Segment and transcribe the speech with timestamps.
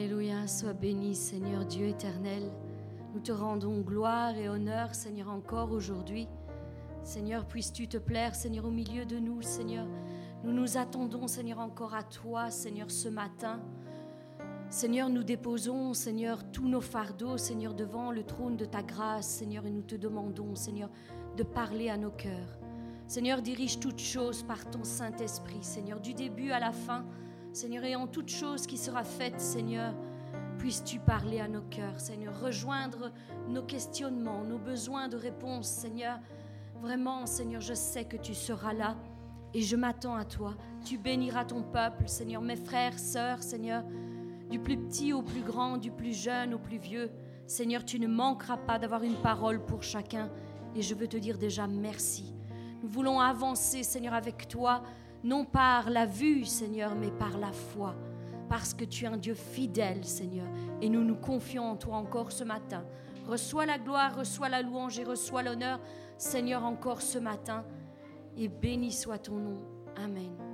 [0.00, 2.50] Alléluia, sois béni Seigneur Dieu éternel.
[3.12, 6.26] Nous te rendons gloire et honneur Seigneur encore aujourd'hui.
[7.04, 9.86] Seigneur, puisses-tu te plaire Seigneur au milieu de nous Seigneur.
[10.42, 13.60] Nous nous attendons Seigneur encore à toi Seigneur ce matin.
[14.70, 19.66] Seigneur, nous déposons, Seigneur, tous nos fardeaux, Seigneur, devant le trône de ta grâce, Seigneur,
[19.66, 20.88] et nous te demandons, Seigneur,
[21.36, 22.58] de parler à nos cœurs.
[23.06, 27.04] Seigneur, dirige toutes choses par ton Saint-Esprit, Seigneur, du début à la fin,
[27.52, 29.94] Seigneur, et en toute chose qui sera faite, Seigneur,
[30.58, 33.12] puisses-tu parler à nos cœurs, Seigneur, rejoindre
[33.48, 36.18] nos questionnements, nos besoins de réponse, Seigneur.
[36.80, 38.96] Vraiment, Seigneur, je sais que tu seras là
[39.52, 40.54] et je m'attends à toi.
[40.84, 43.82] Tu béniras ton peuple, Seigneur, mes frères, sœurs, Seigneur
[44.50, 47.10] du plus petit au plus grand, du plus jeune au plus vieux.
[47.46, 50.28] Seigneur, tu ne manqueras pas d'avoir une parole pour chacun.
[50.74, 52.34] Et je veux te dire déjà merci.
[52.82, 54.82] Nous voulons avancer, Seigneur, avec toi,
[55.22, 57.94] non par la vue, Seigneur, mais par la foi.
[58.48, 60.46] Parce que tu es un Dieu fidèle, Seigneur.
[60.80, 62.84] Et nous nous confions en toi encore ce matin.
[63.28, 65.78] Reçois la gloire, reçois la louange et reçois l'honneur,
[66.18, 67.64] Seigneur, encore ce matin.
[68.36, 69.58] Et béni soit ton nom.
[69.96, 70.49] Amen.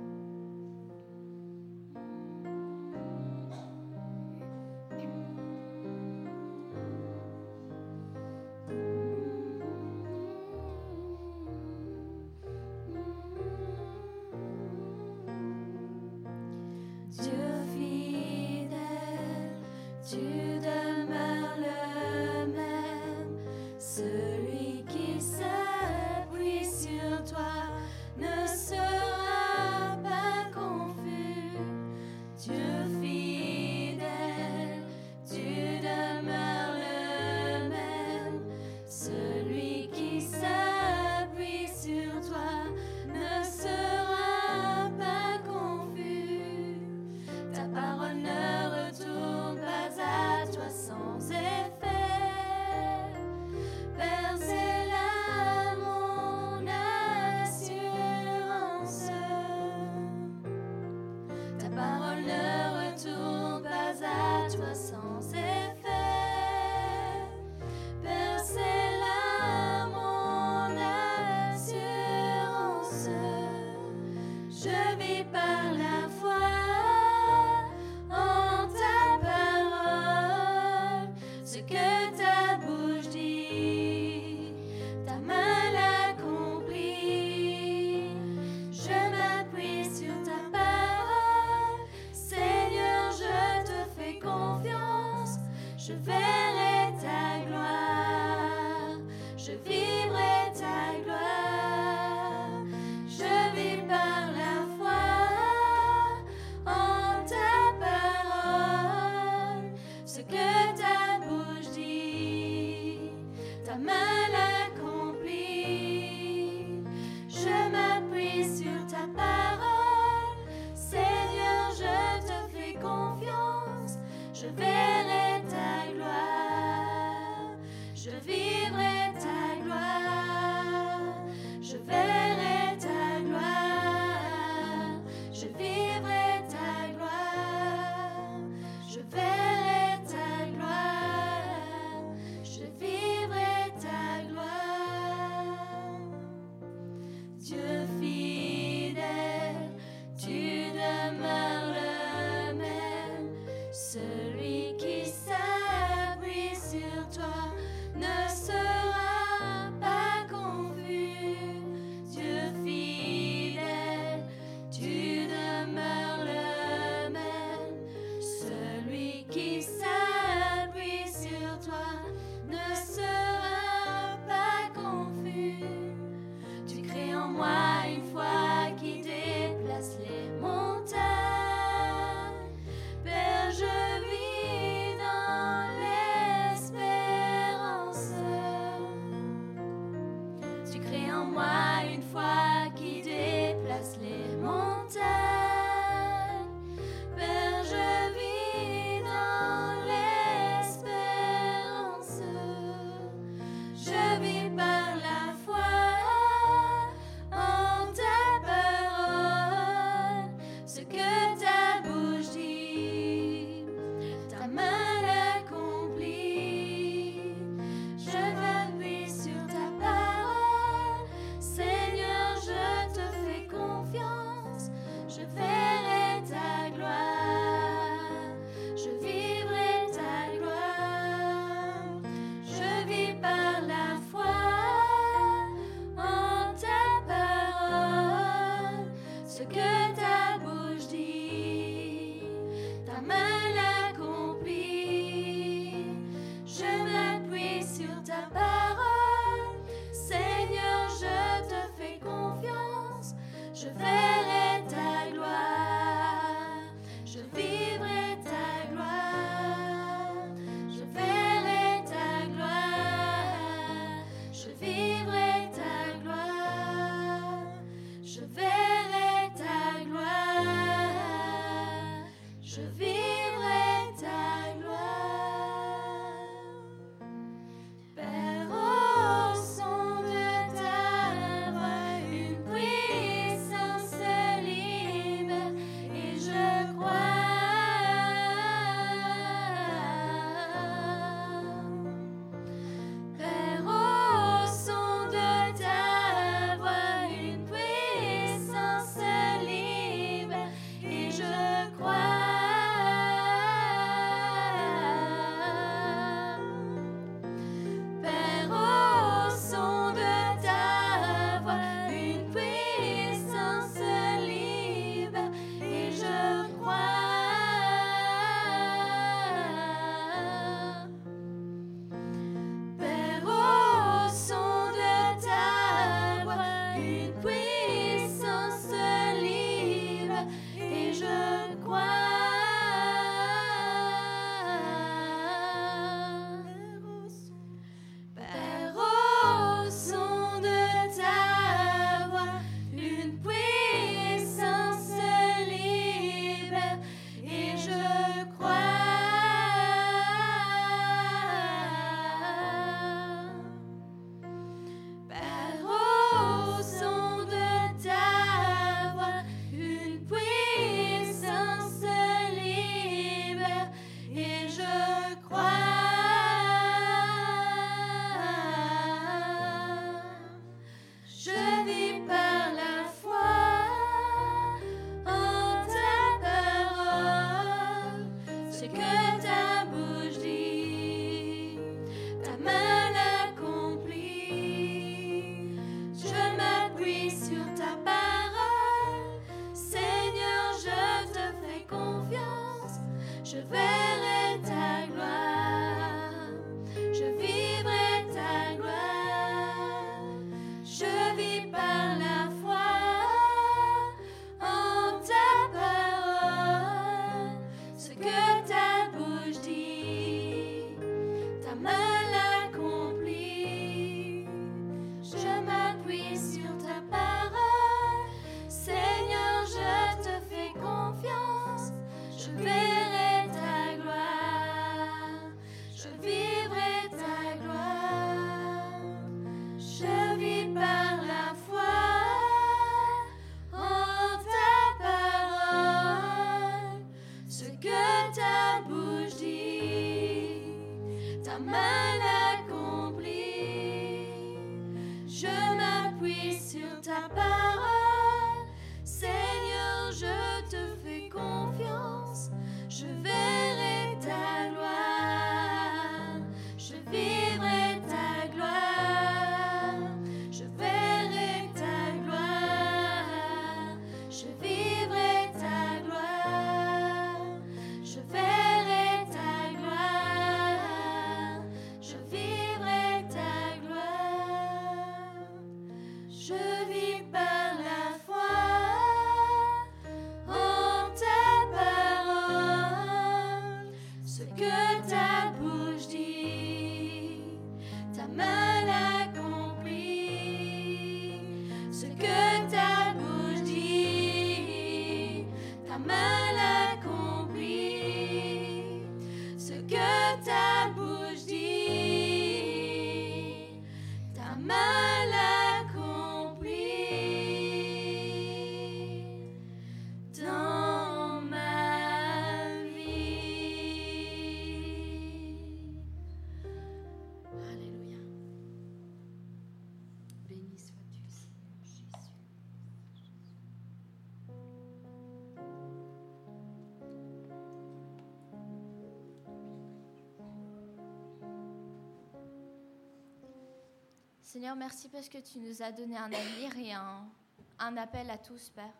[534.27, 538.49] Seigneur, merci parce que tu nous as donné un avenir et un, appel à tous,
[538.49, 538.73] Père.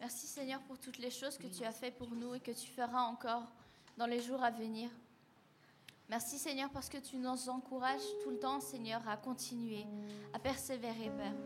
[0.00, 2.68] Merci Seigneur pour toutes les choses que tu as fait pour nous et que tu
[2.68, 3.44] feras encore
[3.96, 4.90] dans les jours à venir.
[6.08, 9.86] Merci Seigneur parce que tu nous encourages tout le temps, Seigneur, à continuer,
[10.32, 11.36] à persévérer, Père.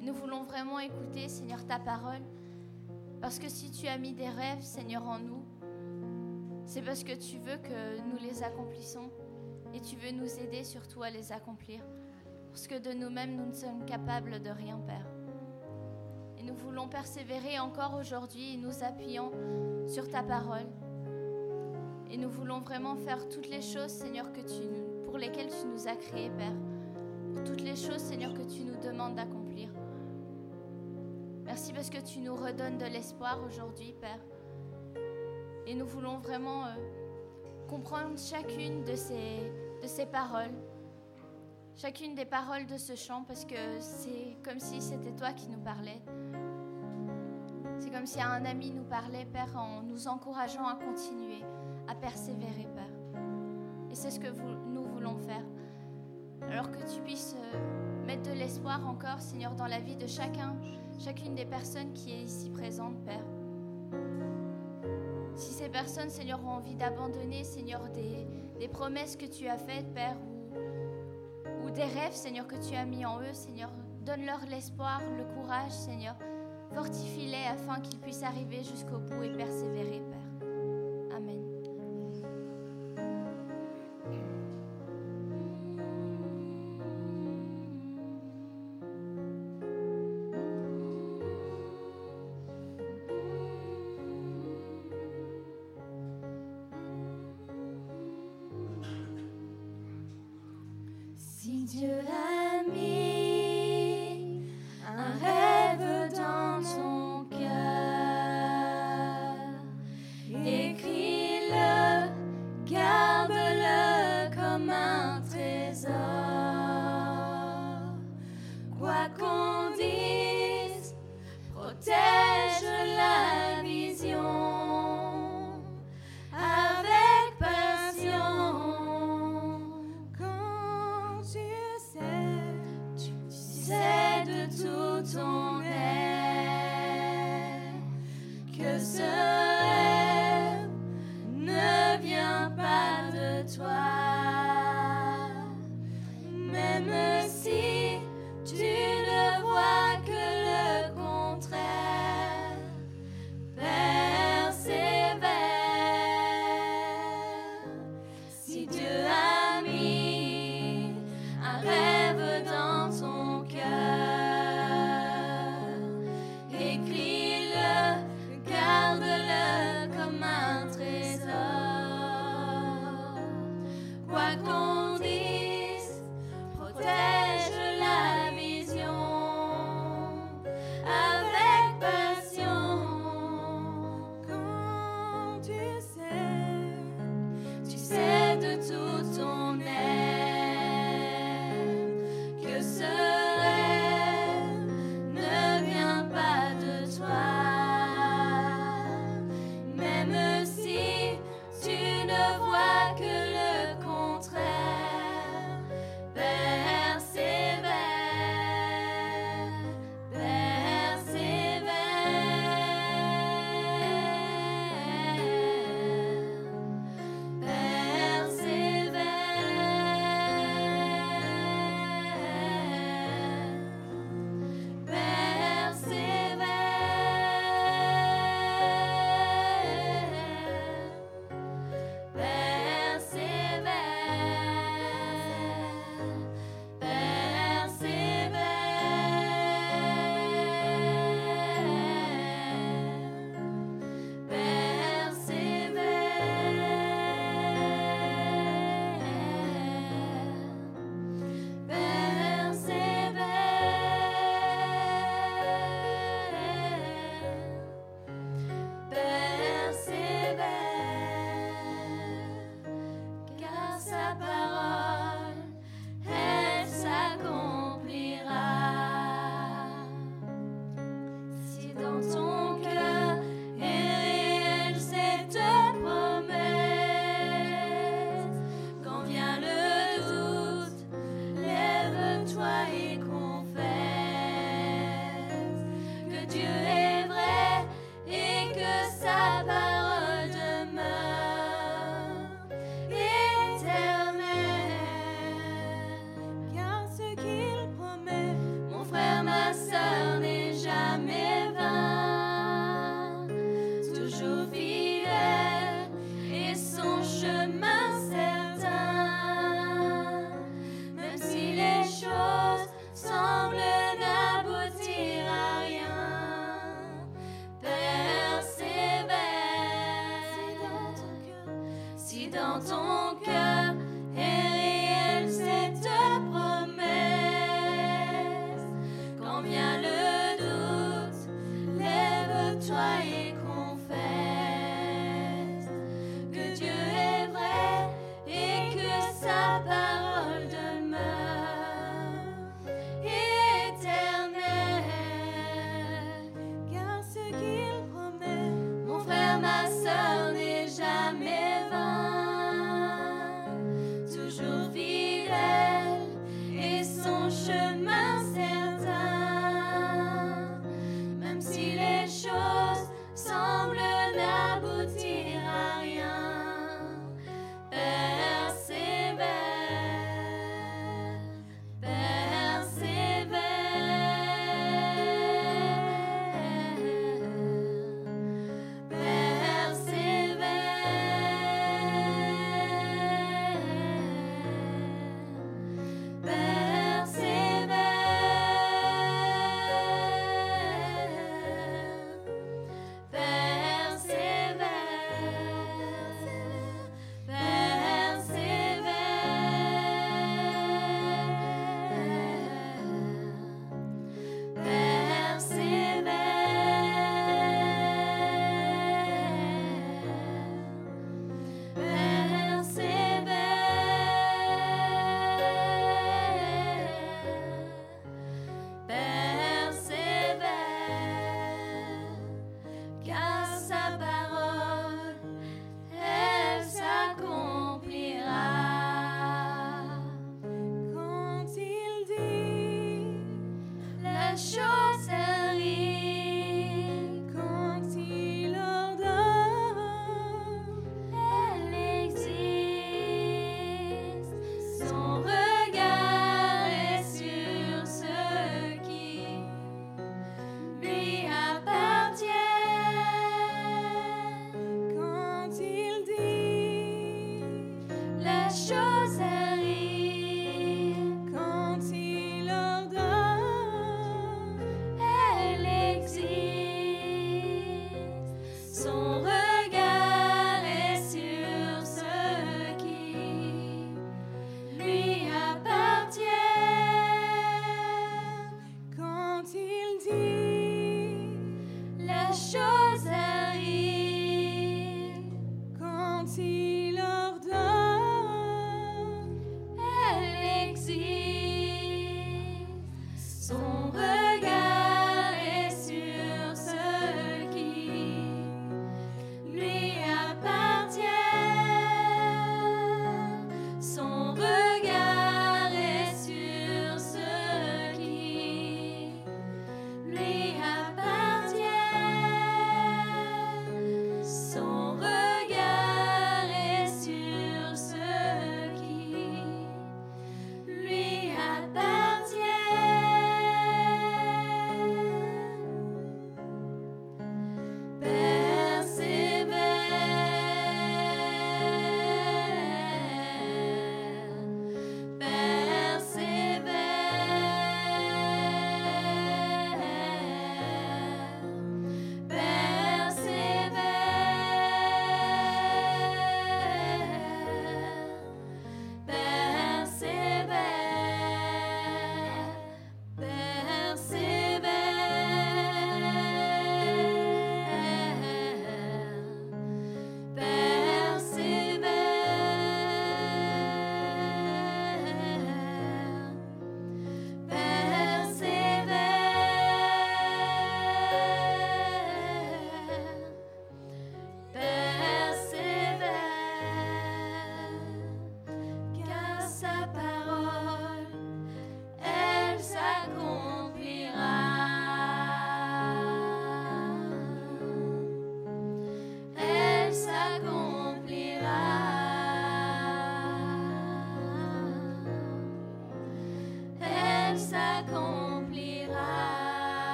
[0.00, 2.22] Nous voulons vraiment écouter, Seigneur, ta parole,
[3.20, 5.44] parce que si tu as mis des rêves, Seigneur, en nous,
[6.64, 9.10] c'est parce que tu veux que nous les accomplissons
[9.74, 11.80] et tu veux nous aider surtout à les accomplir.
[12.50, 15.06] Parce que de nous-mêmes, nous ne sommes capables de rien, Père.
[16.38, 19.30] Et nous voulons persévérer encore aujourd'hui, nous appuyant
[19.86, 20.66] sur ta parole.
[22.10, 24.66] Et nous voulons vraiment faire toutes les choses, Seigneur, que tu,
[25.04, 26.56] pour lesquelles tu nous as créés, Père.
[27.34, 29.68] Pour toutes les choses, Seigneur, que tu nous demandes d'accomplir.
[31.44, 34.20] Merci parce que tu nous redonnes de l'espoir aujourd'hui, Père.
[35.66, 36.70] Et nous voulons vraiment euh,
[37.68, 40.54] comprendre chacune de ces, de ces paroles
[41.80, 45.60] chacune des paroles de ce chant parce que c'est comme si c'était toi qui nous
[45.60, 46.02] parlais.
[47.78, 51.44] C'est comme si un ami nous parlait, Père, en nous encourageant à continuer,
[51.86, 53.22] à persévérer, Père.
[53.90, 54.28] Et c'est ce que
[54.66, 55.44] nous voulons faire.
[56.50, 60.56] Alors que tu puisses euh, mettre de l'espoir encore, Seigneur, dans la vie de chacun,
[60.98, 63.24] chacune des personnes qui est ici présente, Père.
[65.38, 70.16] Si ces personnes, Seigneur, ont envie d'abandonner, Seigneur, des, promesses que tu as faites, Père,
[71.78, 73.70] des rêves, Seigneur, que tu as mis en eux, Seigneur.
[74.00, 76.16] Donne-leur l'espoir, le courage, Seigneur.
[76.74, 80.17] Fortifie-les afin qu'ils puissent arriver jusqu'au bout et persévérer, Père.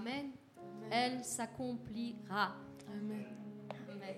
[0.00, 0.32] Amen.
[0.56, 0.88] Amen.
[0.90, 2.56] Elle s'accomplira.
[2.88, 3.26] Amen.
[3.90, 4.16] Amen.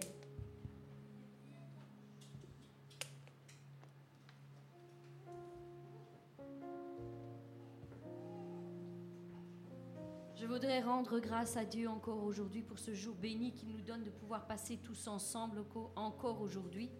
[10.36, 14.04] Je voudrais rendre grâce à Dieu encore aujourd'hui pour ce jour béni qu'il nous donne
[14.04, 15.64] de pouvoir passer tous ensemble
[15.96, 16.92] encore aujourd'hui.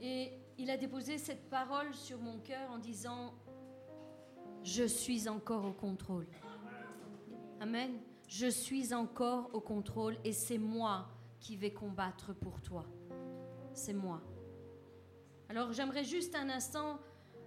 [0.00, 3.34] Et il a déposé cette parole sur mon cœur en disant,
[4.74, 6.26] je suis encore au contrôle.
[7.60, 7.92] Amen.
[8.26, 11.06] Je suis encore au contrôle et c'est moi
[11.38, 12.84] qui vais combattre pour toi.
[13.72, 14.20] C'est moi.
[15.48, 16.98] Alors j'aimerais juste un instant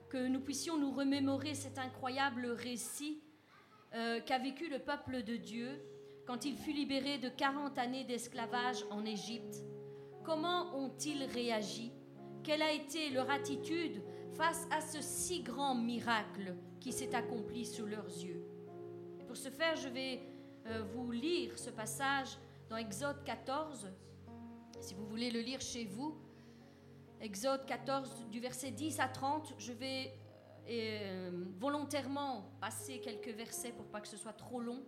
[0.09, 3.21] que nous puissions nous remémorer cet incroyable récit
[3.93, 5.81] euh, qu'a vécu le peuple de Dieu
[6.25, 9.65] quand il fut libéré de 40 années d'esclavage en Égypte.
[10.23, 11.91] Comment ont-ils réagi?
[12.43, 16.55] Quelle a été leur attitude face à ce si grand miracle?
[16.79, 18.43] Qui s'est accompli sous leurs yeux
[19.19, 20.21] Et pour ce faire, je vais
[20.67, 22.37] euh, vous lire ce passage
[22.69, 23.91] dans Exode 14,
[24.81, 26.17] si vous voulez le lire chez vous.
[27.21, 30.13] Exode 14, du verset 10 à 30, je vais
[30.69, 34.83] euh, volontairement passer quelques versets pour pas que ce soit trop long.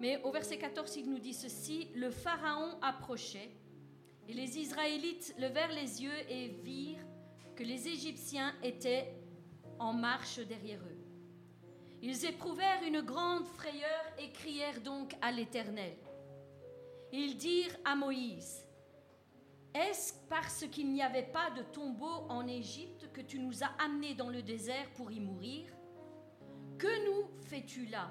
[0.00, 3.50] Mais au verset 14, il nous dit ceci, le Pharaon approchait,
[4.28, 7.06] et les Israélites levèrent les yeux et virent
[7.54, 9.14] que les Égyptiens étaient
[9.78, 11.06] en marche derrière eux.
[12.02, 15.96] Ils éprouvèrent une grande frayeur et crièrent donc à l'Éternel.
[17.12, 18.64] Ils dirent à Moïse,
[19.74, 24.14] Est-ce parce qu'il n'y avait pas de tombeau en Égypte que tu nous as amenés
[24.14, 25.66] dans le désert pour y mourir?
[26.78, 28.10] Que nous fais-tu là?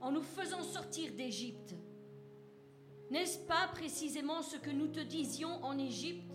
[0.00, 1.74] En nous faisant sortir d'Égypte
[3.10, 6.32] N'est-ce pas précisément ce que nous te disions en Égypte?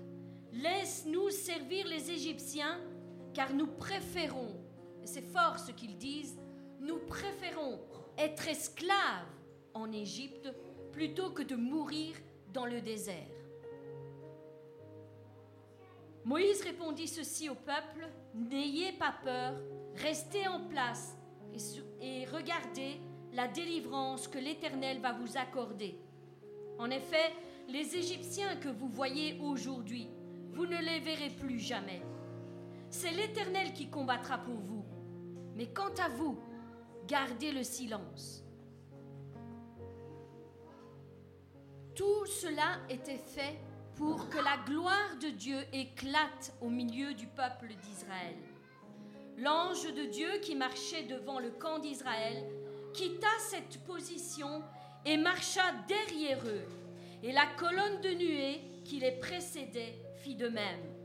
[0.53, 2.79] Laisse-nous servir les Égyptiens,
[3.37, 4.55] car nous préférons,
[5.03, 6.39] c'est fort ce qu'ils disent,
[6.79, 7.79] nous préférons
[8.17, 9.29] être esclaves
[9.75, 10.49] en Égypte
[10.91, 12.15] plutôt que de mourir
[12.51, 13.29] dans le désert.
[16.25, 19.53] Moïse répondit ceci au peuple, N'ayez pas peur,
[19.97, 21.15] restez en place
[22.01, 22.99] et regardez
[23.33, 25.99] la délivrance que l'Éternel va vous accorder.
[26.79, 27.33] En effet,
[27.67, 30.09] les Égyptiens que vous voyez aujourd'hui,
[30.53, 32.01] vous ne les verrez plus jamais.
[32.99, 34.83] C'est l'Éternel qui combattra pour vous.
[35.53, 36.35] Mais quant à vous,
[37.07, 38.43] gardez le silence.
[41.93, 43.59] Tout cela était fait
[43.93, 48.35] pour que la gloire de Dieu éclate au milieu du peuple d'Israël.
[49.37, 52.49] L'ange de Dieu qui marchait devant le camp d'Israël
[52.95, 54.63] quitta cette position
[55.05, 56.65] et marcha derrière eux,
[57.21, 60.96] et la colonne de nuée qui les précédait fit de même.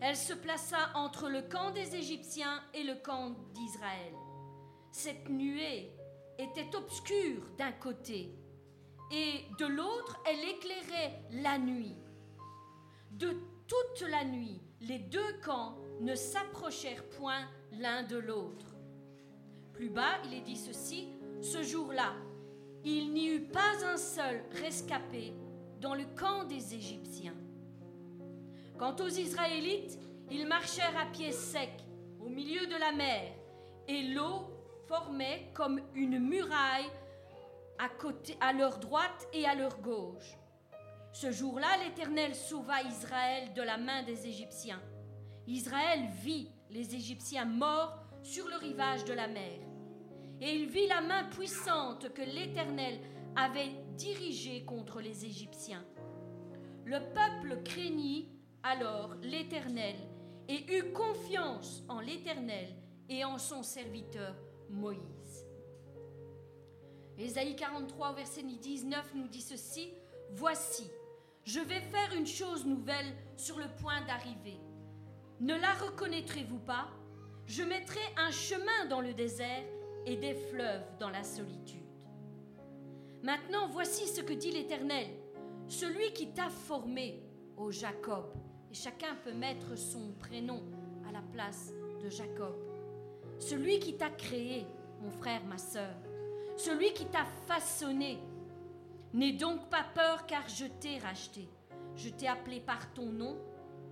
[0.00, 4.14] Elle se plaça entre le camp des Égyptiens et le camp d'Israël.
[4.90, 5.90] Cette nuée
[6.38, 8.34] était obscure d'un côté,
[9.10, 11.96] et de l'autre, elle éclairait la nuit.
[13.12, 18.74] De toute la nuit, les deux camps ne s'approchèrent point l'un de l'autre.
[19.72, 21.08] Plus bas, il est dit ceci,
[21.40, 22.14] ce jour-là,
[22.84, 25.34] il n'y eut pas un seul rescapé
[25.80, 27.36] dans le camp des Égyptiens.
[28.78, 29.98] Quant aux Israélites,
[30.30, 31.70] ils marchèrent à pied sec
[32.20, 33.32] au milieu de la mer,
[33.88, 34.50] et l'eau
[34.86, 36.90] formait comme une muraille
[37.78, 37.88] à,
[38.40, 40.36] à leur droite et à leur gauche.
[41.12, 44.82] Ce jour-là, l'Éternel sauva Israël de la main des Égyptiens.
[45.46, 49.60] Israël vit les Égyptiens morts sur le rivage de la mer.
[50.40, 53.00] Et il vit la main puissante que l'Éternel
[53.36, 55.84] avait dirigée contre les Égyptiens.
[56.84, 58.35] Le peuple craignit
[58.66, 59.94] alors l'Éternel
[60.48, 62.74] et eut confiance en l'Éternel
[63.08, 64.34] et en son serviteur
[64.70, 65.46] Moïse.
[67.16, 69.92] Ésaïe 43, verset 19 nous dit ceci,
[70.32, 70.90] Voici,
[71.44, 74.58] je vais faire une chose nouvelle sur le point d'arriver.
[75.40, 76.88] Ne la reconnaîtrez-vous pas?
[77.46, 79.64] Je mettrai un chemin dans le désert
[80.04, 81.86] et des fleuves dans la solitude.
[83.22, 85.06] Maintenant, voici ce que dit l'Éternel,
[85.68, 87.22] celui qui t'a formé,
[87.56, 88.26] ô Jacob,
[88.76, 90.62] chacun peut mettre son prénom
[91.08, 92.54] à la place de Jacob,
[93.38, 94.66] celui qui t'a créé,
[95.00, 95.94] mon frère, ma sœur,
[96.56, 98.18] celui qui t'a façonné.
[99.14, 101.48] N'aie donc pas peur car je t'ai racheté.
[101.94, 103.38] Je t'ai appelé par ton nom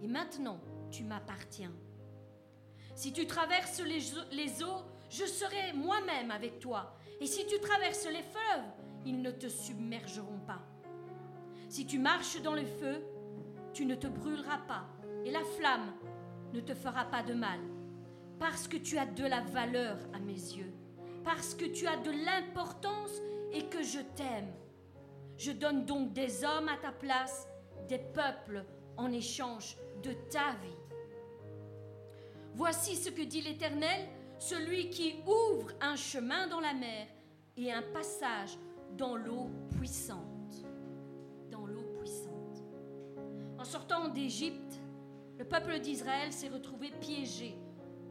[0.03, 1.73] et maintenant tu m'appartiens.
[2.95, 4.01] Si tu traverses les,
[4.33, 6.95] les eaux, je serai moi-même avec toi.
[7.21, 8.67] Et si tu traverses les fleuves,
[9.07, 10.61] ils ne te submergeront pas.
[11.71, 13.03] Si tu marches dans le feu,
[13.75, 14.87] tu ne te brûleras pas,
[15.25, 15.93] et la flamme
[16.53, 17.59] ne te fera pas de mal,
[18.39, 20.73] parce que tu as de la valeur à mes yeux,
[21.25, 23.21] parce que tu as de l'importance
[23.53, 24.53] et que je t'aime.
[25.37, 27.49] Je donne donc des hommes à ta place,
[27.89, 28.65] des peuples
[28.97, 30.79] en échange de ta vie.
[32.55, 34.09] Voici ce que dit l'Éternel,
[34.39, 37.09] celui qui ouvre un chemin dans la mer
[37.57, 38.57] et un passage
[38.93, 40.34] dans l'eau puissante.
[43.65, 44.79] En sortant d'Égypte,
[45.39, 47.57] le peuple d'Israël s'est retrouvé piégé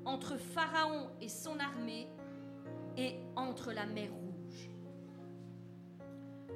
[0.03, 2.07] entre Pharaon et son armée
[2.97, 4.71] et entre la mer Rouge.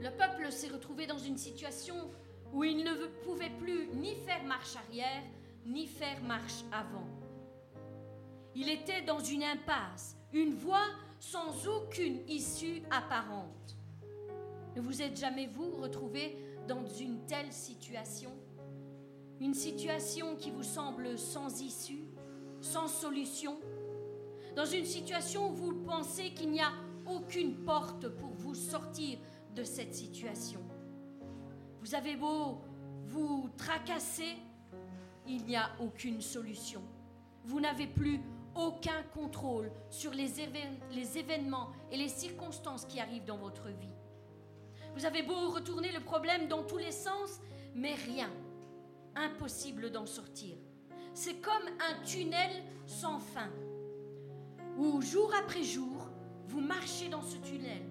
[0.01, 2.09] Le peuple s'est retrouvé dans une situation
[2.51, 5.21] où il ne pouvait plus ni faire marche arrière,
[5.67, 7.07] ni faire marche avant.
[8.55, 10.87] Il était dans une impasse, une voie
[11.19, 13.77] sans aucune issue apparente.
[14.75, 16.35] Ne vous êtes jamais, vous, retrouvé
[16.67, 18.31] dans une telle situation?
[19.39, 22.05] Une situation qui vous semble sans issue,
[22.59, 23.59] sans solution
[24.55, 26.71] Dans une situation où vous pensez qu'il n'y a
[27.05, 29.19] aucune porte pour vous sortir
[29.55, 30.59] de cette situation
[31.81, 32.59] Vous avez beau
[33.05, 34.35] vous tracasser,
[35.25, 36.81] il n'y a aucune solution.
[37.45, 38.19] Vous n'avez plus
[38.53, 43.93] aucun contrôle sur les, évén- les événements et les circonstances qui arrivent dans votre vie.
[44.95, 47.39] Vous avez beau retourner le problème dans tous les sens,
[47.75, 48.29] mais rien.
[49.17, 50.55] Impossible d'en sortir.
[51.13, 52.51] C'est comme un tunnel
[52.85, 53.49] sans fin,
[54.77, 56.07] où jour après jour,
[56.45, 57.81] vous marchez dans ce tunnel.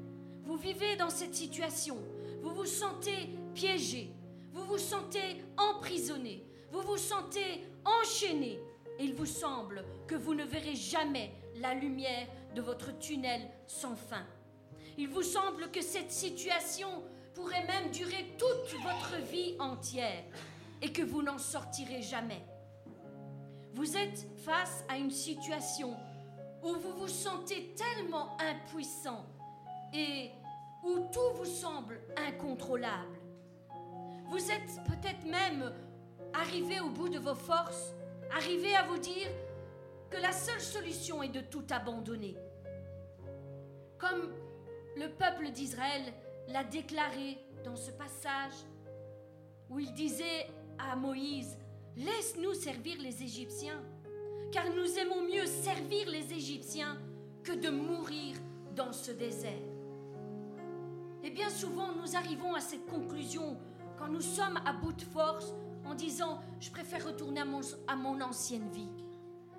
[0.45, 1.99] Vous vivez dans cette situation.
[2.41, 4.13] Vous vous sentez piégé.
[4.53, 6.47] Vous vous sentez emprisonné.
[6.71, 8.61] Vous vous sentez enchaîné.
[9.01, 14.25] Il vous semble que vous ne verrez jamais la lumière de votre tunnel sans fin.
[14.97, 17.03] Il vous semble que cette situation
[17.35, 20.25] pourrait même durer toute votre vie entière
[20.83, 22.45] et que vous n'en sortirez jamais.
[23.75, 25.97] Vous êtes face à une situation
[26.63, 29.27] où vous vous sentez tellement impuissant
[29.93, 30.31] et
[30.83, 33.19] où tout vous semble incontrôlable.
[34.29, 35.73] Vous êtes peut-être même
[36.33, 37.93] arrivé au bout de vos forces
[38.35, 39.29] arriver à vous dire
[40.11, 42.37] que la seule solution est de tout abandonner.
[43.99, 44.33] Comme
[44.97, 46.03] le peuple d'Israël
[46.49, 48.55] l'a déclaré dans ce passage
[49.69, 50.47] où il disait
[50.79, 51.57] à Moïse,
[51.97, 53.83] Laisse-nous servir les Égyptiens,
[54.53, 56.99] car nous aimons mieux servir les Égyptiens
[57.43, 58.37] que de mourir
[58.75, 59.65] dans ce désert.
[61.25, 63.57] Et bien souvent, nous arrivons à cette conclusion
[63.99, 65.55] quand nous sommes à bout de force
[65.87, 68.91] en disant, je préfère retourner à mon, à mon ancienne vie.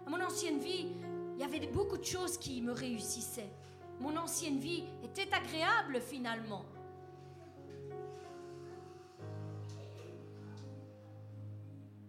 [0.05, 0.89] À mon ancienne vie,
[1.33, 3.49] il y avait beaucoup de choses qui me réussissaient.
[3.99, 6.65] Mon ancienne vie était agréable finalement.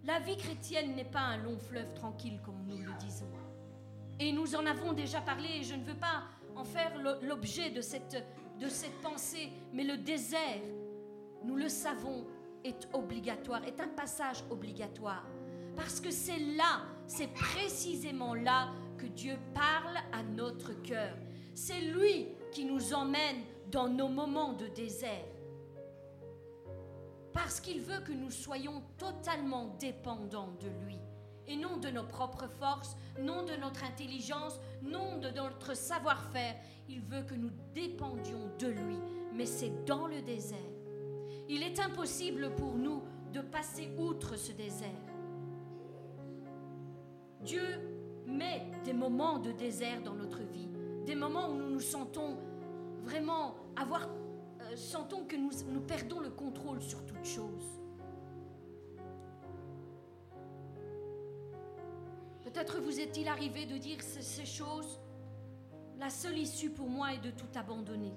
[0.08, 3.28] La vie chrétienne n'est pas un long fleuve tranquille comme nous le disons.
[4.18, 6.22] Et nous en avons déjà parlé et je ne veux pas
[6.56, 8.16] en faire l'objet de cette,
[8.58, 10.62] de cette pensée, mais le désert,
[11.44, 12.26] nous le savons,
[12.64, 15.26] est obligatoire, est un passage obligatoire.
[15.76, 21.18] Parce que c'est là, c'est précisément là que Dieu parle à notre cœur.
[21.52, 25.26] C'est lui qui nous emmène dans nos moments de désert.
[27.38, 30.98] Parce qu'il veut que nous soyons totalement dépendants de lui.
[31.46, 36.56] Et non de nos propres forces, non de notre intelligence, non de notre savoir-faire.
[36.88, 38.98] Il veut que nous dépendions de lui.
[39.32, 40.58] Mais c'est dans le désert.
[41.48, 44.88] Il est impossible pour nous de passer outre ce désert.
[47.42, 47.62] Dieu
[48.26, 50.68] met des moments de désert dans notre vie,
[51.06, 52.36] des moments où nous nous sentons
[53.04, 54.08] vraiment avoir,
[54.78, 57.80] sentons que nous, perdons le contrôle sur toute chose.
[62.44, 65.00] Peut-être vous est-il arrivé de dire ces choses,
[65.98, 68.14] la seule issue pour moi est de tout abandonner.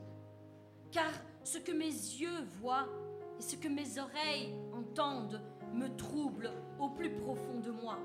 [0.91, 1.11] Car
[1.43, 2.87] ce que mes yeux voient
[3.39, 5.41] et ce que mes oreilles entendent
[5.73, 7.97] me trouble au plus profond de moi.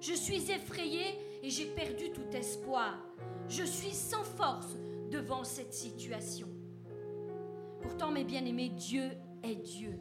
[0.00, 2.98] Je suis effrayée et j'ai perdu tout espoir.
[3.48, 4.76] Je suis sans force
[5.10, 6.55] devant cette situation.
[7.86, 9.12] Pourtant, mes bien-aimés, Dieu
[9.44, 9.96] est Dieu.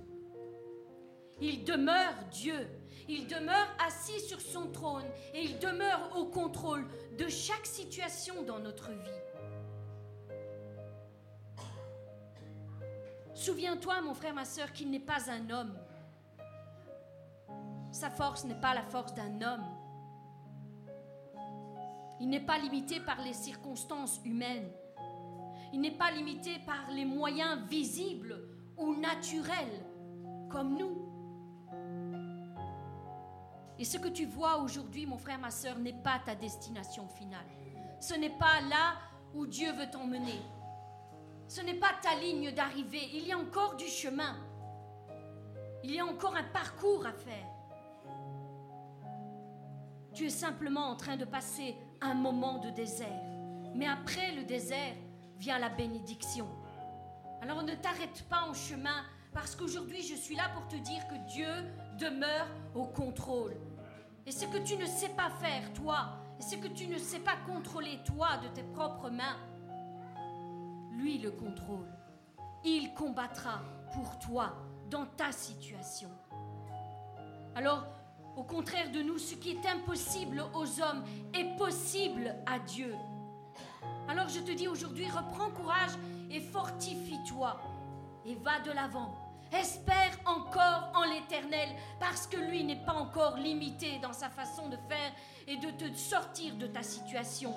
[1.40, 2.68] Il demeure Dieu.
[3.08, 6.88] Il demeure assis sur son trône et il demeure au contrôle
[7.20, 9.22] de chaque situation dans notre vie.
[13.36, 15.78] Souviens-toi, mon frère, ma soeur, qu'il n'est pas un homme.
[17.92, 19.66] Sa force n'est pas la force d'un homme.
[22.20, 24.72] Il n'est pas limité par les circonstances humaines.
[25.74, 28.40] Il n'est pas limité par les moyens visibles
[28.78, 29.86] ou naturels
[30.50, 31.06] comme nous.
[33.78, 37.46] Et ce que tu vois aujourd'hui, mon frère, ma soeur, n'est pas ta destination finale.
[38.00, 38.96] Ce n'est pas là
[39.34, 40.40] où Dieu veut t'emmener.
[41.48, 43.10] Ce n'est pas ta ligne d'arrivée.
[43.14, 44.36] Il y a encore du chemin.
[45.84, 47.46] Il y a encore un parcours à faire.
[50.14, 53.22] Tu es simplement en train de passer un moment de désert.
[53.76, 54.96] Mais après le désert
[55.38, 56.48] vient la bénédiction.
[57.42, 61.16] Alors ne t'arrête pas en chemin parce qu'aujourd'hui je suis là pour te dire que
[61.32, 61.50] Dieu
[62.00, 63.56] demeure au contrôle.
[64.26, 67.20] Et ce que tu ne sais pas faire, toi, et ce que tu ne sais
[67.20, 69.38] pas contrôler, toi, de tes propres mains,
[70.92, 71.88] lui le contrôle.
[72.64, 73.62] Il combattra
[73.94, 74.56] pour toi
[74.90, 76.10] dans ta situation.
[77.54, 77.86] Alors,
[78.36, 82.94] au contraire de nous, ce qui est impossible aux hommes est possible à Dieu.
[84.08, 85.92] Alors je te dis aujourd'hui, reprends courage
[86.30, 87.60] et fortifie-toi
[88.26, 89.16] et va de l'avant.
[89.52, 94.78] Espère encore en l'Éternel parce que lui n'est pas encore limité dans sa façon de
[94.90, 95.12] faire
[95.48, 97.54] et de te sortir de ta situation.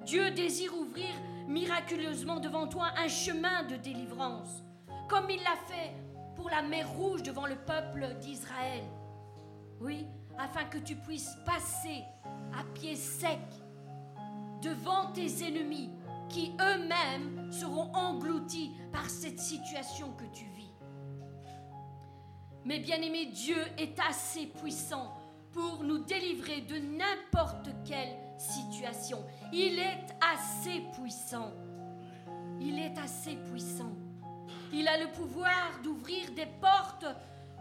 [0.00, 1.10] Dieu désire ouvrir
[1.46, 4.62] miraculeusement devant toi un chemin de délivrance,
[5.08, 5.92] comme il l'a fait
[6.34, 8.82] pour la mer Rouge devant le peuple d'Israël.
[9.80, 10.06] Oui,
[10.38, 12.02] afin que tu puisses passer
[12.58, 13.40] à pied sec
[14.62, 15.90] devant tes ennemis
[16.28, 20.70] qui eux-mêmes seront engloutis par cette situation que tu vis.
[22.64, 25.14] Mais bien-aimé, Dieu est assez puissant
[25.52, 29.22] pour nous délivrer de n'importe quelle situation.
[29.52, 31.52] Il est assez puissant.
[32.60, 33.92] Il est assez puissant.
[34.72, 37.06] Il a le pouvoir d'ouvrir des portes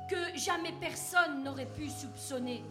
[0.10, 2.64] que jamais personne n'aurait pu soupçonner.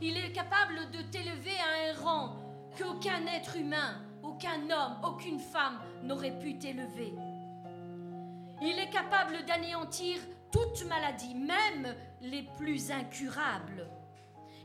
[0.00, 2.43] Il est capable de t'élever à un rang
[2.76, 7.14] qu'aucun être humain, aucun homme, aucune femme n'aurait pu t'élever.
[8.62, 10.18] Il est capable d'anéantir
[10.50, 13.88] toute maladie, même les plus incurables.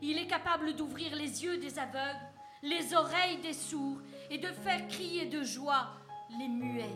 [0.02, 2.30] Il est capable d'ouvrir les yeux des aveugles,
[2.62, 5.90] les oreilles des sourds et de faire crier de joie
[6.38, 6.96] les muets.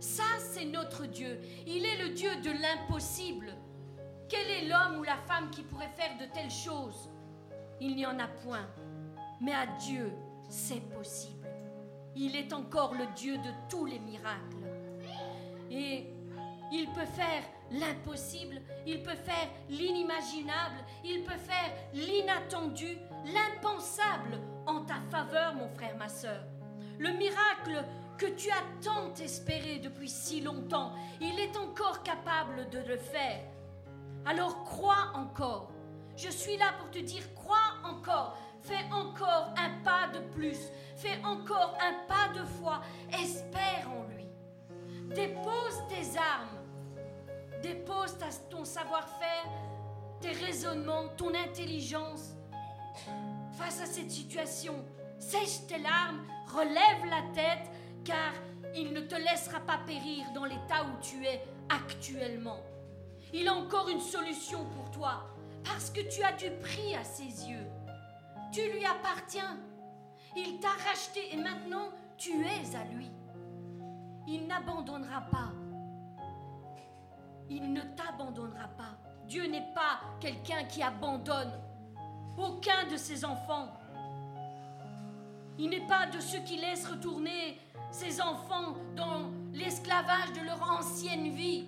[0.00, 1.40] Ça, c'est notre Dieu.
[1.66, 3.56] Il est le Dieu de l'impossible.
[4.28, 7.10] Quel est l'homme ou la femme qui pourrait faire de telles choses?
[7.80, 8.68] Il n'y en a point.
[9.40, 10.12] Mais à Dieu,
[10.48, 11.48] c'est possible.
[12.16, 14.56] Il est encore le Dieu de tous les miracles.
[15.70, 16.06] Et
[16.72, 25.00] il peut faire l'impossible, il peut faire l'inimaginable, il peut faire l'inattendu, l'impensable en ta
[25.10, 26.42] faveur, mon frère, ma soeur.
[26.98, 27.84] Le miracle
[28.16, 33.40] que tu as tant espéré depuis si longtemps, il est encore capable de le faire.
[34.26, 35.70] Alors crois encore.
[36.16, 38.36] Je suis là pour te dire, crois encore.
[38.68, 40.58] Fais encore un pas de plus.
[40.94, 42.82] Fais encore un pas de foi.
[43.10, 44.26] Espère en lui.
[45.14, 46.58] Dépose tes armes.
[47.62, 48.18] Dépose
[48.50, 49.50] ton savoir-faire,
[50.20, 52.34] tes raisonnements, ton intelligence
[53.52, 54.84] face à cette situation.
[55.18, 57.70] Sèche tes larmes, relève la tête,
[58.04, 58.32] car
[58.74, 62.60] il ne te laissera pas périr dans l'état où tu es actuellement.
[63.32, 65.24] Il a encore une solution pour toi,
[65.64, 67.66] parce que tu as du prix à ses yeux.
[68.52, 69.58] Tu lui appartiens.
[70.36, 73.10] Il t'a racheté et maintenant tu es à lui.
[74.26, 75.52] Il n'abandonnera pas.
[77.50, 78.96] Il ne t'abandonnera pas.
[79.26, 81.52] Dieu n'est pas quelqu'un qui abandonne
[82.36, 83.68] aucun de ses enfants.
[85.58, 87.58] Il n'est pas de ceux qui laissent retourner
[87.90, 91.66] ses enfants dans l'esclavage de leur ancienne vie.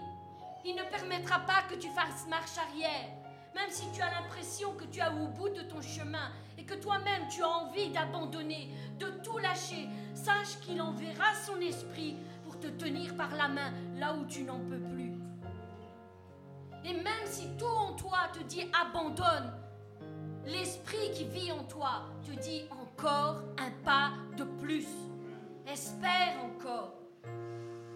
[0.65, 3.20] Il ne permettra pas que tu fasses marche arrière.
[3.55, 6.75] Même si tu as l'impression que tu es au bout de ton chemin et que
[6.75, 12.69] toi-même tu as envie d'abandonner, de tout lâcher, sache qu'il enverra son esprit pour te
[12.69, 15.13] tenir par la main là où tu n'en peux plus.
[16.85, 19.53] Et même si tout en toi te dit abandonne,
[20.47, 24.87] l'esprit qui vit en toi te dit encore un pas de plus.
[25.67, 26.95] Espère encore.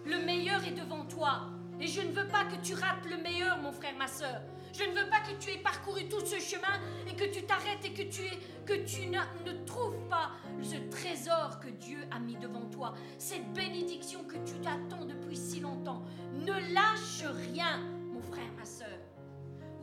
[0.05, 1.49] Le meilleur est devant toi.
[1.79, 4.41] Et je ne veux pas que tu rates le meilleur, mon frère, ma soeur.
[4.77, 7.85] Je ne veux pas que tu aies parcouru tout ce chemin et que tu t'arrêtes
[7.85, 8.23] et que tu,
[8.65, 12.93] que tu ne trouves pas ce trésor que Dieu a mis devant toi.
[13.17, 16.01] Cette bénédiction que tu t'attends depuis si longtemps.
[16.33, 17.23] Ne lâche
[17.53, 17.79] rien,
[18.13, 18.99] mon frère, ma soeur.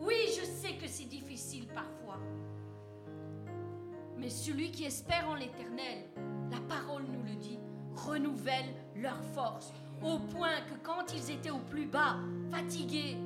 [0.01, 2.19] Oui, je sais que c'est difficile parfois.
[4.19, 6.05] Mais celui qui espère en l'éternel,
[6.51, 7.59] la parole nous le dit,
[7.95, 9.73] renouvelle leur force,
[10.03, 12.17] au point que quand ils étaient au plus bas,
[12.51, 13.17] fatigués,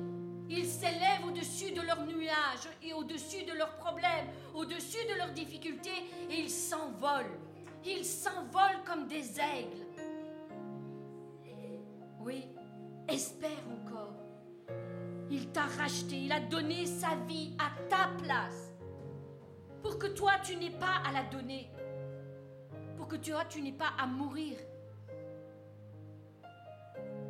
[0.49, 6.05] ils s'élèvent au-dessus de leurs nuages et au-dessus de leurs problèmes, au-dessus de leurs difficultés,
[6.29, 7.37] et ils s'envolent.
[7.85, 9.85] Ils s'envolent comme des aigles.
[12.19, 12.45] Oui,
[13.07, 14.13] espère encore.
[15.29, 18.73] Il t'a racheté, il a donné sa vie à ta place.
[19.81, 21.69] Pour que toi, tu n'aies pas à la donner.
[22.95, 24.57] Pour que toi, tu n'aies pas à mourir.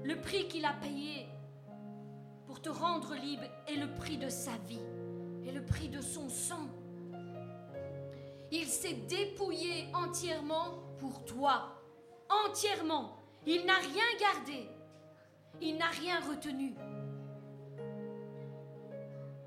[0.03, 1.27] Le prix qu'il a payé
[2.61, 4.81] te rendre libre est le prix de sa vie
[5.45, 6.67] et le prix de son sang.
[8.51, 11.81] Il s'est dépouillé entièrement pour toi.
[12.45, 13.17] Entièrement.
[13.45, 14.67] Il n'a rien gardé.
[15.61, 16.75] Il n'a rien retenu.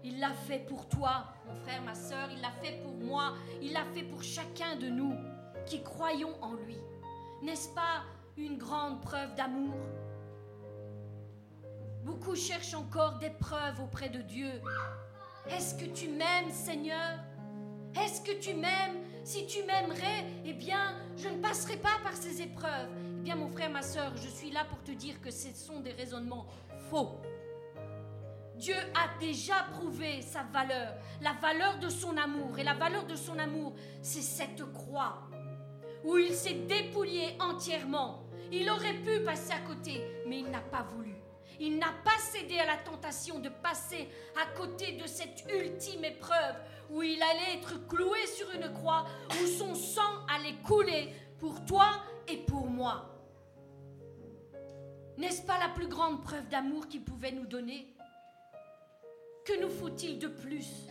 [0.02, 2.28] Il l'a fait pour toi, mon frère, ma soeur.
[2.32, 3.34] Il l'a fait pour moi.
[3.60, 5.14] Il l'a fait pour chacun de nous
[5.66, 6.78] qui croyons en lui.
[7.42, 8.04] N'est-ce pas
[8.36, 9.74] une grande preuve d'amour?
[12.10, 14.50] Beaucoup cherchent encore des preuves auprès de Dieu.
[15.48, 17.20] Est-ce que tu m'aimes, Seigneur?
[17.94, 18.96] Est-ce que tu m'aimes?
[19.22, 22.88] Si tu m'aimerais, eh bien, je ne passerai pas par ces épreuves.
[23.20, 25.78] Eh bien, mon frère, ma soeur, je suis là pour te dire que ce sont
[25.78, 26.46] des raisonnements
[26.90, 27.20] faux.
[28.56, 32.58] Dieu a déjà prouvé sa valeur, la valeur de son amour.
[32.58, 35.28] Et la valeur de son amour, c'est cette croix
[36.02, 38.24] où il s'est dépouillé entièrement.
[38.50, 41.09] Il aurait pu passer à côté, mais il n'a pas voulu.
[41.60, 44.08] Il n'a pas cédé à la tentation de passer
[44.42, 46.56] à côté de cette ultime épreuve
[46.90, 51.86] où il allait être cloué sur une croix, où son sang allait couler pour toi
[52.26, 53.14] et pour moi.
[55.18, 57.94] N'est-ce pas la plus grande preuve d'amour qu'il pouvait nous donner?
[59.44, 60.86] Que nous faut-il de plus?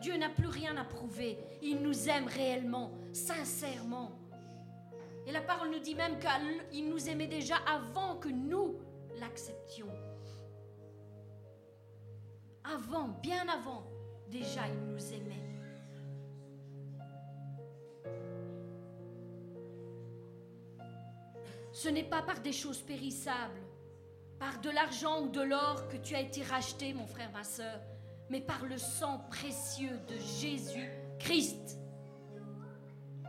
[0.00, 1.38] Dieu n'a plus rien à prouver.
[1.60, 4.12] Il nous aime réellement, sincèrement.
[5.26, 6.18] Et la parole nous dit même
[6.72, 8.76] qu'il nous aimait déjà avant que nous
[9.20, 9.92] l'acceptions.
[12.64, 13.86] Avant, bien avant,
[14.28, 15.46] déjà il nous aimait.
[21.72, 23.60] Ce n'est pas par des choses périssables,
[24.38, 27.80] par de l'argent ou de l'or que tu as été racheté, mon frère, ma soeur,
[28.30, 31.78] mais par le sang précieux de Jésus Christ.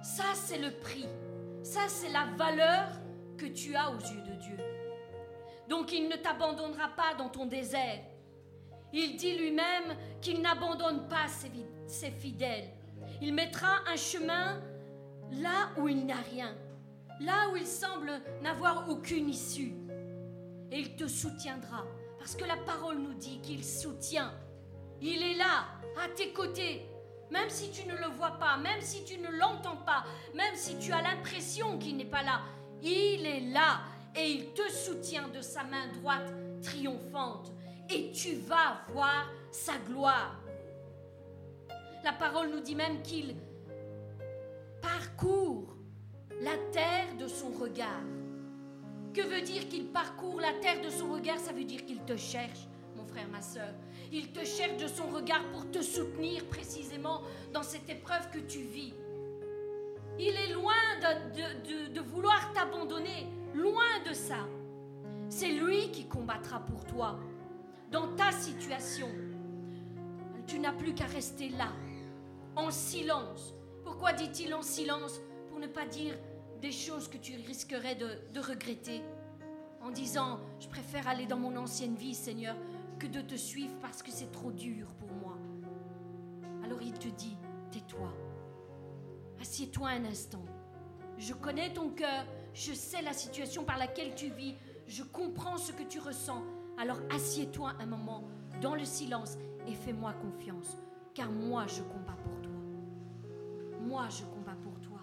[0.01, 1.07] Ça, c'est le prix.
[1.61, 2.89] Ça, c'est la valeur
[3.37, 4.76] que tu as aux yeux de Dieu.
[5.69, 7.99] Donc il ne t'abandonnera pas dans ton désert.
[8.93, 12.69] Il dit lui-même qu'il n'abandonne pas ses, fidèles.
[13.21, 14.61] Il mettra un chemin
[15.31, 16.55] là où il n'a rien,
[17.19, 18.11] là où il semble
[18.41, 19.73] n'avoir aucune issue.
[20.71, 21.85] Et il te soutiendra,
[22.17, 24.33] parce que la parole nous dit qu'il soutient.
[25.01, 25.65] Il est là,
[26.03, 26.85] à tes côtés,
[27.29, 30.77] même si tu ne le vois pas, même si tu ne l'entends pas, même si
[30.77, 32.41] tu as l'impression qu'il n'est pas là.
[32.81, 33.81] Il est là
[34.17, 37.51] et il te soutient de sa main droite triomphante.
[37.89, 40.41] Et tu vas voir sa gloire.
[42.03, 43.35] La parole nous dit même qu'il
[44.81, 45.75] parcourt
[46.41, 48.03] la terre de son regard.
[49.13, 51.39] Que veut dire qu'il parcourt la terre de son regard?
[51.39, 53.73] Ça veut dire qu'il te cherche, mon frère, ma soeur.
[54.11, 57.21] Il te cherche de son regard pour te soutenir précisément
[57.53, 58.93] dans cette épreuve que tu vis.
[60.19, 63.27] Il est loin de, de vouloir t'abandonner,
[63.57, 64.47] loin de ça.
[65.29, 67.19] C'est lui qui combattra pour toi
[67.91, 69.09] dans ta situation.
[70.45, 71.73] Tu n'as plus qu'à rester là,
[72.55, 73.53] en silence.
[73.83, 76.17] Pourquoi dit-il en silence Pour ne pas dire
[76.61, 79.01] des choses que tu risquerais de, regretter?
[79.81, 82.55] En disant, je préfère aller dans mon ancienne vie, Seigneur,
[82.99, 85.37] que de te suivre parce que c'est trop dur pour moi.
[86.63, 87.37] Alors il te dit,
[87.71, 88.11] tais-toi.
[89.39, 90.43] Assieds-toi un instant.
[91.17, 92.25] Je connais ton cœur,
[92.57, 94.55] je sais la situation par laquelle tu vis,
[94.87, 96.43] je comprends ce que tu ressens.
[96.79, 98.23] Alors assieds-toi un moment
[98.61, 99.37] dans le silence
[99.67, 100.75] et fais-moi confiance,
[101.13, 102.51] car moi je combats pour toi.
[103.81, 104.99] Moi je combats pour toi.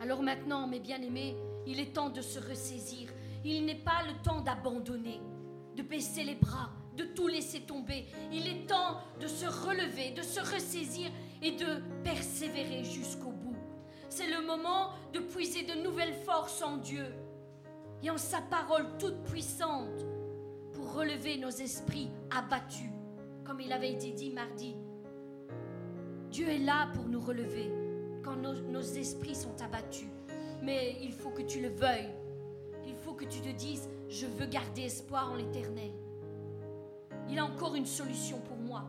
[0.00, 1.36] Alors maintenant, mes bien-aimés,
[1.66, 3.10] il est temps de se ressaisir.
[3.44, 5.20] Il n'est pas le temps d'abandonner,
[5.76, 8.06] de baisser les bras, de tout laisser tomber.
[8.32, 11.10] Il est temps de se relever, de se ressaisir
[11.42, 13.37] et de persévérer jusqu'au bout.
[14.08, 17.06] C'est le moment de puiser de nouvelles forces en Dieu
[18.02, 20.06] et en sa parole toute puissante
[20.72, 22.90] pour relever nos esprits abattus,
[23.44, 24.76] comme il avait été dit mardi.
[26.30, 27.70] Dieu est là pour nous relever
[28.22, 30.08] quand nos, esprits sont abattus.
[30.62, 32.12] Mais il faut que tu le veuilles.
[32.86, 35.90] Il faut que tu te dises, je veux garder espoir en l'éternel.
[37.30, 38.84] Il a encore une solution pour moi.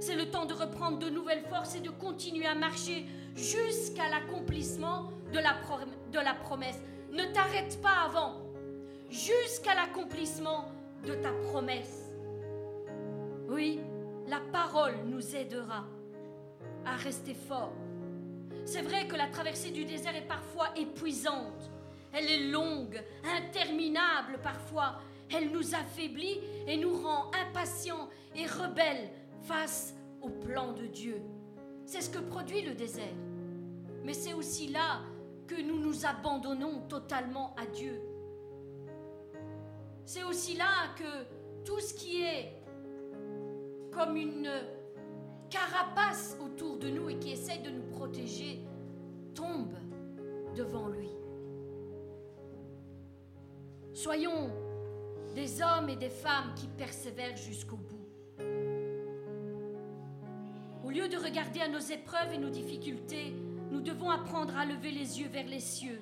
[0.00, 3.06] C'est le temps de reprendre de nouvelles forces et de continuer à marcher
[3.36, 5.38] jusqu'à l'accomplissement de
[6.18, 6.78] la, promesse.
[7.10, 8.42] Ne t'arrête pas avant
[9.10, 10.66] jusqu'à l'accomplissement
[11.06, 12.10] de ta promesse.
[13.48, 13.80] Oui,
[14.28, 15.84] la parole nous aidera
[16.84, 17.74] à rester forts.
[18.64, 21.70] C'est vrai que la traversée du désert est parfois épuisante.
[22.12, 25.00] Elle est longue, interminable parfois.
[25.34, 29.10] Elle nous affaiblit et nous rend impatients et rebelles
[29.42, 31.20] face au plan de Dieu.
[31.92, 33.18] C'est ce que produit le désert.
[34.02, 35.02] Mais c'est aussi là
[35.46, 38.00] que nous nous abandonnons totalement à Dieu.
[40.06, 42.62] C'est aussi là que tout ce qui est
[43.90, 44.48] comme une
[45.50, 48.64] carapace autour de nous et qui essaye de nous protéger
[49.34, 49.76] tombe
[50.56, 51.10] devant lui.
[53.92, 54.50] Soyons
[55.34, 57.91] des hommes et des femmes qui persévèrent jusqu'au bout.
[60.92, 63.34] Lieu de regarder à nos épreuves et nos difficultés,
[63.70, 65.98] nous devons apprendre à lever les yeux vers les cieux,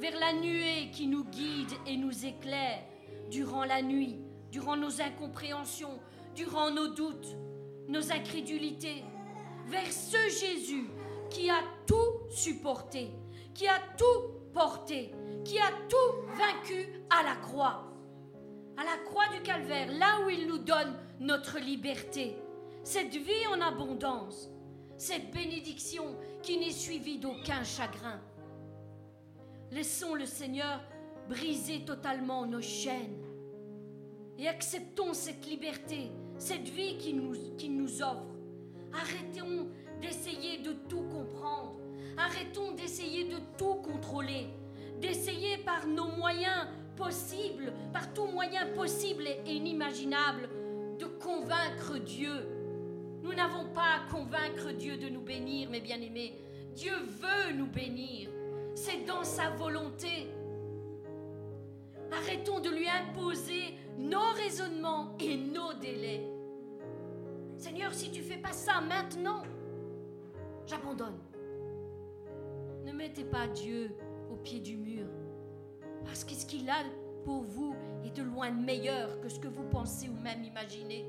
[0.00, 2.82] vers la nuée qui nous guide et nous éclaire,
[3.30, 4.18] durant la nuit,
[4.50, 6.00] durant nos incompréhensions,
[6.34, 7.36] durant nos doutes,
[7.88, 9.04] nos incrédulités,
[9.66, 10.88] vers ce Jésus
[11.30, 13.10] qui a tout supporté,
[13.54, 15.12] qui a tout porté,
[15.44, 17.92] qui a tout vaincu à la croix.
[18.76, 22.36] À la croix du calvaire, là où il nous donne notre liberté,
[22.84, 24.50] cette vie en abondance,
[24.98, 26.04] cette bénédiction
[26.42, 28.20] qui n'est suivie d'aucun chagrin.
[29.72, 30.80] Laissons le Seigneur
[31.28, 33.24] briser totalement nos chaînes
[34.38, 37.16] et acceptons cette liberté, cette vie qu'il
[37.76, 38.26] nous, offre.
[38.92, 39.68] Arrêtons
[40.02, 41.76] d'essayer de tout comprendre.
[42.18, 44.48] Arrêtons d'essayer de tout contrôler.
[45.00, 50.48] D'essayer par nos moyens possibles, par tout moyen possible et inimaginable,
[50.98, 52.53] de convaincre Dieu.
[53.24, 56.34] Nous n'avons pas à convaincre Dieu de nous bénir, mes bien-aimés.
[56.74, 58.28] Dieu veut nous bénir.
[58.74, 60.28] C'est dans sa volonté.
[62.12, 66.28] Arrêtons de lui imposer nos raisonnements et nos délais.
[67.56, 69.42] Seigneur, si tu fais pas ça maintenant,
[70.66, 71.18] j'abandonne.
[72.84, 73.96] Ne mettez pas Dieu
[74.30, 75.06] au pied du mur,
[76.04, 76.82] parce que ce qu'il a
[77.24, 81.06] pour vous est de loin meilleur que ce que vous pensez ou même imaginez.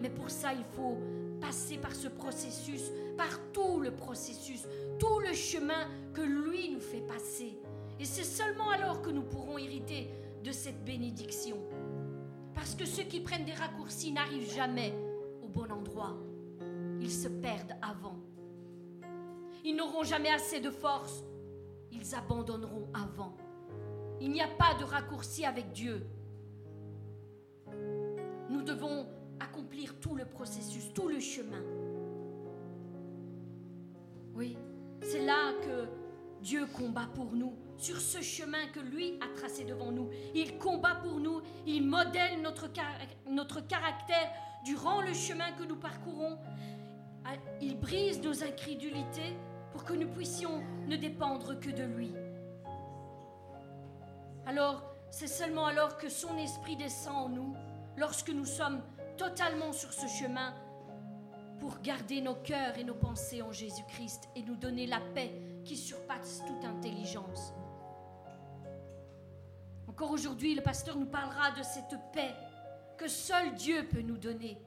[0.00, 0.96] Mais pour ça, il faut
[1.40, 4.66] passer par ce processus, par tout le processus,
[4.98, 7.58] tout le chemin que lui nous fait passer.
[7.98, 10.10] Et c'est seulement alors que nous pourrons hériter
[10.44, 11.56] de cette bénédiction.
[12.54, 14.94] Parce que ceux qui prennent des raccourcis n'arrivent jamais
[15.42, 16.16] au bon endroit.
[17.00, 18.16] ils se perdent avant.
[19.64, 21.24] Ils n'auront jamais assez de force,
[21.92, 23.36] ils abandonneront avant.
[24.20, 26.06] Il n'y a pas de raccourci avec Dieu.
[28.48, 29.06] Nous devons
[29.40, 31.62] accomplir tout le processus, tout le chemin.
[34.34, 34.56] Oui,
[35.02, 35.88] c'est là que
[36.42, 40.10] Dieu combat pour nous, sur ce chemin que lui a tracé devant nous.
[40.34, 42.68] Il combat pour nous, il modèle notre,
[43.28, 44.30] notre caractère
[44.64, 46.38] durant le chemin que nous parcourons.
[47.24, 49.36] Ah, il brise nos incrédulités
[49.72, 52.12] pour que nous puissions ne dépendre que de lui.
[54.46, 57.54] Alors, c'est seulement alors que son esprit descend en nous,
[57.96, 58.80] lorsque nous sommes
[59.16, 60.54] totalement sur ce chemin,
[61.58, 65.32] pour garder nos cœurs et nos pensées en Jésus-Christ et nous donner la paix
[65.64, 67.52] qui surpasse toute intelligence.
[69.88, 72.34] Encore aujourd'hui, le pasteur nous parlera de cette paix
[72.98, 74.58] que seul Dieu peut nous donner.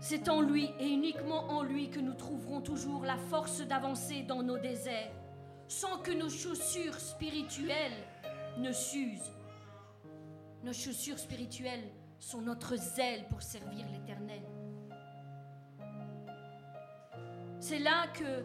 [0.00, 4.42] C'est en lui et uniquement en lui que nous trouverons toujours la force d'avancer dans
[4.42, 5.12] nos déserts,
[5.66, 8.04] sans que nos chaussures spirituelles
[8.58, 9.32] ne s'usent.
[10.62, 11.88] Nos chaussures spirituelles
[12.18, 14.42] sont notre zèle pour servir l'Éternel.
[17.60, 18.44] C'est là que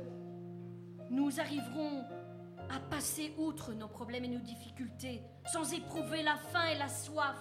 [1.09, 2.03] nous arriverons
[2.69, 7.37] à passer outre nos problèmes et nos difficultés, sans éprouver la faim et la soif.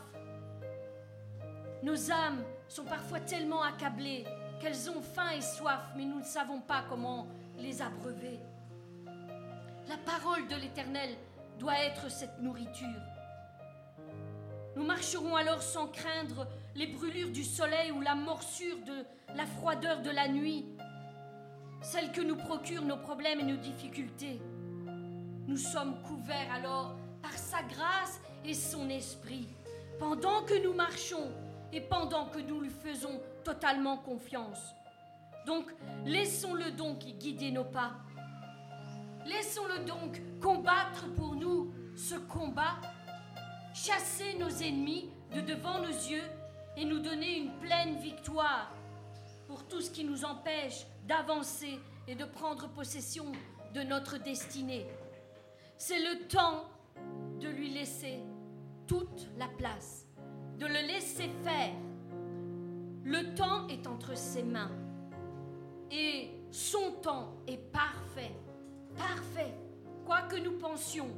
[1.82, 4.24] Nos âmes sont parfois tellement accablées
[4.60, 7.26] qu'elles ont faim et soif, mais nous ne savons pas comment
[7.58, 8.38] les abreuver.
[9.88, 11.16] La parole de l'Éternel
[11.58, 13.11] doit être cette nourriture.
[14.76, 19.04] Nous marcherons alors sans craindre les brûlures du soleil ou la morsure de
[19.36, 20.66] la froideur de la nuit,
[21.82, 24.40] celle que nous procurent nos problèmes et nos difficultés.
[25.46, 29.48] Nous sommes couverts alors par sa grâce et son esprit,
[29.98, 31.30] pendant que nous marchons
[31.72, 34.74] et pendant que nous lui faisons totalement confiance.
[35.46, 35.70] Donc,
[36.04, 37.92] laissons-le donc guider nos pas.
[39.26, 42.80] Laissons-le donc combattre pour nous ce combat,
[43.74, 46.22] chasser nos ennemis de devant nos yeux
[46.76, 48.70] et nous donner une pleine victoire
[49.46, 53.26] pour tout ce qui nous empêche d'avancer et de prendre possession
[53.74, 54.86] de notre destinée.
[55.78, 56.64] C'est le temps
[57.40, 58.20] de lui laisser
[58.86, 60.06] toute la place,
[60.58, 61.72] de le laisser faire.
[63.04, 64.70] Le temps est entre ses mains
[65.90, 68.32] et son temps est parfait,
[68.96, 69.54] parfait,
[70.06, 71.10] quoi que nous pensions.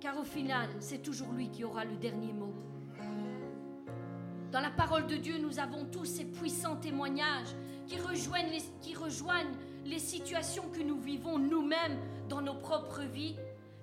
[0.00, 2.54] Car au final, c'est toujours lui qui aura le dernier mot.
[4.50, 7.54] Dans la parole de Dieu, nous avons tous ces puissants témoignages
[7.86, 11.98] qui rejoignent les, qui rejoignent les situations que nous vivons nous-mêmes
[12.28, 13.36] dans nos propres vies.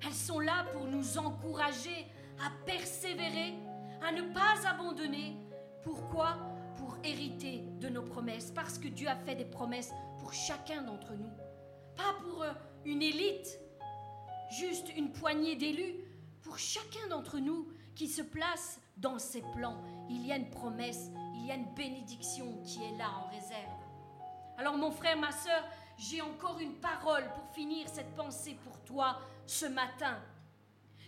[0.04, 2.08] Elles sont là pour nous encourager
[2.44, 3.54] à persévérer,
[4.02, 5.38] à ne pas abandonner.
[5.84, 6.38] Pourquoi?
[6.78, 8.52] Pour hériter de nos promesses.
[8.52, 11.32] Parce que Dieu a fait des promesses pour chacun d'entre nous.
[11.96, 12.52] Pas pour euh,
[12.86, 13.60] une élite,
[14.60, 16.07] juste une poignée d'élus.
[16.48, 21.12] Pour chacun d'entre nous qui se place dans ses plans, il y a une promesse,
[21.36, 23.84] il y a une bénédiction qui est là en réserve.
[24.58, 25.62] Alors mon frère, ma soeur,
[25.98, 30.18] j'ai encore une parole pour finir cette pensée pour toi ce matin.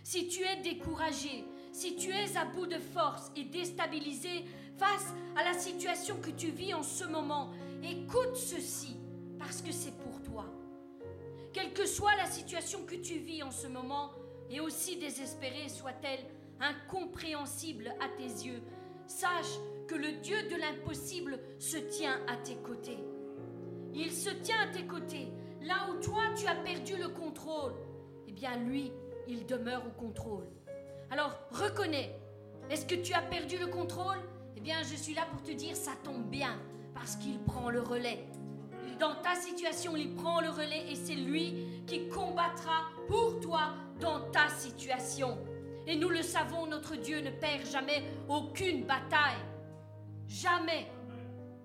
[0.04, 4.44] Si tu es découragé, si tu es à bout de force et déstabilisé
[4.76, 7.50] face à la situation que tu vis en ce moment,
[7.82, 8.94] écoute ceci
[9.38, 10.44] parce que c'est pour toi.
[11.54, 14.10] Quelle que soit la situation que tu vis en ce moment,
[14.50, 16.26] et aussi désespérée soit-elle,
[16.60, 18.62] incompréhensible à tes yeux,
[19.06, 22.98] sache que le Dieu de l'impossible se tient à tes côtés.
[23.94, 25.28] Il se tient à tes côtés.
[25.62, 27.74] Là où toi tu as perdu le contrôle,
[28.28, 28.92] eh bien lui,
[29.26, 30.46] il demeure au contrôle.
[31.10, 32.16] Alors reconnais,
[32.70, 34.18] est-ce que tu as perdu le contrôle?
[34.56, 36.60] Eh bien je suis là pour te dire, ça tombe bien,
[36.94, 38.26] parce qu'il prend le relais.
[38.98, 44.30] Dans ta situation, il prend le relais et c'est lui qui combattra pour toi dans
[44.30, 45.38] ta situation.
[45.86, 49.42] Et nous le savons, notre Dieu ne perd jamais aucune bataille.
[50.28, 50.86] Jamais.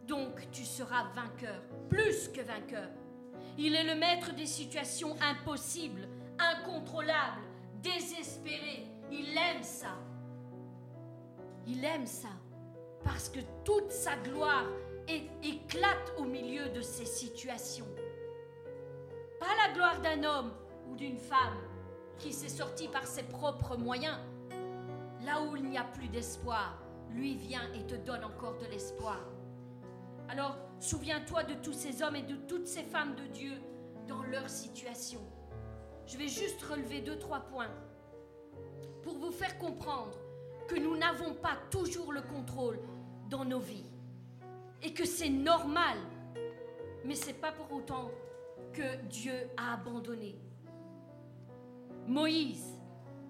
[0.08, 2.90] Donc tu seras vainqueur, plus que vainqueur.
[3.58, 6.08] Il est le maître des situations impossibles,
[6.38, 7.42] incontrôlables,
[7.82, 8.86] désespérées.
[9.12, 9.98] Il aime ça.
[11.68, 12.30] Il aime ça.
[13.04, 14.66] Parce que toute sa gloire
[15.08, 17.88] éclate au milieu de ces situations.
[19.40, 20.52] Pas la gloire d'un homme
[20.90, 21.58] ou d'une femme
[22.20, 24.18] qui s'est sorti par ses propres moyens.
[25.24, 26.78] Là où il n'y a plus d'espoir,
[27.12, 29.20] lui vient et te donne encore de l'espoir.
[30.30, 33.54] Alors, souviens-toi de tous ces hommes et de toutes ces femmes de Dieu
[34.08, 35.22] dans leur situation.
[36.06, 37.72] Je vais juste relever deux, trois points
[39.02, 40.18] pour vous faire comprendre
[40.68, 42.80] que nous n'avons pas toujours le contrôle
[43.30, 43.90] dans nos vies
[44.82, 45.98] et que c'est normal.
[47.04, 48.12] Mais c'est pas pour autant
[48.74, 50.36] que Dieu a abandonné.
[52.08, 52.80] Moïse,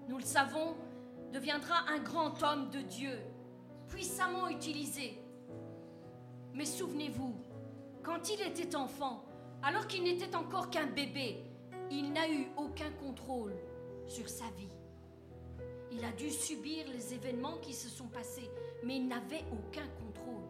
[0.08, 0.76] nous le savons,
[1.32, 3.18] deviendra un grand homme de Dieu,
[3.88, 5.18] puissamment utilisé.
[6.52, 7.34] Mais souvenez-vous,
[8.02, 9.24] quand il était enfant,
[9.62, 11.42] alors qu'il n'était encore qu'un bébé,
[11.90, 13.54] il n'a eu aucun contrôle
[14.06, 14.68] sur sa vie.
[15.90, 18.50] Il a dû subir les événements qui se sont passés,
[18.84, 20.44] mais il n'avait aucun contrôle.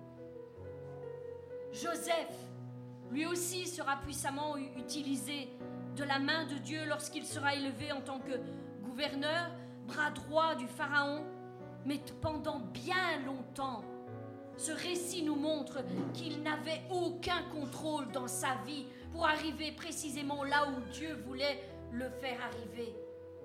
[1.72, 2.34] Joseph,
[3.10, 5.48] lui aussi, sera puissamment utilisé
[5.96, 8.38] de la main de Dieu lorsqu'il sera élevé en tant que
[8.82, 9.50] gouverneur,
[9.86, 11.24] bras droit du Pharaon.
[11.86, 13.82] Mais pendant bien longtemps,
[14.56, 15.78] ce récit nous montre
[16.12, 22.08] qu'il n'avait aucun contrôle dans sa vie pour arriver précisément là où Dieu voulait le
[22.20, 22.94] faire arriver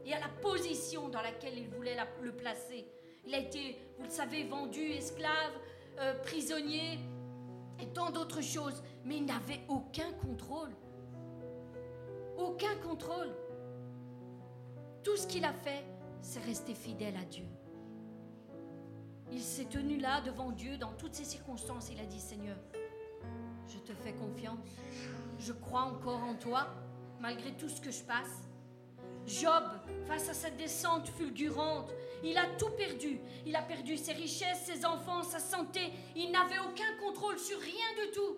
[0.05, 2.87] et à la position dans laquelle il voulait le placer.
[3.25, 5.53] Il a été, vous le savez, vendu, esclave,
[5.99, 6.99] euh, prisonnier
[7.79, 10.71] et tant d'autres choses, mais il n'avait aucun contrôle.
[12.41, 13.29] Aucun contrôle.
[15.03, 15.83] Tout ce qu'il a fait,
[16.21, 17.45] c'est rester fidèle à Dieu.
[19.31, 21.89] Il s'est tenu là devant Dieu dans toutes ces circonstances.
[21.91, 22.57] Il a dit, Seigneur,
[23.67, 24.59] je te fais confiance.
[25.37, 26.67] Je crois encore en toi,
[27.19, 28.49] malgré tout ce que je passe.
[29.27, 29.63] Job,
[30.07, 31.91] face à cette descente fulgurante,
[32.23, 33.19] il a tout perdu.
[33.45, 35.91] Il a perdu ses richesses, ses enfants, sa santé.
[36.15, 38.37] Il n'avait aucun contrôle sur rien du tout.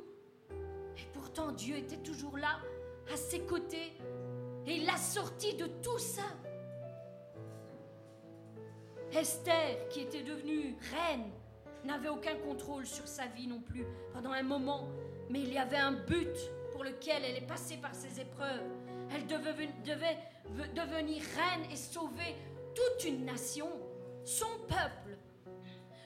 [0.98, 2.60] Et pourtant, Dieu était toujours là,
[3.14, 3.94] à ses côtés.
[4.66, 6.24] Et l'a sorti de tout ça.
[9.12, 11.30] Esther, qui était devenue reine,
[11.84, 14.88] n'avait aucun contrôle sur sa vie non plus pendant un moment,
[15.30, 16.36] mais il y avait un but
[16.72, 18.64] pour lequel elle est passée par ces épreuves.
[19.14, 20.18] Elle devait
[20.74, 22.36] devenir reine et sauver
[22.74, 23.68] toute une nation,
[24.24, 25.18] son peuple.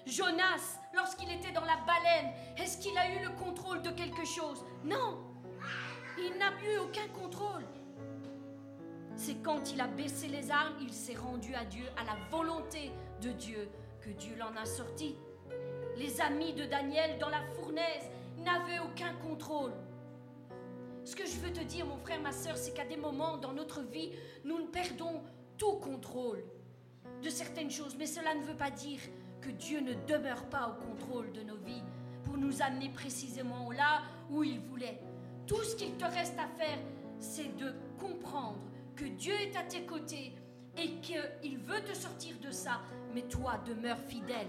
[0.06, 4.66] Jonas, lorsqu'il était dans la baleine, est-ce qu'il a eu le contrôle de quelque chose?
[4.84, 5.20] Non,
[6.20, 7.64] il n'a eu aucun contrôle.
[9.16, 12.92] C'est quand il a baissé les armes, il s'est rendu à Dieu, à la volonté
[13.22, 13.68] de Dieu,
[14.02, 15.16] que Dieu l'en a sorti.
[15.98, 19.74] Les amis de Daniel dans la fournaise n'avaient aucun contrôle.
[21.04, 23.54] Ce que je veux te dire, mon frère, ma soeur, c'est qu'à des moments dans
[23.54, 24.12] notre vie,
[24.44, 25.24] nous perdons
[25.58, 26.44] tout contrôle
[27.24, 27.96] de certaines choses.
[27.98, 29.00] Mais cela ne veut pas dire
[29.42, 31.84] que Dieu ne demeure pas au contrôle de nos vies
[32.24, 35.00] pour nous amener précisément là où il voulait.
[35.48, 36.78] Tout ce qu'il te reste à faire,
[37.20, 38.60] c'est de comprendre
[38.96, 40.34] que Dieu est à tes côtés
[40.78, 42.82] et qu'il veut te sortir de ça.
[43.14, 44.48] Mais toi, demeure fidèle.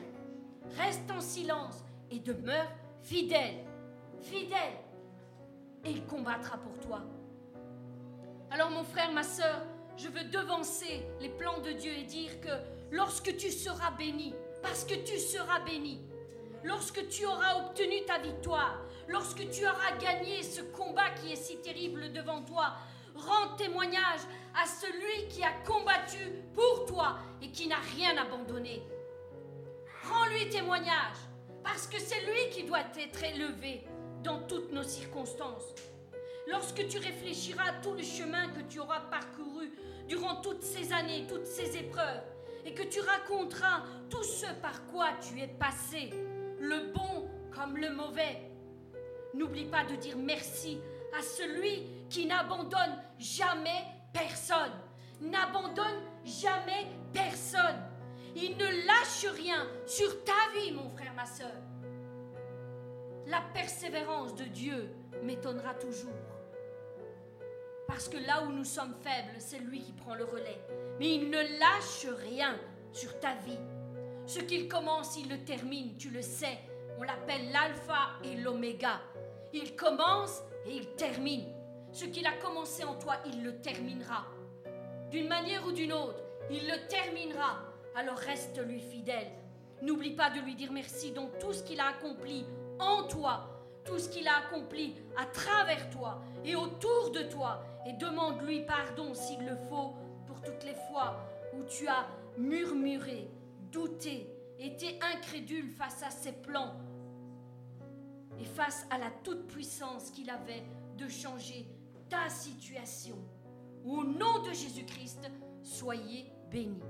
[0.76, 2.70] Reste en silence et demeure
[3.02, 3.64] fidèle.
[4.20, 4.74] Fidèle
[5.84, 7.02] et il combattra pour toi.
[8.50, 9.62] Alors mon frère, ma soeur,
[9.96, 12.50] je veux devancer les plans de Dieu et dire que
[12.90, 16.00] lorsque tu seras béni, parce que tu seras béni,
[16.64, 21.58] lorsque tu auras obtenu ta victoire, lorsque tu auras gagné ce combat qui est si
[21.58, 22.74] terrible devant toi,
[23.14, 24.20] rends témoignage
[24.54, 26.18] à celui qui a combattu
[26.54, 28.82] pour toi et qui n'a rien abandonné.
[30.04, 31.16] Rends-lui témoignage,
[31.62, 33.84] parce que c'est lui qui doit être élevé
[34.22, 35.74] dans toutes nos circonstances.
[36.50, 39.70] Lorsque tu réfléchiras à tout le chemin que tu auras parcouru
[40.06, 42.22] durant toutes ces années, toutes ces épreuves,
[42.64, 46.10] et que tu raconteras tout ce par quoi tu es passé,
[46.58, 48.50] le bon comme le mauvais,
[49.34, 50.80] n'oublie pas de dire merci
[51.18, 54.72] à celui qui n'abandonne jamais personne.
[55.20, 57.82] N'abandonne jamais personne.
[58.36, 61.50] Il ne lâche rien sur ta vie, mon frère, ma soeur
[63.28, 64.88] la persévérance de Dieu
[65.22, 66.12] m'étonnera toujours.
[67.86, 70.60] Parce que là où nous sommes faibles, c'est lui qui prend le relais.
[70.98, 72.58] Mais il ne lâche rien
[72.92, 73.58] sur ta vie.
[74.28, 76.58] Ce qu'il commence, il le termine, tu le sais.
[76.98, 79.00] On l'appelle l'alpha et l'oméga.
[79.54, 81.46] Il commence et il termine.
[81.92, 84.26] Ce qu'il a commencé en toi, il le terminera.
[85.10, 87.60] D'une manière ou d'une autre, il le terminera.
[87.96, 89.30] Alors reste lui fidèle.
[89.80, 92.44] N'oublie pas de lui dire merci dans tout ce qu'il a accompli
[92.78, 93.48] en toi
[93.86, 99.14] tout ce qu'il a accompli à travers toi et autour de toi et demande-lui pardon
[99.14, 99.94] s'il le faut
[100.26, 101.16] pour toutes les fois
[101.54, 102.06] où tu as
[102.36, 103.30] murmuré,
[103.70, 104.26] douté,
[104.58, 106.74] été incrédule face à ses plans
[108.38, 110.64] et face à la toute-puissance qu'il avait
[110.96, 111.66] de changer
[112.08, 113.16] ta situation.
[113.84, 115.30] Au nom de Jésus-Christ,
[115.62, 116.82] soyez bénis.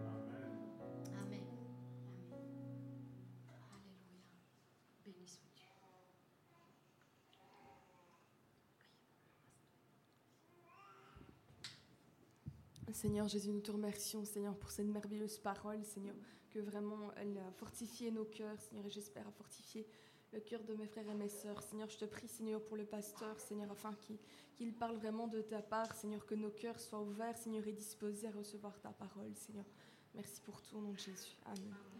[12.98, 16.16] Seigneur Jésus, nous te remercions, Seigneur, pour cette merveilleuse parole, Seigneur,
[16.50, 19.86] que vraiment elle a fortifié nos cœurs, Seigneur, et j'espère a fortifié
[20.32, 21.62] le cœur de mes frères et mes sœurs.
[21.62, 23.94] Seigneur, je te prie, Seigneur, pour le pasteur, Seigneur, afin
[24.56, 28.28] qu'il parle vraiment de ta part, Seigneur, que nos cœurs soient ouverts, Seigneur, et disposés
[28.28, 29.66] à recevoir ta parole, Seigneur.
[30.14, 31.36] Merci pour tout au nom de Jésus.
[31.46, 31.97] Amen.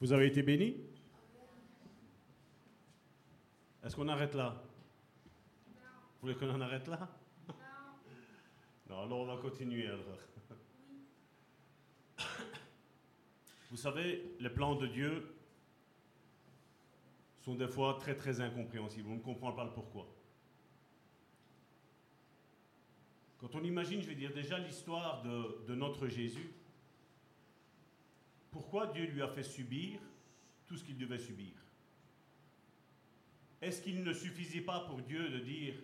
[0.00, 0.76] Vous avez été béni
[3.84, 4.62] Est-ce qu'on arrête là?
[5.68, 7.08] Vous voulez qu'on en arrête là?
[8.88, 9.88] Non, alors on va continuer.
[13.70, 15.34] Vous savez, les plans de Dieu
[17.40, 19.08] sont des fois très très incompréhensibles.
[19.08, 20.08] On ne comprend pas le pourquoi.
[23.38, 26.50] Quand on imagine, je vais dire déjà l'histoire de, de notre Jésus,
[28.50, 30.00] pourquoi Dieu lui a fait subir
[30.66, 31.52] tout ce qu'il devait subir?
[33.60, 35.74] Est-ce qu'il ne suffisait pas pour Dieu de dire,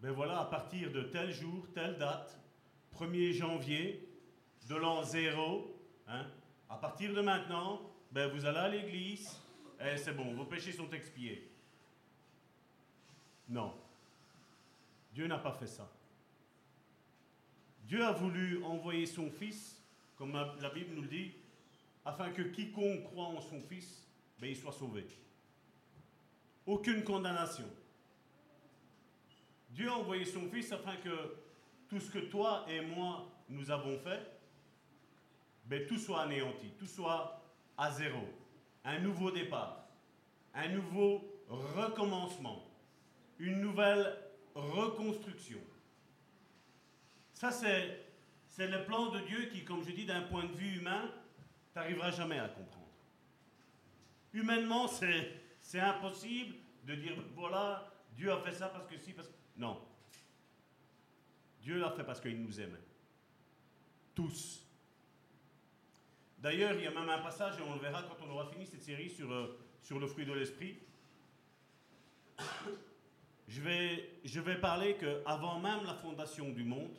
[0.00, 2.38] ben voilà, à partir de tel jour, telle date,
[2.98, 4.08] 1er janvier
[4.68, 5.74] de l'an zéro,
[6.08, 6.26] hein,
[6.68, 7.80] à partir de maintenant,
[8.10, 9.40] ben vous allez à l'église,
[9.80, 11.48] et c'est bon, vos péchés sont expiés.
[13.48, 13.74] Non.
[15.12, 15.88] Dieu n'a pas fait ça.
[17.84, 19.80] Dieu a voulu envoyer son Fils,
[20.16, 21.32] comme la Bible nous le dit,
[22.04, 24.06] afin que quiconque croit en son Fils,
[24.38, 25.06] ben, il soit sauvé.
[26.66, 27.68] Aucune condamnation.
[29.70, 31.36] Dieu a envoyé son Fils afin que
[31.88, 34.20] tout ce que toi et moi nous avons fait,
[35.66, 37.42] ben, tout soit anéanti, tout soit
[37.76, 38.22] à zéro.
[38.84, 39.88] Un nouveau départ,
[40.54, 42.62] un nouveau recommencement,
[43.38, 44.16] une nouvelle
[44.54, 45.58] reconstruction.
[47.32, 48.04] Ça, c'est,
[48.46, 51.10] c'est le plan de Dieu qui, comme je dis, d'un point de vue humain,
[51.74, 52.86] tu n'arriveras jamais à comprendre.
[54.32, 56.54] Humainement, c'est impossible
[56.84, 59.34] de dire, voilà, Dieu a fait ça parce que si, parce que...
[59.56, 59.80] Non.
[61.60, 62.78] Dieu l'a fait parce qu'il nous aimait.
[64.14, 64.64] Tous.
[66.38, 68.66] D'ailleurs, il y a même un passage, et on le verra quand on aura fini
[68.66, 70.78] cette série sur, euh, sur le fruit de l'esprit.
[73.48, 76.96] Je vais, je vais parler qu'avant même la fondation du monde,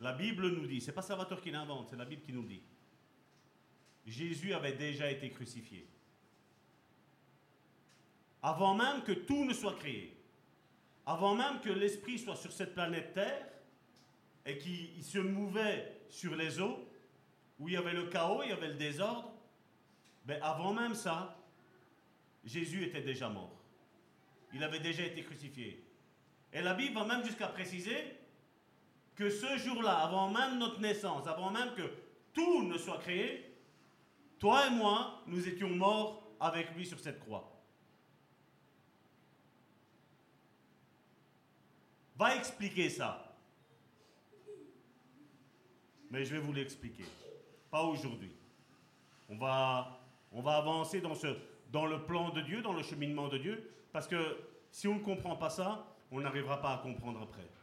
[0.00, 2.62] la Bible nous dit, c'est pas Salvatore qui l'invente, c'est la Bible qui nous dit.
[4.06, 5.86] Jésus avait déjà été crucifié.
[8.42, 10.16] Avant même que tout ne soit créé,
[11.04, 13.48] avant même que l'Esprit soit sur cette planète Terre
[14.46, 16.88] et qu'il se mouvait sur les eaux,
[17.58, 19.32] où il y avait le chaos, il y avait le désordre,
[20.24, 21.36] ben avant même ça,
[22.44, 23.58] Jésus était déjà mort.
[24.54, 25.84] Il avait déjà été crucifié.
[26.52, 28.17] Et la Bible va même jusqu'à préciser
[29.18, 31.82] que ce jour-là, avant même notre naissance, avant même que
[32.32, 33.52] tout ne soit créé,
[34.38, 37.52] toi et moi, nous étions morts avec lui sur cette croix.
[42.16, 43.36] Va expliquer ça.
[46.12, 47.04] Mais je vais vous l'expliquer.
[47.72, 48.30] Pas aujourd'hui.
[49.28, 50.00] On va,
[50.32, 51.26] avancer dans, ce,
[51.72, 54.38] dans le plan de Dieu, dans le cheminement de Dieu, parce que
[54.70, 57.57] si on ne comprend pas ça, on n'arrivera pas à comprendre après.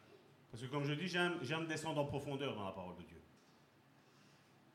[0.56, 3.22] Parce que comme je dis, j'aime descendre en profondeur dans la parole de Dieu.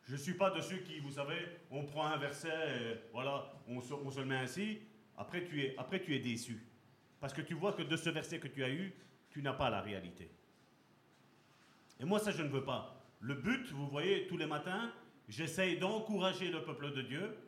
[0.03, 1.39] Je ne suis pas de ceux qui, vous savez,
[1.71, 4.81] on prend un verset, et voilà, on se, on se, le met ainsi,
[5.17, 6.67] après tu, es, après tu es déçu.
[7.19, 8.93] Parce que tu vois que de ce verset que tu as eu,
[9.31, 10.31] tu n'as pas la réalité.
[11.99, 13.03] Et moi, ça, je ne veux pas.
[13.19, 14.93] Le but, vous voyez, tous les matins,
[15.31, 17.39] j'essaye d'encourager le peuple de Dieu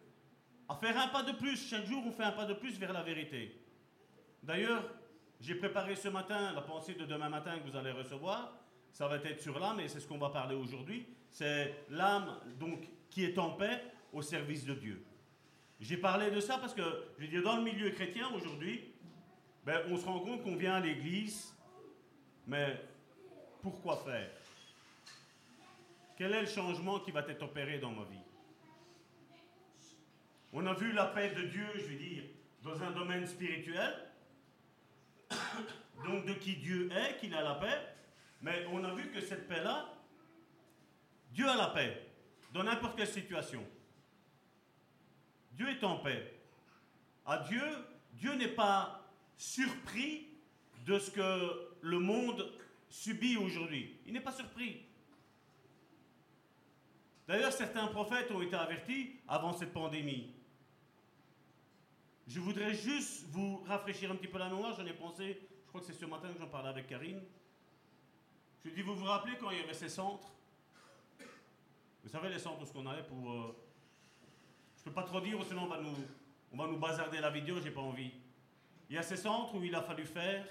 [0.70, 1.68] à faire un pas de plus.
[1.68, 3.60] Chaque jour, on fait un pas de plus vers la vérité.
[4.42, 4.90] D'ailleurs,
[5.42, 8.52] j'ai préparé ce matin la pensée de demain matin que vous allez recevoir.
[8.92, 11.04] Ça va être sur l'âme et c'est ce qu'on va parler aujourd'hui.
[11.32, 13.82] C'est l'âme donc qui est en paix
[14.12, 15.04] au service de Dieu.
[15.80, 16.82] J'ai parlé de ça parce que,
[17.18, 18.84] je dire, dans le milieu chrétien aujourd'hui,
[19.64, 21.52] ben, on se rend compte qu'on vient à l'église,
[22.46, 22.80] mais
[23.62, 24.30] pourquoi faire?
[26.16, 28.18] Quel est le changement qui va être opéré dans ma vie?
[30.52, 32.22] On a vu la paix de Dieu, je veux dire,
[32.62, 34.11] dans un domaine spirituel,
[36.04, 37.80] donc de qui Dieu est, qu'il a la paix.
[38.42, 39.88] Mais on a vu que cette paix-là,
[41.32, 42.10] Dieu a la paix
[42.52, 43.64] dans n'importe quelle situation.
[45.52, 46.40] Dieu est en paix.
[47.24, 47.62] À Dieu,
[48.14, 50.28] Dieu n'est pas surpris
[50.86, 52.52] de ce que le monde
[52.88, 53.96] subit aujourd'hui.
[54.06, 54.82] Il n'est pas surpris.
[57.28, 60.32] D'ailleurs, certains prophètes ont été avertis avant cette pandémie.
[62.26, 64.74] Je voudrais juste vous rafraîchir un petit peu la mémoire.
[64.76, 65.40] J'en ai pensé,
[65.72, 67.22] crois que c'est ce matin que j'en parlais avec Karine.
[68.62, 70.30] Je lui dis, vous vous rappelez quand il y avait ces centres?
[72.04, 73.32] Vous savez, les centres où ce qu'on allait pour...
[73.32, 73.56] euh,
[74.76, 75.94] je peux pas trop dire, sinon on va nous,
[76.52, 78.12] on va nous bazarder la vidéo, j'ai pas envie.
[78.90, 80.46] Il y a ces centres où il a fallu faire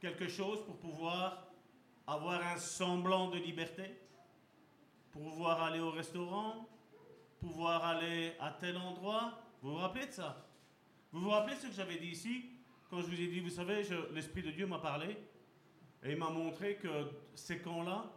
[0.00, 1.48] quelque chose pour pouvoir
[2.06, 4.00] avoir un semblant de liberté,
[5.12, 6.66] pouvoir aller au restaurant,
[7.38, 9.42] pouvoir aller à tel endroit.
[9.60, 10.48] Vous vous rappelez de ça?
[11.12, 12.55] Vous vous rappelez ce que j'avais dit ici?
[12.90, 13.82] Quand je vous ai dit, vous savez,
[14.12, 15.16] l'Esprit de Dieu m'a parlé
[16.02, 16.88] et il m'a montré que
[17.34, 18.12] ces camps-là,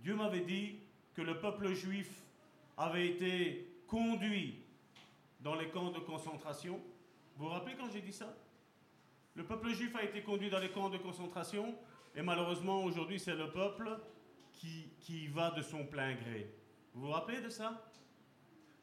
[0.00, 0.76] Dieu m'avait dit
[1.14, 2.08] que le peuple juif
[2.76, 4.60] avait été conduit
[5.40, 6.80] dans les camps de concentration.
[7.36, 8.34] Vous vous rappelez quand j'ai dit ça?
[9.34, 11.74] Le peuple juif a été conduit dans les camps de concentration
[12.14, 13.98] et malheureusement aujourd'hui c'est le peuple
[14.52, 16.54] qui, qui va de son plein gré.
[16.94, 17.82] Vous vous rappelez de ça?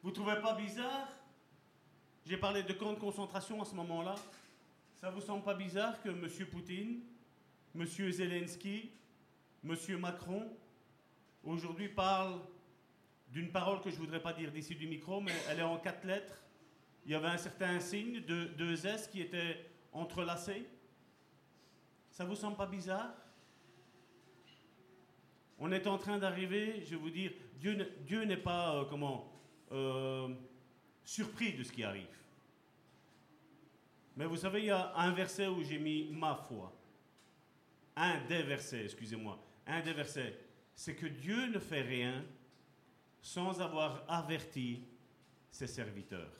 [0.02, 1.08] Vous trouvez pas bizarre?
[2.26, 4.14] J'ai parlé de camps de concentration à ce moment-là.
[5.00, 6.28] Ça vous semble pas bizarre que M.
[6.50, 7.00] Poutine,
[7.74, 7.86] M.
[7.86, 8.90] Zelensky,
[9.64, 9.74] M.
[9.98, 10.46] Macron
[11.42, 12.42] aujourd'hui parlent
[13.28, 15.78] d'une parole que je ne voudrais pas dire d'ici du micro, mais elle est en
[15.78, 16.42] quatre lettres.
[17.06, 20.68] Il y avait un certain signe de deux S qui était entrelacé.
[22.10, 23.14] Ça vous semble pas bizarre?
[25.58, 29.32] On est en train d'arriver, je vais vous dire, Dieu n'est pas euh, comment
[29.72, 30.28] euh,
[31.04, 32.19] surpris de ce qui arrive.
[34.20, 36.70] Mais vous savez, il y a un verset où j'ai mis ma foi.
[37.96, 39.42] Un des versets, excusez-moi.
[39.66, 40.38] Un des versets.
[40.74, 42.22] C'est que Dieu ne fait rien
[43.22, 44.84] sans avoir averti
[45.50, 46.36] ses serviteurs.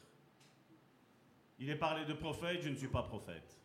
[1.58, 3.58] Il est parlé de prophète, je ne suis pas prophète.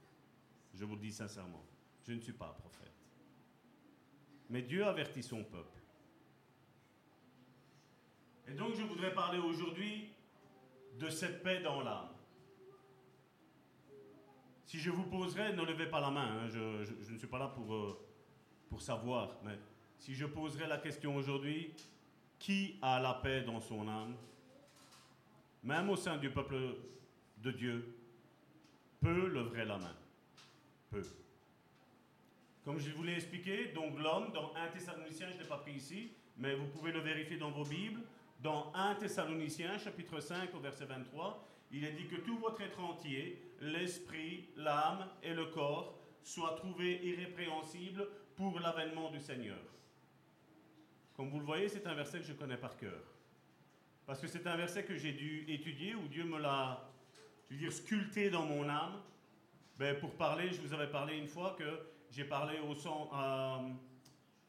[0.74, 1.66] Je vous le dis sincèrement,
[2.08, 2.94] je ne suis pas prophète.
[4.50, 5.78] Mais Dieu avertit son peuple.
[8.48, 10.08] Et donc je voudrais parler aujourd'hui
[11.02, 12.15] de cette paix dans l'âme.
[14.76, 17.48] Si je vous poserais, ne levez pas la main, hein, je, ne suis pas là
[17.48, 17.98] pour, euh,
[18.68, 19.58] pour savoir, mais
[20.00, 21.72] si je poserais la question aujourd'hui,
[22.38, 24.18] qui a la paix dans son âme
[25.64, 26.58] Même au sein du peuple
[27.38, 27.96] de Dieu,
[29.00, 29.96] peu leveraient la main?
[30.92, 31.04] Peu.
[32.66, 35.76] Comme je vous l'ai expliqué, donc l'homme, dans 1 Thessaloniciens, je ne l'ai pas pris
[35.76, 38.02] ici, mais vous pouvez le vérifier dans vos Bibles,
[38.42, 42.80] dans 1 Thessaloniciens, chapitre 5, au verset 23, il est dit que tout votre être
[42.80, 48.08] entier, l'esprit, l'âme et le corps, soient trouvés irrépréhensibles
[48.38, 49.60] pour l'avènement du Seigneur.
[51.18, 53.02] Comme vous le voyez, c'est un verset que je connais par cœur.
[54.06, 56.90] Parce que c'est un verset que j'ai dû étudier, où Dieu me l'a,
[57.50, 59.02] je veux dire, sculpté dans mon âme.
[59.78, 62.74] Ben, pour parler, je vous avais parlé une fois que j'ai parlé au
[63.12, 63.62] à-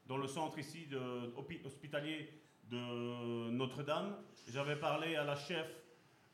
[0.05, 1.33] dans le centre ici de,
[1.65, 2.29] hospitalier
[2.69, 4.15] de Notre-Dame.
[4.47, 5.67] J'avais parlé à la chef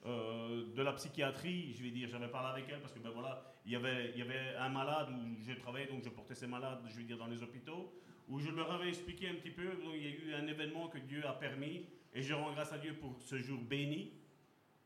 [0.06, 3.42] euh, de la psychiatrie, je vais dire, j'avais parlé avec elle parce que ben voilà,
[3.66, 6.48] il y avait, il y avait un malade où je travaillais, donc je portais ces
[6.48, 7.94] malades, je vais dire, dans les hôpitaux,
[8.28, 10.90] où je leur avais expliqué un petit peu, donc il y a eu un événement
[10.90, 14.12] que Dieu a permis, et je rends grâce à Dieu pour ce jour béni,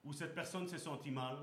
[0.04, 1.38] où cette personne s'est sentie mal,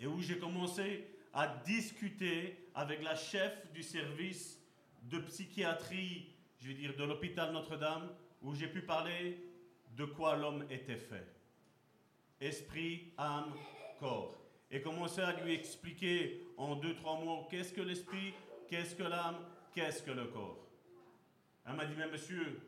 [0.00, 4.58] et où j'ai commencé à discuter avec la chef du service
[5.02, 8.08] de psychiatrie, je vais dire, de l'hôpital Notre-Dame,
[8.40, 9.38] où j'ai pu parler
[9.96, 11.33] de quoi l'homme était fait.
[12.40, 13.52] Esprit, âme,
[13.98, 14.36] corps.
[14.70, 18.34] Et commencer à lui expliquer en deux, trois mots qu'est-ce que l'esprit,
[18.68, 19.36] qu'est-ce que l'âme,
[19.72, 20.66] qu'est-ce que le corps.
[21.66, 22.60] Elle m'a dit, mais monsieur,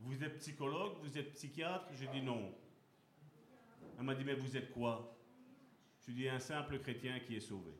[0.00, 1.86] vous êtes psychologue, vous êtes psychiatre?
[1.98, 2.54] J'ai dit non.
[3.98, 5.16] Elle m'a dit, mais vous êtes quoi?
[6.00, 7.72] Je lui ai dit, un simple chrétien qui est sauvé.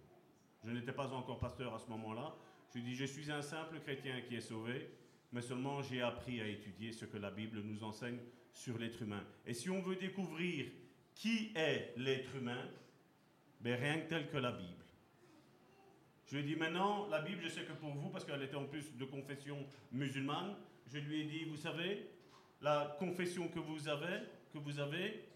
[0.64, 2.34] Je n'étais pas encore pasteur à ce moment-là.
[2.68, 4.90] Je lui ai dit, je suis un simple chrétien qui est sauvé,
[5.32, 8.18] mais seulement j'ai appris à étudier ce que la Bible nous enseigne
[8.52, 9.24] sur l'être humain.
[9.46, 10.66] Et si on veut découvrir
[11.20, 12.64] qui est l'être humain,
[13.60, 14.84] ben rien que tel que la Bible.
[16.26, 18.56] Je lui ai dit maintenant, la Bible, je sais que pour vous, parce qu'elle était
[18.56, 19.58] en plus de confession
[19.92, 20.56] musulmane,
[20.86, 22.08] je lui ai dit, vous savez,
[22.62, 25.26] la confession que vous avez, que vous avez,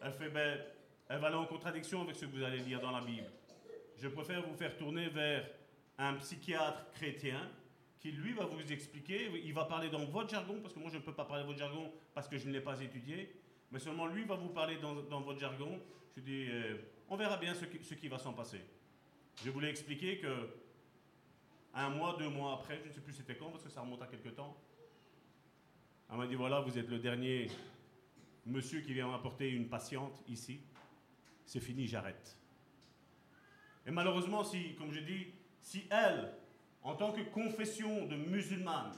[0.00, 0.60] elle fait, ben,
[1.08, 3.28] elle va aller en contradiction avec ce que vous allez lire dans la Bible.
[3.98, 5.44] Je préfère vous faire tourner vers
[5.98, 7.50] un psychiatre chrétien
[7.98, 10.98] qui, lui, va vous expliquer, il va parler dans votre jargon, parce que moi, je
[10.98, 13.41] ne peux pas parler votre jargon parce que je ne l'ai pas étudié,
[13.72, 15.80] mais seulement lui va vous parler dans, votre jargon.
[16.14, 16.76] Je dis, euh,
[17.08, 18.60] on verra bien ce qui, va s'en passer.
[19.42, 20.50] Je voulais expliquer que
[21.74, 24.02] un mois, deux mois après, je ne sais plus c'était quand, parce que ça remonte
[24.02, 24.56] à quelque temps,
[26.10, 27.50] elle m'a dit, voilà, vous êtes le dernier
[28.44, 30.60] monsieur qui vient m'apporter une patiente ici.
[31.46, 32.36] C'est fini, j'arrête.
[33.86, 35.28] Et malheureusement, si, comme je dis,
[35.62, 36.34] si elle,
[36.82, 38.92] en tant que confession de musulmane,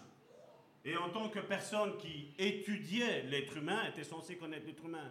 [0.85, 5.11] et en tant que personne qui étudiait l'être humain, était censée connaître l'être humain,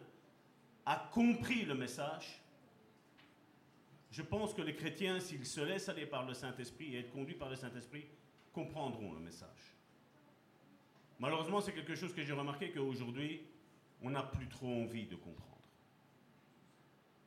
[0.86, 2.44] a compris le message,
[4.12, 7.36] je pense que les chrétiens, s'ils se laissent aller par le Saint-Esprit et être conduits
[7.36, 8.06] par le Saint-Esprit,
[8.54, 9.50] comprendront le message.
[11.18, 13.42] Malheureusement, c'est quelque chose que j'ai remarqué qu'aujourd'hui,
[14.04, 15.50] on n'a plus trop envie de comprendre.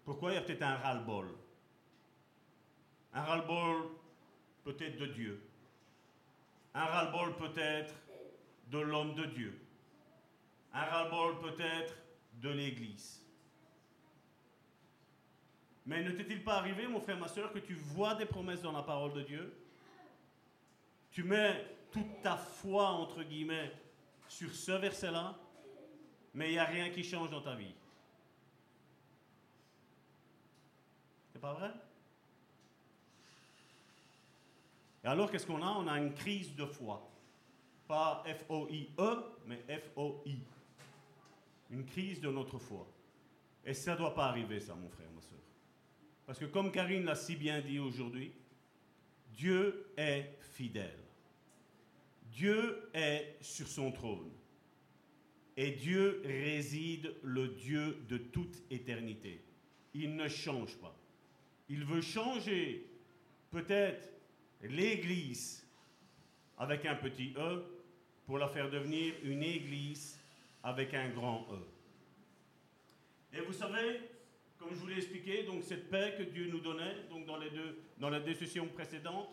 [0.04, 0.30] Pourquoi?
[0.30, 1.34] Il y a peut-être un ras-le-bol
[3.12, 3.88] Un ras-le-bol
[4.62, 5.42] peut-être de Dieu.
[6.74, 7.94] Un ras-le-bol peut-être
[8.66, 9.60] de l'homme de Dieu.
[10.72, 11.94] Un ras-le-bol peut-être
[12.34, 13.22] de l'Église.
[15.86, 18.72] Mais ne t'est-il pas arrivé, mon frère, ma soeur, que tu vois des promesses dans
[18.72, 19.56] la parole de Dieu?
[21.12, 23.72] Tu mets toute ta foi, entre guillemets,
[24.28, 25.38] sur ce verset-là,
[26.34, 27.72] mais il n'y a rien qui change dans ta vie.
[31.32, 31.70] C'est pas vrai?
[35.04, 35.70] Et alors, qu'est-ce qu'on a?
[35.70, 37.08] On a une crise de foi.
[37.86, 40.38] Pas F-O-I-E, mais F-O-I.
[41.70, 42.86] Une crise de notre foi.
[43.64, 45.38] Et ça ne doit pas arriver, ça, mon frère, ma soeur.
[46.24, 48.32] Parce que comme Karine l'a si bien dit aujourd'hui,
[49.32, 50.98] Dieu est fidèle.
[52.30, 54.30] Dieu est sur son trône.
[55.56, 59.42] Et Dieu réside le Dieu de toute éternité.
[59.94, 60.94] Il ne change pas.
[61.68, 62.86] Il veut changer
[63.50, 64.12] peut-être
[64.62, 65.66] l'Église
[66.58, 67.64] avec un petit E
[68.26, 70.18] pour la faire devenir une Église
[70.62, 73.36] avec un grand E.
[73.36, 74.00] Et vous savez,
[74.58, 77.50] comme je vous l'ai expliqué, donc cette paix que Dieu nous donnait, donc dans les
[77.50, 79.28] deux, dans la décision précédente,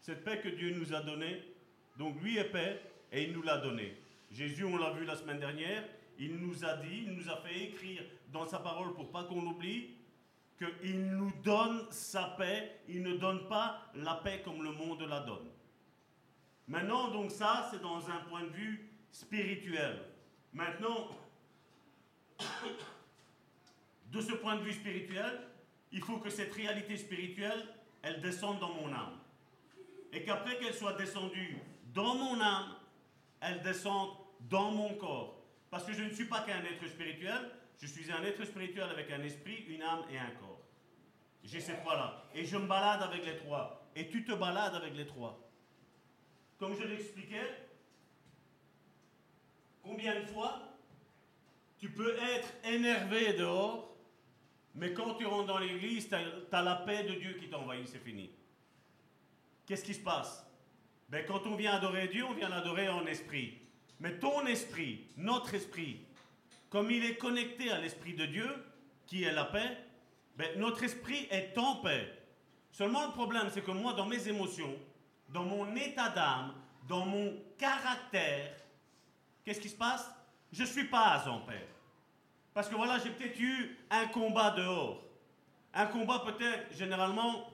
[0.00, 1.42] cette paix que Dieu nous a donnée,
[1.98, 2.80] donc lui est paix
[3.10, 3.96] et il nous l'a donnée.
[4.30, 5.84] Jésus, on l'a vu la semaine dernière,
[6.18, 9.44] il nous a dit, il nous a fait écrire dans sa parole pour pas qu'on
[9.44, 9.96] oublie
[10.58, 15.20] qu'il nous donne sa paix, il ne donne pas la paix comme le monde la
[15.20, 15.48] donne.
[16.68, 20.02] Maintenant, donc ça, c'est dans un point de vue spirituel.
[20.52, 21.08] Maintenant,
[24.06, 25.40] de ce point de vue spirituel,
[25.92, 27.66] il faut que cette réalité spirituelle,
[28.02, 29.18] elle descende dans mon âme.
[30.12, 31.58] Et qu'après qu'elle soit descendue
[31.94, 32.74] dans mon âme,
[33.40, 34.10] elle descende
[34.40, 35.42] dans mon corps.
[35.70, 37.50] Parce que je ne suis pas qu'un être spirituel,
[37.80, 40.60] je suis un être spirituel avec un esprit, une âme et un corps.
[41.44, 42.24] J'ai ces trois-là.
[42.34, 43.88] Et je me balade avec les trois.
[43.94, 45.45] Et tu te balades avec les trois.
[46.58, 47.66] Comme je l'expliquais,
[49.82, 50.62] combien de fois
[51.78, 53.94] tu peux être énervé dehors,
[54.74, 58.02] mais quand tu rentres dans l'église, tu as, la paix de Dieu qui t'envahit, c'est
[58.02, 58.30] fini.
[59.66, 60.46] Qu'est-ce qui se passe?
[61.08, 63.58] Ben, Quand on vient adorer Dieu, on vient l'adorer en esprit.
[64.00, 66.00] Mais ton esprit, notre esprit,
[66.70, 68.48] comme il est connecté à l'esprit de Dieu,
[69.06, 69.78] qui est la paix,
[70.36, 72.12] ben, notre esprit est en paix.
[72.70, 74.74] Seulement le problème, c'est que moi, dans mes émotions,
[75.28, 76.54] dans mon état d'âme,
[76.88, 78.52] dans mon caractère,
[79.44, 80.10] qu'est-ce qui se passe?
[80.52, 81.68] Je ne suis pas en paix.
[82.54, 85.02] Parce que voilà, j'ai peut-être eu un combat dehors.
[85.74, 87.50] Un combat peut-être, généralement,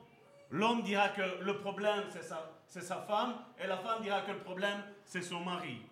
[0.50, 4.32] l'homme dira que le problème, c'est sa, c'est sa femme, et la femme dira que
[4.32, 5.82] le problème, c'est son mari.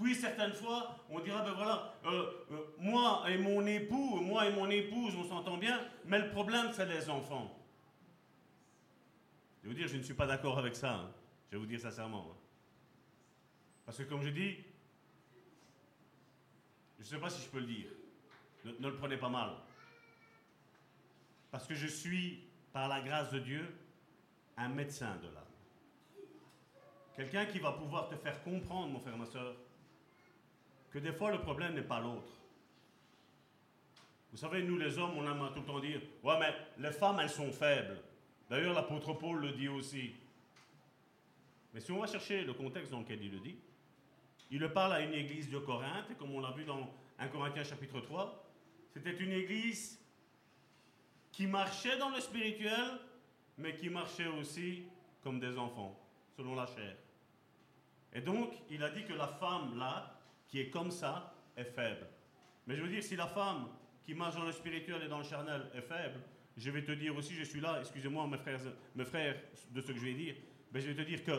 [0.00, 4.52] Puis certaines fois, on dira, ben voilà, euh, euh, moi et mon époux, moi et
[4.52, 7.50] mon épouse, on s'entend bien, mais le problème, c'est les enfants.
[9.62, 10.92] Je vais vous dire, je ne suis pas d'accord avec ça.
[10.92, 11.10] Hein.
[11.50, 12.28] Je vais vous dire sincèrement.
[12.32, 12.36] Hein.
[13.86, 14.56] Parce que comme je dis,
[16.98, 17.88] je ne sais pas si je peux le dire.
[18.64, 19.50] Ne, le prenez pas mal.
[21.50, 23.76] Parce que je suis, par la grâce de Dieu,
[24.56, 25.42] un médecin de l'âme.
[27.14, 29.54] Quelqu'un qui va pouvoir te faire comprendre, mon frère, ma soeur,
[30.90, 32.32] que des fois le problème n'est pas l'autre.
[34.30, 37.20] Vous savez, nous les hommes, on aime tout le temps dire Ouais, mais les femmes,
[37.20, 38.00] elles sont faibles.
[38.52, 40.12] D'ailleurs, l'apôtre Paul le dit aussi.
[41.72, 43.56] Mais si on va chercher le contexte dans lequel il le dit,
[44.50, 47.64] il le parle à une église de Corinthe, comme on l'a vu dans 1 Corinthiens
[47.64, 48.44] chapitre 3,
[48.92, 49.98] c'était une église
[51.30, 52.98] qui marchait dans le spirituel,
[53.56, 54.82] mais qui marchait aussi
[55.22, 55.98] comme des enfants,
[56.36, 56.94] selon la chair.
[58.12, 62.06] Et donc, il a dit que la femme, là, qui est comme ça, est faible.
[62.66, 63.70] Mais je veux dire, si la femme
[64.04, 66.20] qui marche dans le spirituel et dans le charnel est faible,
[66.62, 68.60] je vais te dire aussi, je suis là, excusez-moi mes frères,
[68.94, 69.36] mes frères
[69.72, 70.36] de ce que je vais dire,
[70.72, 71.32] mais je vais te dire que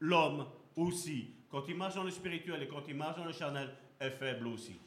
[0.00, 0.46] l'homme
[0.76, 3.68] aussi, quand il marche dans le spirituel et quand il marche dans le charnel,
[4.00, 4.80] est faible aussi.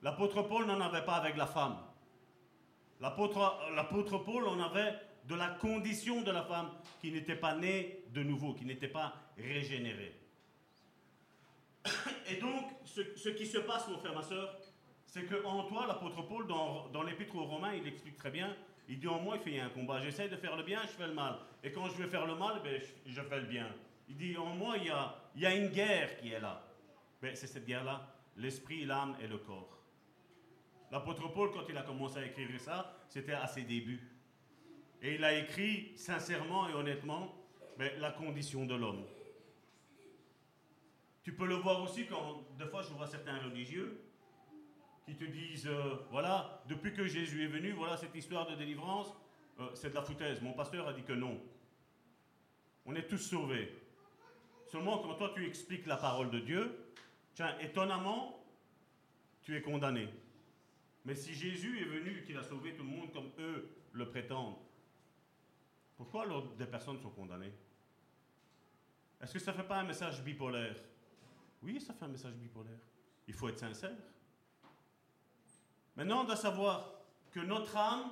[0.00, 1.76] L'apôtre Paul n'en avait pas avec la femme.
[3.00, 4.94] L'apôtre Paul en avait
[5.28, 6.70] de la condition de la femme
[7.02, 10.18] qui n'était pas née de nouveau, qui n'était pas régénérée.
[12.30, 14.56] Et donc, ce, ce, qui se passe, mon frère, ma soeur,
[15.14, 18.56] c'est qu'en toi, l'apôtre Paul, dans, dans l'épître aux Romains, il explique très bien,
[18.88, 20.00] il dit en moi, il fait un combat.
[20.00, 21.36] J'essaie de faire le bien, je fais le mal.
[21.62, 23.68] Et quand je vais faire le mal, ben, je, fais le bien.
[24.08, 26.66] Il dit en moi, il y a, il y a une guerre qui est là.
[27.22, 29.78] Ben, c'est cette guerre-là, l'esprit, l'âme et le corps.
[30.90, 34.10] L'apôtre Paul, quand il a commencé à écrire ça, c'était à ses débuts.
[35.00, 37.32] Et il a écrit sincèrement et honnêtement
[37.78, 39.04] mais, la condition de l'homme.
[41.22, 44.03] Tu peux le voir aussi quand, des fois, je vois certains religieux
[45.04, 49.12] qui te disent, euh, voilà, depuis que Jésus est venu, voilà, cette histoire de délivrance,
[49.60, 50.40] euh, c'est de la foutaise.
[50.40, 51.40] Mon pasteur a dit que non.
[52.86, 53.72] On est tous sauvés.
[54.66, 56.92] Seulement quand toi tu expliques la parole de Dieu,
[57.34, 58.44] tiens, étonnamment,
[59.42, 60.08] tu es condamné.
[61.04, 64.56] Mais si Jésus est venu, qu'il a sauvé tout le monde comme eux le prétendent,
[65.96, 67.52] pourquoi alors des personnes sont condamnées?
[69.20, 70.76] Est-ce que ça ne fait pas un message bipolaire?
[71.62, 72.80] Oui, ça fait un message bipolaire.
[73.28, 73.96] Il faut être sincère.
[75.96, 76.92] Maintenant, on doit savoir
[77.30, 78.10] que notre âme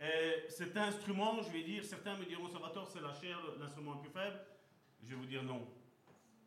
[0.00, 4.00] est cet instrument, je vais dire, certains me diront, Salvatore, c'est la chair, l'instrument le
[4.00, 4.40] plus faible.
[5.02, 5.66] Je vais vous dire non.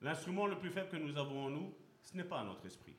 [0.02, 2.96] L'instrument le plus faible que nous avons en nous, ce n'est pas notre esprit.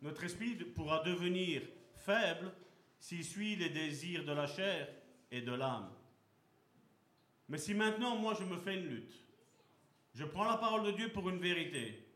[0.00, 1.62] Notre esprit pourra devenir
[1.96, 2.52] faible
[2.98, 4.88] s'il suit les désirs de la chair
[5.30, 5.90] et de l'âme.
[7.48, 9.14] Mais si maintenant, moi, je me fais une lutte,
[10.14, 12.06] je prends la parole de Dieu pour une vérité,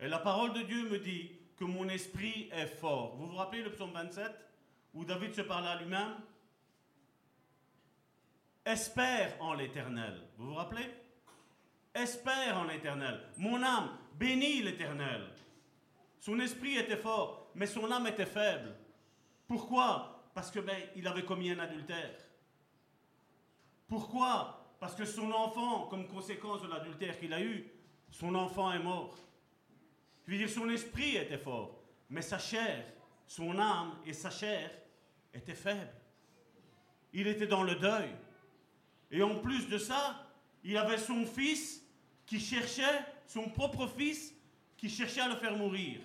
[0.00, 1.30] et la parole de Dieu me dit
[1.62, 3.14] que mon esprit est fort.
[3.14, 4.32] Vous vous rappelez le psaume 27,
[4.94, 6.16] où David se parle à lui-même?
[8.64, 10.20] Espère en l'éternel.
[10.36, 10.90] Vous vous rappelez?
[11.94, 13.20] Espère en l'éternel.
[13.38, 15.28] Mon âme bénit l'éternel.
[16.18, 18.74] Son esprit était fort, mais son âme était faible.
[19.46, 20.30] Pourquoi?
[20.34, 22.18] Parce que ben, il avait commis un adultère.
[23.86, 24.74] Pourquoi?
[24.80, 27.70] Parce que son enfant, comme conséquence de l'adultère qu'il a eu,
[28.10, 29.16] son enfant est mort.
[30.26, 32.84] Je veux dire, son esprit était fort, mais sa chair,
[33.26, 34.70] son âme et sa chair
[35.34, 35.92] étaient faibles.
[37.12, 38.10] Il était dans le deuil.
[39.10, 40.26] Et en plus de ça,
[40.64, 41.82] il avait son fils
[42.24, 44.34] qui cherchait, son propre fils,
[44.76, 46.00] qui cherchait à le faire mourir.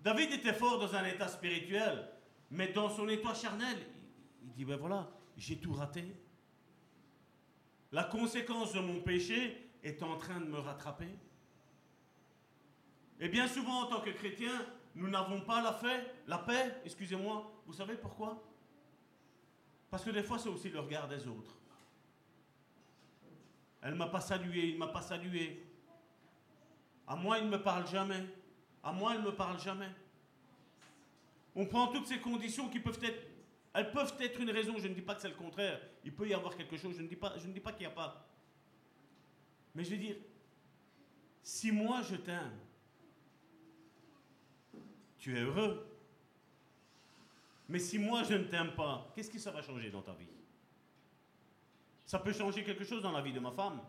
[0.00, 2.08] David était fort dans un état spirituel,
[2.50, 3.78] mais dans son état charnel,
[4.42, 6.04] il dit, ben voilà, j'ai tout raté.
[7.92, 11.08] La conséquence de mon péché est en train de me rattraper.
[13.22, 14.50] Et bien souvent, en tant que chrétien,
[14.96, 15.80] nous n'avons pas la,
[16.26, 17.52] la paix, excusez-moi.
[17.64, 18.42] Vous savez pourquoi?
[19.88, 21.56] Parce que des fois, c'est aussi le regard des autres.
[23.80, 25.64] Elle ne m'a pas salué, il ne m'a pas salué.
[27.06, 28.24] À moi, il ne me parle jamais.
[28.82, 29.90] À moi, il ne me parle jamais.
[31.54, 33.28] On prend toutes ces conditions qui peuvent être...
[33.72, 35.80] Elles peuvent être une raison, je ne dis pas que c'est le contraire.
[36.04, 37.86] Il peut y avoir quelque chose, je ne dis pas, je ne dis pas qu'il
[37.86, 38.28] n'y a pas.
[39.76, 40.16] Mais je veux dire,
[41.40, 42.58] si moi je t'aime,
[45.22, 45.86] tu es heureux.
[47.68, 50.26] Mais si moi je ne t'aime pas, qu'est-ce qui va changer dans ta vie?
[52.04, 53.80] Ça peut changer quelque chose dans la vie de ma femme.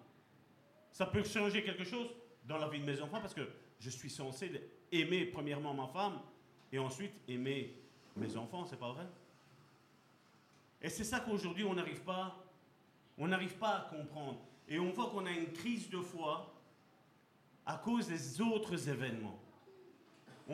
[0.92, 2.08] Ça peut changer quelque chose
[2.46, 3.50] dans la vie de mes enfants parce que
[3.80, 6.22] je suis censé aimer premièrement ma femme
[6.72, 7.82] et ensuite aimer
[8.16, 9.08] mes enfants, c'est pas vrai?
[10.84, 12.46] Et c'est ça qu'aujourd'hui on n'arrive pas
[13.18, 16.54] on n'arrive pas à comprendre et on voit qu'on a une crise de foi
[17.66, 19.43] à cause des autres événements.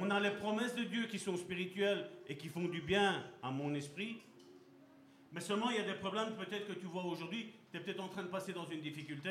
[0.02, 3.52] On a les promesses de Dieu qui sont spirituelles et qui font du bien à
[3.52, 4.22] mon esprit.
[5.34, 7.52] Mais seulement, il y a des problèmes peut-être que tu vois aujourd'hui.
[7.70, 9.30] Tu es peut-être en train de passer dans une difficulté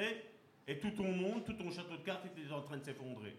[0.67, 3.35] et tout ton monde, tout ton château de cartes est en train de s'effondrer.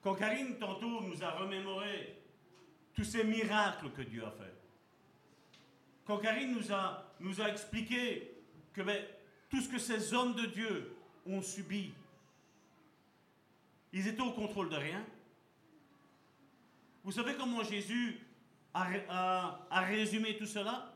[0.00, 2.16] Quand Karine, tantôt, nous a remémoré
[2.94, 4.54] tous ces miracles que Dieu a fait,
[6.06, 8.34] quand Karine nous a, nous a expliqué
[8.72, 9.02] que ben,
[9.50, 10.96] tout ce que ces hommes de Dieu
[11.26, 11.92] ont subi,
[13.94, 15.06] ils étaient au contrôle de rien.
[17.04, 18.20] Vous savez comment Jésus
[18.74, 20.92] a, résumé tout cela?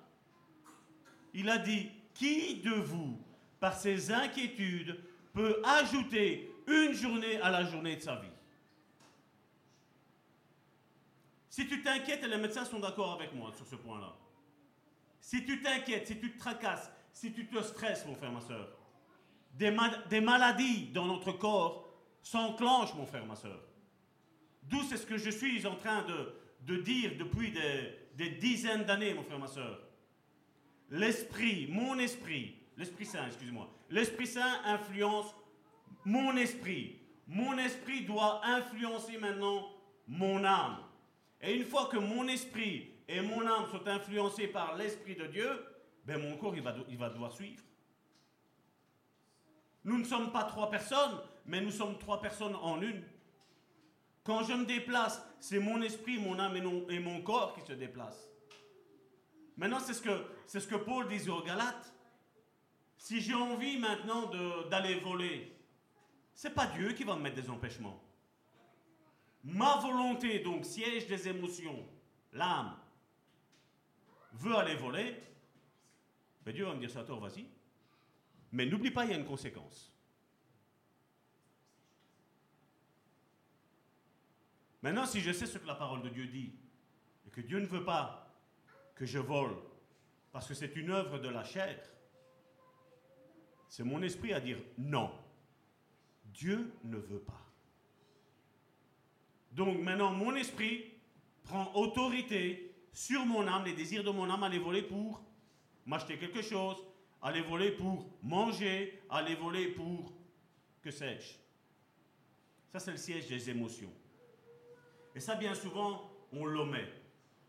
[1.32, 3.16] Il a dit, qui de vous,
[3.60, 5.00] par ses inquiétudes,
[5.32, 8.26] peut ajouter une journée à la journée de sa vie?
[11.48, 14.12] Si tu t'inquiètes, et les médecins sont d'accord avec moi sur ce point-là.
[15.20, 18.68] Si tu t'inquiètes, si tu te tracasses, si tu te stresses, mon frère, ma soeur,
[19.54, 21.88] des maladies dans notre corps
[22.22, 23.60] s'enclenche, mon frère, ma soeur.
[24.62, 28.84] D'où c'est ce que je suis en train de, de dire depuis des, des dizaines
[28.84, 29.80] d'années, mon frère, ma soeur.
[30.90, 35.34] L'esprit, mon esprit, l'Esprit Saint, excuse-moi, l'Esprit Saint influence
[36.04, 36.98] mon esprit.
[37.26, 39.68] Mon esprit doit influencer maintenant
[40.06, 40.78] mon âme.
[41.42, 45.48] Et une fois que mon esprit et mon âme sont influencés par l'Esprit de Dieu,
[46.04, 47.62] ben mon corps, il va, il va devoir suivre.
[49.84, 53.02] Nous ne sommes pas trois personnes, mais nous sommes trois personnes en une.
[54.22, 56.56] Quand je me déplace, c'est mon esprit, mon âme
[56.90, 58.28] et, mon corps qui se déplacent.
[59.56, 61.92] Maintenant, c'est ce que, ce que Paul disait aux Galates.
[62.98, 64.30] Si j'ai envie maintenant
[64.68, 65.56] d'aller voler,
[66.34, 68.04] c'est pas Dieu qui va me mettre des empêchements.
[69.42, 71.88] ma volonté, donc siège des émotions,
[72.34, 72.76] l'âme,
[74.34, 75.16] veut aller voler,
[76.44, 77.46] ben Dieu va me dire, ça tort, vas-y.
[78.52, 79.97] Mais n'oublie pas, il y a une conséquence.
[84.82, 86.52] Maintenant, si je sais ce que la parole de Dieu dit,
[87.26, 88.32] et que Dieu ne veut pas
[88.94, 89.56] que je vole,
[90.32, 91.78] parce que c'est une œuvre de la chair,
[93.68, 95.10] c'est mon esprit à dire non.
[96.26, 97.44] Dieu ne veut pas.
[99.52, 100.92] Donc maintenant, mon esprit
[101.42, 105.20] prend autorité sur mon âme, les désirs de mon âme, aller voler pour
[105.86, 106.76] m'acheter quelque chose,
[107.22, 110.12] aller voler pour manger, aller voler pour
[110.82, 111.34] que sais-je.
[112.70, 113.92] Ça, c'est le siège des émotions.
[115.18, 116.88] Et ça, bien souvent, on l'omet.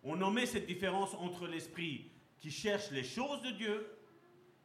[0.02, 2.10] On omet cette différence entre l'esprit
[2.40, 3.86] qui cherche les choses de Dieu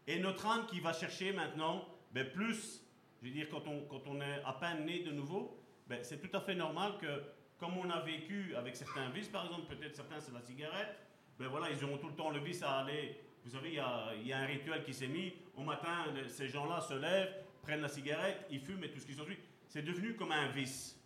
[0.07, 2.83] et notre âme qui va chercher maintenant ben, plus,
[3.21, 6.19] je veux dire, quand on, quand on est à peine né de nouveau, ben, c'est
[6.19, 7.25] tout à fait normal que,
[7.59, 10.97] comme on a vécu avec certains vices, par exemple, peut-être certains c'est la cigarette,
[11.39, 13.21] ben voilà, ils auront tout le temps le vice à aller.
[13.45, 15.35] Vous savez, il y a, y a un rituel qui s'est mis.
[15.59, 19.13] Au matin, ces gens-là se lèvent, prennent la cigarette, ils fument et tout ce qui
[19.13, 19.37] s'ensuit.
[19.69, 21.04] C'est devenu comme un vice.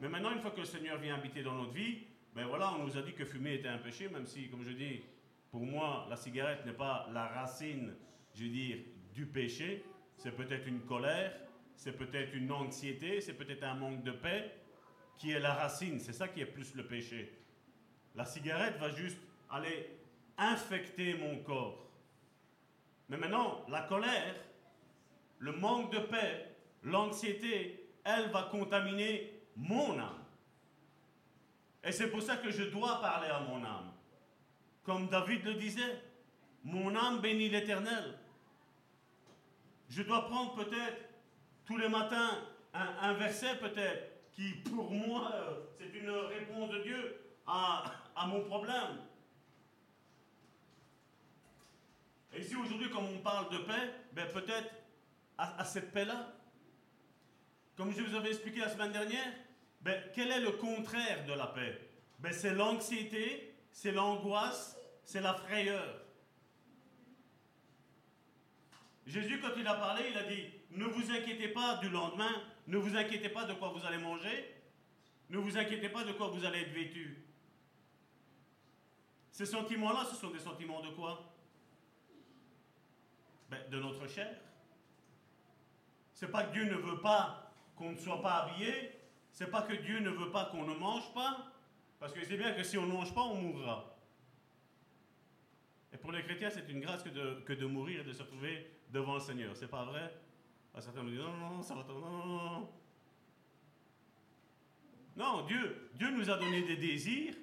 [0.00, 2.04] Mais maintenant, une fois que le Seigneur vient habiter dans notre vie,
[2.34, 4.72] ben voilà, on nous a dit que fumer était un péché, même si, comme je
[4.72, 5.02] dis,
[5.50, 7.94] pour moi, la cigarette n'est pas la racine,
[8.34, 8.78] je veux dire,
[9.14, 9.84] du péché.
[10.18, 11.32] C'est peut-être une colère,
[11.76, 14.52] c'est peut-être une anxiété, c'est peut-être un manque de paix
[15.16, 15.98] qui est la racine.
[15.98, 17.32] C'est ça qui est plus le péché.
[18.14, 19.18] La cigarette va juste
[19.50, 19.98] aller
[20.36, 21.90] infecter mon corps.
[23.08, 24.34] Mais maintenant, la colère,
[25.38, 30.24] le manque de paix, l'anxiété, elle va contaminer mon âme.
[31.82, 33.92] Et c'est pour ça que je dois parler à mon âme.
[34.84, 36.02] Comme David le disait,
[36.64, 38.18] mon âme bénit l'Éternel.
[39.88, 41.08] Je dois prendre peut-être
[41.64, 42.42] tous les matins
[42.74, 47.84] un, verset peut-être qui pour moi euh, c'est une réponse de Dieu à,
[48.26, 49.00] mon problème.
[52.34, 54.70] Et ici aujourd'hui comme on parle de paix, ben peut-être
[55.38, 56.32] à cette paix-là,
[57.76, 59.32] comme je vous avais expliqué la semaine dernière,
[59.86, 61.78] ben, quel est le contraire de la paix?
[62.18, 66.02] Ben, C'est l'anxiété, c'est l'angoisse, c'est la frayeur.
[69.06, 72.32] Jésus, quand il a parlé, il a dit, ne vous inquiétez pas du lendemain,
[72.66, 74.56] ne vous inquiétez pas de quoi vous allez manger,
[75.30, 77.24] ne vous inquiétez pas de quoi vous allez être vêtu.
[79.30, 81.32] Ces sentiments-là, ce sont des sentiments de quoi?
[83.50, 84.34] Ben, De notre chair.
[86.12, 88.95] C'est pas que Dieu ne veut pas qu'on ne soit pas habillé,
[89.36, 91.52] c'est pas que Dieu ne veut pas qu'on ne mange pas,
[92.00, 93.94] parce que c'est bien que si on ne mange pas, on mourra.
[95.92, 99.12] Et pour les chrétiens, c'est une grâce que de, mourir et de se retrouver devant
[99.12, 99.54] le Seigneur.
[99.54, 100.10] C'est pas vrai?
[100.74, 102.68] Ah, Certains me disent non, non, non, ça va, non, non, non, non.
[105.16, 107.34] Non, Dieu, Dieu nous a donné des désirs,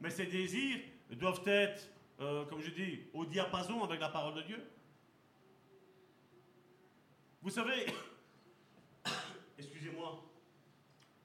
[0.00, 0.80] mais ces désirs
[1.10, 4.64] doivent être, euh, comme je dis, au diapason avec la parole de Dieu.
[7.42, 7.84] Vous savez,
[9.58, 10.22] excusez-moi,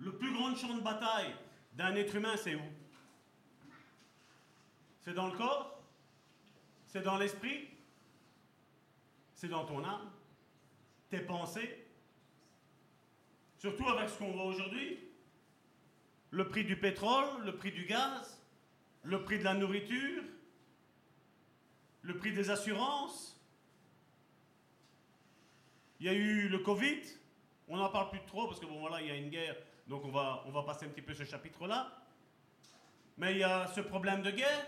[0.01, 1.33] le plus grand champ de bataille
[1.73, 2.61] d'un être humain, c'est où?
[5.01, 5.79] C'est dans le corps?
[6.87, 7.69] C'est dans l'esprit?
[9.35, 10.11] C'est dans ton âme?
[11.09, 11.85] Tes pensées?
[13.57, 14.99] Surtout avec ce qu'on voit aujourd'hui
[16.31, 18.41] Le prix du pétrole, le prix du gaz,
[19.03, 20.23] le prix de la nourriture,
[22.01, 23.39] le prix des assurances.
[25.99, 27.01] Il y a eu le Covid,
[27.67, 29.55] on n'en parle plus trop parce que bon voilà, il y a une guerre,
[29.91, 31.91] donc on va, passer un petit peu ce chapitre-là.
[33.17, 34.65] Mais il y a ce problème de guerre.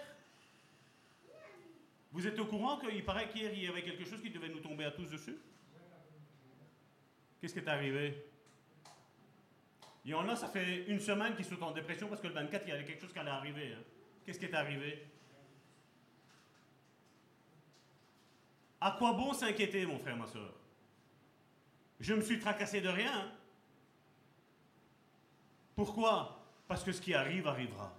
[2.11, 4.59] Vous êtes au courant qu'il paraît qu'hier il y avait quelque chose qui devait nous
[4.59, 5.37] tomber à tous dessus?
[7.39, 8.27] Qu'est-ce qui est arrivé?
[10.03, 12.33] Il y en a, ça fait une semaine qui sont en dépression parce que le
[12.33, 13.73] 24, il y avait quelque chose qui allait arriver.
[13.73, 13.83] hein.
[14.25, 15.07] Qu'est-ce qui est arrivé?
[18.81, 20.53] À quoi bon s'inquiéter, mon frère, ma soeur?
[22.01, 23.13] Je me suis tracassé de rien.
[23.13, 23.31] hein.
[25.75, 26.39] Pourquoi?
[26.67, 27.91] Parce que ce qui arrive arrivera.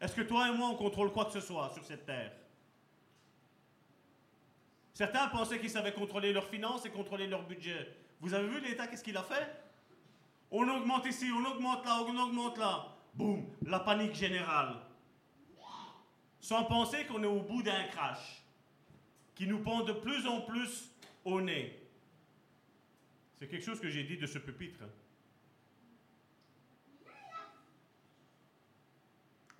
[0.00, 2.32] Est-ce que toi et moi, on contrôle quoi que ce soit sur cette terre?
[4.94, 7.94] Certains pensaient qu'ils savaient contrôler leurs finances et contrôler leur budget.
[8.20, 9.48] Vous avez vu l'État, qu'est-ce qu'il a fait?
[10.50, 12.96] On augmente ici, on augmente là, on augmente là.
[13.14, 14.76] Boum, la panique générale.
[16.40, 18.42] Sans penser qu'on est au bout d'un crash
[19.34, 20.90] qui nous pend de plus en plus
[21.24, 21.78] au nez.
[23.38, 24.82] C'est quelque chose que j'ai dit de ce pupitre.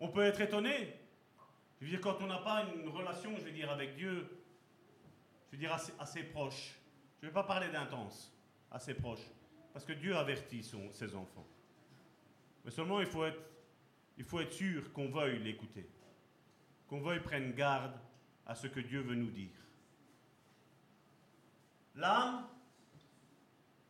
[0.00, 0.94] On peut être étonné.
[1.80, 4.28] Je veux dire, quand on n'a pas une relation, je veux dire, avec Dieu,
[5.46, 6.74] je veux dire, assez, proche.
[7.20, 8.32] Je ne vais pas parler d'intense,
[8.70, 9.22] assez proche.
[9.72, 11.46] Parce que Dieu avertit ses enfants.
[12.64, 15.88] Mais seulement il faut être, sûr qu'on veuille l'écouter.
[16.88, 17.94] Qu'on veuille prendre garde
[18.46, 19.50] à ce que Dieu veut nous dire.
[21.94, 22.46] L'âme,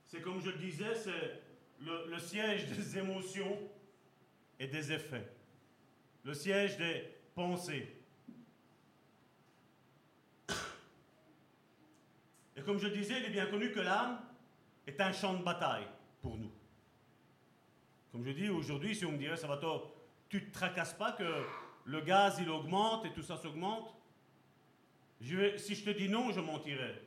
[0.06, 1.42] c'est comme je le disais, c'est
[1.80, 3.58] le siège des émotions
[4.58, 5.37] et des effets.
[6.28, 7.88] Le siège des pensées.
[12.54, 14.20] Et comme je disais, il est bien connu que l'âme
[14.86, 15.86] est un champ de bataille
[16.20, 16.52] pour nous.
[18.12, 19.90] Comme je dis, aujourd'hui, si on me dirait, Salvatore,
[20.28, 21.46] tu te tracasses pas que
[21.86, 23.96] le gaz, il augmente et tout ça s'augmente
[25.22, 27.00] Si je te dis non, je mentirais.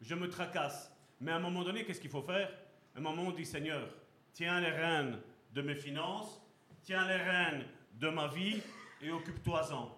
[0.00, 0.90] Je me tracasse.
[1.20, 2.48] Mais à un moment donné, qu'est-ce qu'il faut faire?
[2.94, 3.86] À un moment, on dit, Seigneur,
[4.32, 5.20] tiens les rênes
[5.52, 6.40] de mes finances,
[6.84, 7.66] tiens les rênes
[7.96, 8.62] de ma vie
[9.00, 9.96] et occupe-toi-en.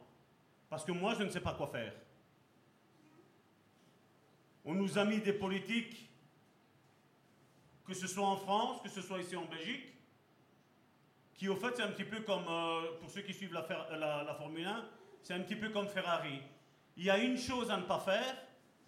[0.68, 1.92] Parce que moi, je ne sais pas quoi faire.
[4.64, 6.10] On nous a mis des politiques,
[7.86, 9.94] que ce soit en France, que ce soit ici en Belgique,
[11.34, 14.66] qui au fait c'est un petit peu comme, euh, pour ceux qui suivent la, Formule
[14.66, 14.84] 1,
[15.22, 16.42] c'est un petit peu comme Ferrari.
[16.96, 18.36] Il y a une chose à ne pas faire,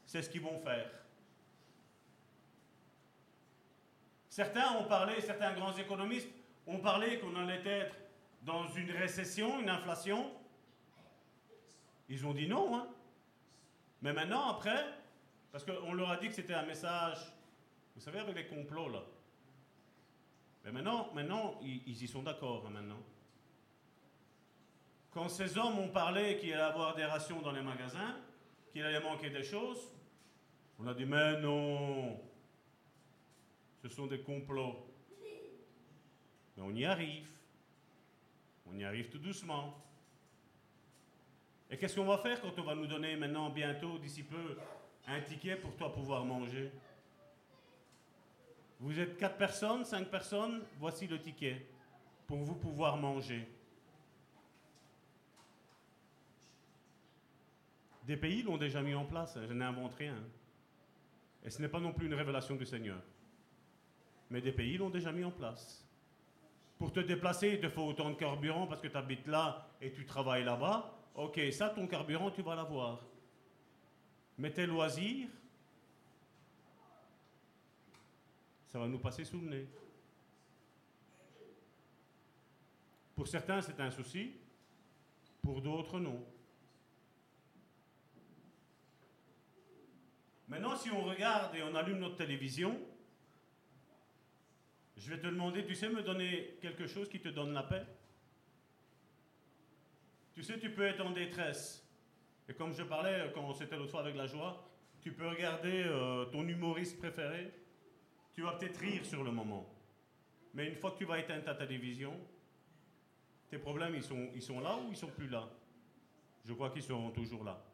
[0.04, 0.90] c'est ce qu'ils vont faire.
[4.28, 6.28] Certains ont parlé, certains grands économistes
[6.66, 7.96] ont parlé qu'on allait être
[8.42, 10.30] dans une récession, une inflation.
[12.08, 12.76] Ils ont dit non.
[12.76, 12.88] Hein.
[14.02, 14.84] Mais maintenant, après,
[15.52, 17.18] parce qu'on leur a dit que c'était un message,
[17.94, 19.02] vous savez, avec les complots là.
[20.64, 23.00] Mais maintenant, maintenant ils, y sont d'accord hein, maintenant.
[25.10, 28.16] Quand ces hommes ont parlé qu'il allait avoir des rations dans les magasins,
[28.72, 29.92] qu'il allait manquer des choses,
[30.78, 32.20] on a dit mais non,
[33.82, 34.86] ce sont des complots.
[36.56, 37.28] Mais on y arrive.
[38.72, 39.74] On y arrive tout doucement.
[41.70, 44.56] Et qu'est-ce qu'on va faire quand on va nous donner maintenant, bientôt, d'ici peu,
[45.06, 46.70] un ticket pour toi pouvoir manger?
[48.80, 51.66] Vous êtes quatre personnes, cinq personnes, voici le ticket
[52.26, 53.46] pour vous pouvoir manger.
[58.04, 60.16] Des pays l'ont déjà mis en place, hein, je n'invente rien.
[61.44, 63.00] Et ce n'est pas non plus une révélation du Seigneur.
[64.30, 65.86] Mais des pays l'ont déjà mis en place.
[66.80, 69.92] Pour te déplacer, il te faut autant de carburant parce que tu habites là et
[69.92, 70.90] tu travailles là-bas.
[71.14, 73.04] Ok, ça, ton carburant, tu vas l'avoir.
[74.38, 75.28] Mais tes loisirs,
[78.68, 79.68] ça va nous passer sous le nez.
[83.14, 84.32] Pour certains, c'est un souci.
[85.42, 86.24] Pour d'autres, non.
[90.48, 92.80] Maintenant, si on regarde et on allume notre télévision,
[95.00, 97.86] je vais te demander, tu sais me donner quelque chose qui te donne la paix?
[100.34, 101.88] Tu sais, tu peux être en détresse.
[102.46, 104.68] Et comme je parlais quand c'était l'autre fois avec la joie,
[105.00, 107.50] tu peux regarder euh, ton humoriste préféré.
[108.34, 109.74] Tu vas peut-être rire sur le moment.
[110.52, 112.14] Mais une fois que tu vas éteindre ta télévision,
[113.48, 115.48] tes problèmes, ils sont, ils sont là ou ils sont plus là?
[116.44, 117.64] Je crois qu'ils seront toujours là.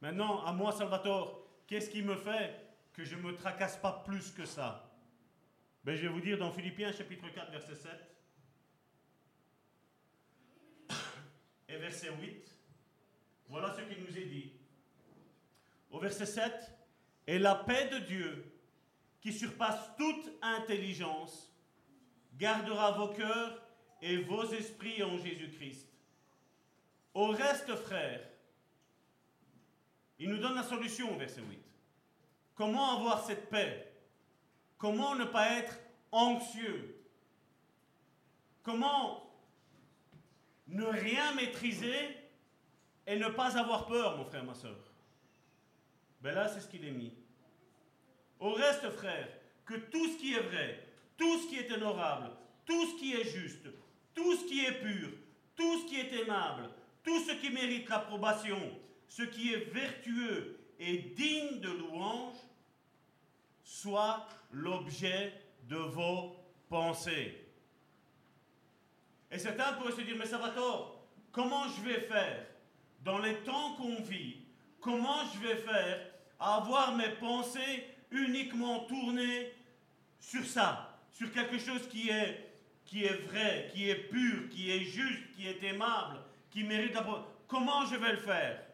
[0.00, 2.65] Maintenant, à moi, Salvatore, qu'est-ce qui me fait
[2.96, 4.90] que je ne me tracasse pas plus que ça
[5.84, 7.90] ben, Je vais vous dire dans Philippiens chapitre 4, verset 7
[11.68, 12.50] et verset 8,
[13.48, 14.50] voilà ce qu'il nous est dit.
[15.90, 16.52] Au verset 7,
[17.26, 18.50] et la paix de Dieu,
[19.20, 21.52] qui surpasse toute intelligence,
[22.38, 23.62] gardera vos cœurs
[24.00, 25.86] et vos esprits en Jésus-Christ.
[27.12, 28.26] Au reste, frères,
[30.18, 31.65] il nous donne la solution au verset 8.
[32.56, 33.92] Comment avoir cette paix?
[34.78, 35.78] Comment ne pas être
[36.10, 37.04] anxieux?
[38.62, 39.30] Comment
[40.66, 42.16] ne rien maîtriser
[43.06, 44.76] et ne pas avoir peur, mon frère, ma soeur
[46.20, 47.12] Ben là, c'est ce qu'il est mis.
[48.40, 49.28] Au reste, frère,
[49.64, 50.82] que tout ce qui est vrai,
[51.16, 52.32] tout ce qui est honorable,
[52.64, 53.68] tout ce qui est juste,
[54.14, 55.10] tout ce qui est pur,
[55.54, 56.70] tout ce qui est aimable,
[57.04, 58.58] tout ce qui mérite l'approbation,
[59.08, 62.36] ce qui est vertueux et digne de louange,
[63.66, 65.32] soit l'objet
[65.68, 66.36] de vos
[66.68, 67.44] pensées.
[69.30, 72.46] Et certains pourraient se dire, mais Salvatore, comment je vais faire
[73.02, 74.36] dans les temps qu'on vit?
[74.80, 76.00] Comment je vais faire
[76.38, 79.52] à avoir mes pensées uniquement tournées
[80.20, 82.48] sur ça, sur quelque chose qui est,
[82.84, 86.20] qui est vrai, qui est pur, qui est juste, qui est aimable,
[86.50, 87.04] qui mérite la...
[87.48, 88.65] Comment je vais le faire?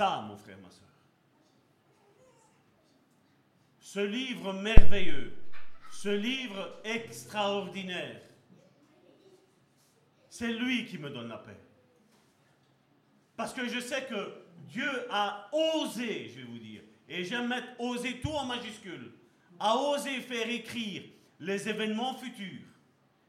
[0.00, 0.88] Ça, mon frère, ma soeur.
[3.80, 5.34] Ce livre merveilleux,
[5.92, 8.22] ce livre extraordinaire,
[10.30, 11.60] c'est lui qui me donne la paix.
[13.36, 17.78] Parce que je sais que Dieu a osé, je vais vous dire, et j'aime mettre
[17.78, 19.12] oser tout en majuscule,
[19.58, 21.02] a osé faire écrire
[21.40, 22.64] les événements futurs,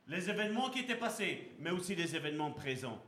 [0.08, 3.04] les événements qui étaient passés, mais aussi les événements présents.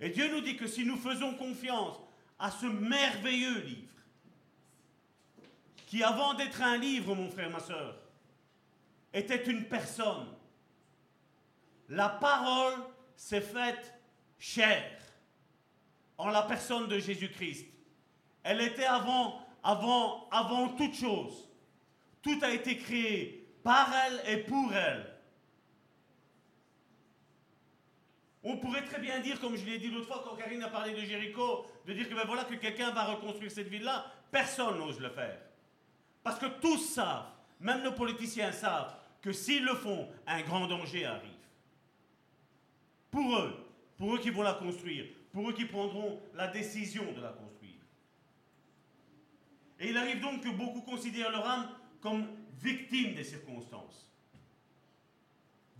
[0.00, 1.96] Et Dieu nous dit que si nous faisons confiance
[2.38, 3.88] à ce merveilleux livre,
[5.86, 7.96] qui avant d'être un livre, mon frère, ma soeur,
[9.12, 10.26] était une personne,
[11.88, 12.74] la parole
[13.16, 13.94] s'est faite
[14.38, 14.84] chair
[16.18, 17.66] en la personne de Jésus-Christ.
[18.42, 21.48] Elle était avant, avant, avant toute chose.
[22.22, 25.07] Tout a été créé par elle et pour elle.
[28.44, 30.92] On pourrait très bien dire, comme je l'ai dit l'autre fois quand Karine a parlé
[30.92, 34.06] de Jéricho, de dire que ben voilà que quelqu'un va reconstruire cette ville-là.
[34.30, 35.38] Personne n'ose le faire.
[36.22, 37.26] Parce que tous savent,
[37.60, 41.30] même nos politiciens savent, que s'ils le font, un grand danger arrive.
[43.10, 43.54] Pour eux,
[43.96, 47.48] pour eux qui vont la construire, pour eux qui prendront la décision de la construire.
[49.80, 51.68] Et il arrive donc que beaucoup considèrent leur âme
[52.00, 52.26] comme
[52.60, 54.08] victime des circonstances.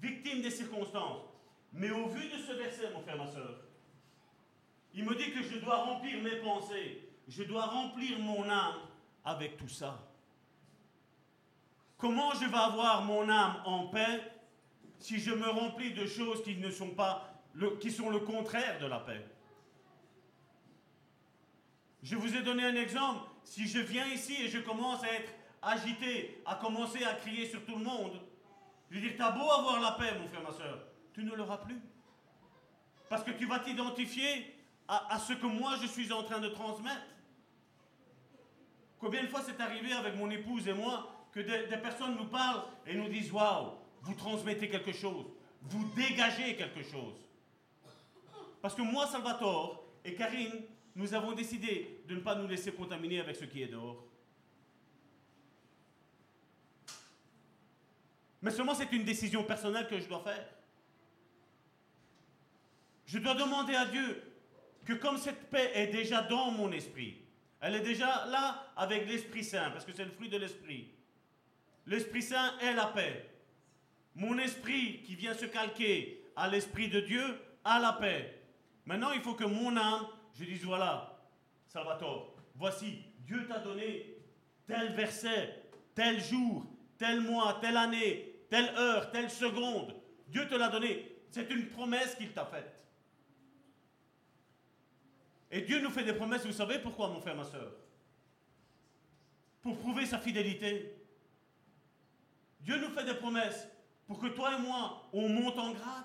[0.00, 1.22] Victime des circonstances.
[1.72, 3.60] Mais au vu de ce verset, mon frère, ma soeur,
[4.94, 8.80] il me dit que je dois remplir mes pensées, je dois remplir mon âme
[9.24, 9.98] avec tout ça.
[11.98, 14.32] Comment je vais avoir mon âme en paix
[14.98, 18.78] si je me remplis de choses qui ne sont pas le, qui sont le contraire
[18.80, 19.24] de la paix?
[22.02, 23.28] Je vous ai donné un exemple.
[23.44, 27.64] Si je viens ici et je commence à être agité, à commencer à crier sur
[27.64, 28.20] tout le monde,
[28.90, 30.78] je vais dire, t'as beau avoir la paix, mon frère, ma soeur,
[31.18, 31.80] tu ne l'auras plus.
[33.08, 34.54] Parce que tu vas t'identifier
[34.86, 37.02] à, ce que moi je suis en train de transmettre.
[39.00, 42.26] Combien de fois c'est arrivé avec mon épouse et moi que des, des personnes nous
[42.26, 43.72] parlent et nous disent Waouh,
[44.02, 45.26] vous transmettez quelque chose,
[45.62, 47.14] vous dégagez quelque chose.
[48.62, 50.62] Parce que moi, Salvatore et Karine,
[50.94, 54.04] nous avons décidé de ne pas nous laisser contaminer avec ce qui est dehors.
[58.40, 60.57] Mais seulement c'est une décision personnelle que je dois faire.
[63.08, 64.22] Je dois demander à Dieu
[64.84, 67.16] que comme cette paix est déjà dans mon esprit,
[67.58, 70.90] elle est déjà là avec l'Esprit Saint, parce que c'est le fruit de l'Esprit.
[71.86, 73.30] L'Esprit Saint est la paix.
[74.14, 77.24] Mon esprit qui vient se calquer à l'Esprit de Dieu
[77.64, 78.42] a la paix.
[78.84, 81.18] Maintenant, il faut que mon âme, je dise, voilà,
[81.66, 84.18] Salvatore, voici, Dieu t'a donné
[84.66, 85.62] tel verset,
[85.94, 86.66] tel jour,
[86.98, 89.94] tel mois, telle année, telle heure, telle seconde.
[90.28, 91.16] Dieu te l'a donné.
[91.30, 92.77] C'est une promesse qu'il t'a faite.
[95.50, 97.72] Et Dieu nous fait des promesses, vous savez pourquoi, mon frère, ma soeur
[99.62, 100.94] Pour prouver sa fidélité.
[102.60, 103.66] Dieu nous fait des promesses
[104.06, 106.04] pour que toi et moi, on monte en grade.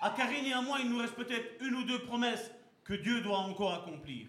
[0.00, 2.50] À Karine et à moi, il nous reste peut-être une ou deux promesses
[2.82, 4.28] que Dieu doit encore accomplir.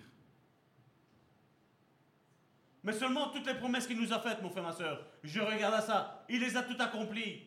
[2.83, 5.73] Mais seulement toutes les promesses qu'il nous a faites, mon frère, ma soeur, je regarde
[5.73, 7.43] à ça, il les a toutes accomplies.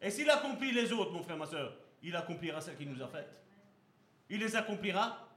[0.00, 3.08] Et s'il accomplit les autres, mon frère, ma soeur, il accomplira celles qu'il nous a
[3.08, 3.42] faites.
[4.32, 5.28] Il les accomplira.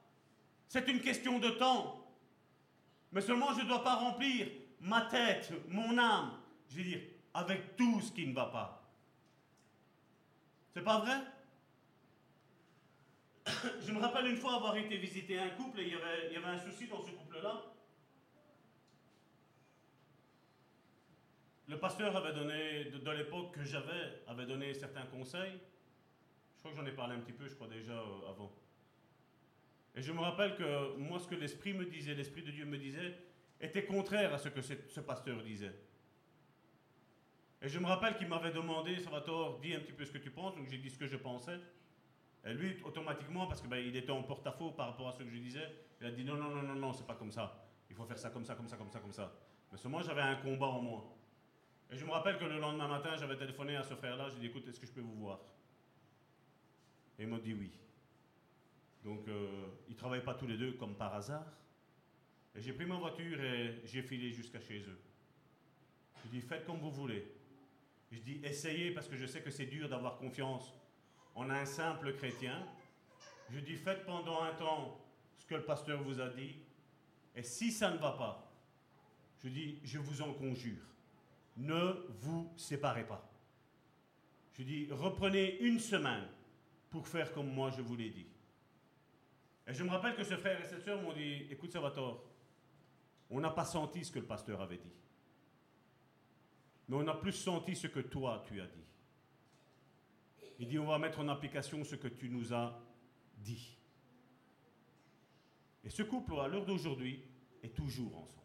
[0.69, 2.07] C'est une question de temps.
[3.11, 4.47] Mais seulement je ne dois pas remplir
[4.79, 6.39] ma tête, mon âme,
[6.69, 7.01] je veux dire,
[7.33, 8.89] avec tout ce qui ne va pas.
[10.73, 11.17] C'est pas vrai?
[13.85, 15.93] Je me rappelle une fois avoir été visiter un couple et il
[16.33, 17.63] y avait, un souci dans ce couple-là.
[21.67, 25.59] Le pasteur avait donné, de, de l'époque que j'avais, avait donné certains conseils.
[26.55, 28.51] Je crois que j'en ai parlé un petit peu, je crois déjà euh, avant.
[29.95, 32.77] Et je me rappelle que moi, ce que l'Esprit me disait, l'Esprit de Dieu me
[32.77, 33.15] disait,
[33.61, 35.73] était contraire à ce que ce, pasteur disait.
[37.61, 40.29] Et je me rappelle qu'il m'avait demandé, Salvatore, dis un petit peu ce que tu
[40.29, 40.55] penses.
[40.55, 41.57] Donc j'ai dit ce que je pensais.
[42.45, 45.37] Et lui, automatiquement, parce qu'il ben, était en porte-à-faux par rapport à ce que je
[45.37, 45.67] disais,
[46.01, 47.65] il a dit non, non, non, non, non, c'est pas comme ça.
[47.89, 49.33] Il faut faire ça comme ça, comme ça, comme ça, comme ça.
[49.71, 51.17] Mais seulement, j'avais un combat en moi.
[51.89, 54.29] Et je me rappelle que le lendemain matin, j'avais téléphoné à ce frère-là.
[54.29, 55.39] J'ai dit écoute, est-ce que je peux vous voir?
[57.17, 57.71] Et il m'a dit oui.
[59.05, 61.45] Donc, euh, ils ne travaillent pas tous les deux comme par hasard.
[62.55, 64.99] Et j'ai pris ma voiture et j'ai filé jusqu'à chez eux.
[66.23, 67.31] Je dis, faites comme vous voulez.
[68.11, 70.73] Je dis, essayez parce que je sais que c'est dur d'avoir confiance
[71.35, 72.67] en un simple chrétien.
[73.51, 74.99] Je dis, faites pendant un temps
[75.37, 76.55] ce que le pasteur vous a dit.
[77.35, 78.51] Et si ça ne va pas,
[79.43, 80.81] je dis, je vous en conjure,
[81.57, 83.29] ne vous séparez pas.
[84.57, 86.27] Je dis, reprenez une semaine
[86.89, 88.25] pour faire comme moi je vous l'ai dit.
[89.67, 92.23] Et je me rappelle que ce frère et cette soeur m'ont dit, écoute Salvatore,
[93.29, 94.93] on n'a pas senti ce que le pasteur avait dit.
[96.87, 98.85] Mais on a plus senti ce que toi tu as dit.
[100.59, 102.79] Il dit, on va mettre en application ce que tu nous as
[103.37, 103.77] dit.
[105.83, 107.23] Et ce couple, à l'heure d'aujourd'hui,
[107.61, 108.41] est toujours ensemble.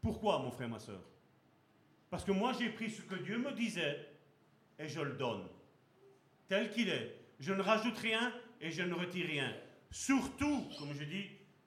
[0.00, 1.02] Pourquoi, mon frère, ma soeur
[2.10, 4.08] Parce que moi, j'ai pris ce que Dieu me disait
[4.78, 5.46] et je le donne,
[6.48, 7.18] tel qu'il est.
[7.38, 8.32] Je ne rajoute rien
[8.62, 9.54] et je ne retire rien.
[9.90, 11.26] Surtout, comme je dis,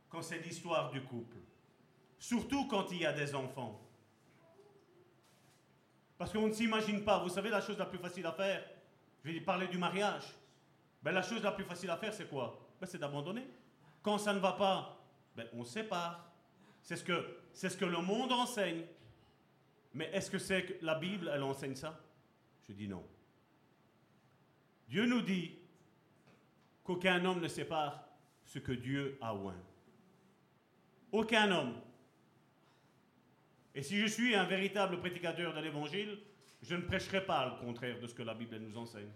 [0.09, 1.35] quand c'est l'histoire du couple.
[2.17, 3.81] Surtout quand il y a des enfants.
[6.17, 8.65] Parce qu'on ne s'imagine pas, vous savez, la chose la plus facile à faire,
[9.23, 10.23] je vais parler du mariage.
[11.03, 12.65] Ben, la chose la plus facile à faire, c'est quoi?
[12.80, 13.45] Ben, C'est d'abandonner.
[14.01, 14.97] Quand ça ne va pas,
[15.35, 16.31] ben, on sépare.
[16.81, 18.85] C'est ce, que, c'est ce que le monde enseigne.
[19.93, 21.99] Mais est-ce que c'est que la Bible, elle enseigne ça?
[22.67, 23.05] Je dis non.
[24.88, 25.57] Dieu nous dit
[26.86, 28.07] qu'aucun homme ne sépare
[28.45, 29.62] ce que Dieu a oint.
[31.12, 31.82] Aucun homme.
[33.74, 36.20] Et si je suis un véritable prédicateur de l'Évangile,
[36.62, 39.12] je ne prêcherai pas le contraire de ce que la Bible nous enseigne.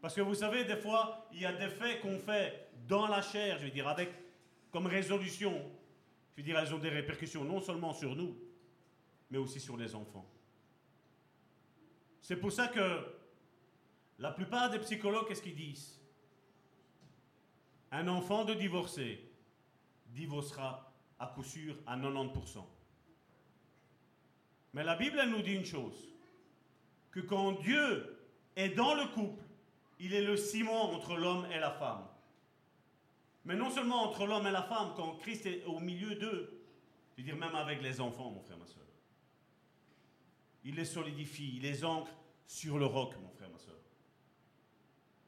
[0.00, 3.20] Parce que vous savez, des fois, il y a des faits qu'on fait dans la
[3.20, 4.10] chair, je veux dire, avec
[4.70, 5.70] comme résolution.
[6.32, 8.38] Je veux dire, elles ont des répercussions non seulement sur nous,
[9.30, 10.26] mais aussi sur les enfants.
[12.22, 13.19] C'est pour ça que
[14.20, 15.98] la plupart des psychologues, qu'est-ce qu'ils disent?
[17.90, 19.28] Un enfant de divorcé
[20.08, 22.64] divorcera à coup sûr à 90%.
[24.74, 26.14] Mais la Bible, elle nous dit une chose,
[27.10, 28.18] que quand Dieu
[28.56, 29.42] est dans le couple,
[29.98, 32.06] il est le ciment entre l'homme et la femme.
[33.46, 36.62] Mais non seulement entre l'homme et la femme, quand Christ est au milieu d'eux,
[37.12, 38.84] je veux dire même avec les enfants, mon frère, ma soeur.
[40.62, 42.12] Il les solidifie, il les ancre
[42.46, 43.39] sur le roc, mon frère.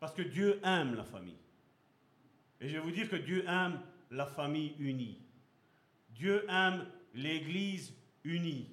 [0.03, 1.39] Parce que Dieu aime la famille.
[2.61, 3.81] Et je vais vous dire que Dieu aime
[4.11, 5.17] la famille unie.
[6.11, 8.69] Dieu aime l'Église unie.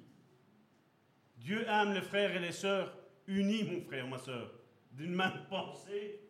[1.36, 2.92] Dieu aime les frères et les sœurs
[3.28, 4.50] unis, mon frère, ma soeur,
[4.90, 6.20] d'une même pensée,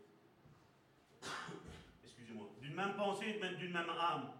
[2.05, 4.31] excusez-moi, d'une même pensée, d'une même âme.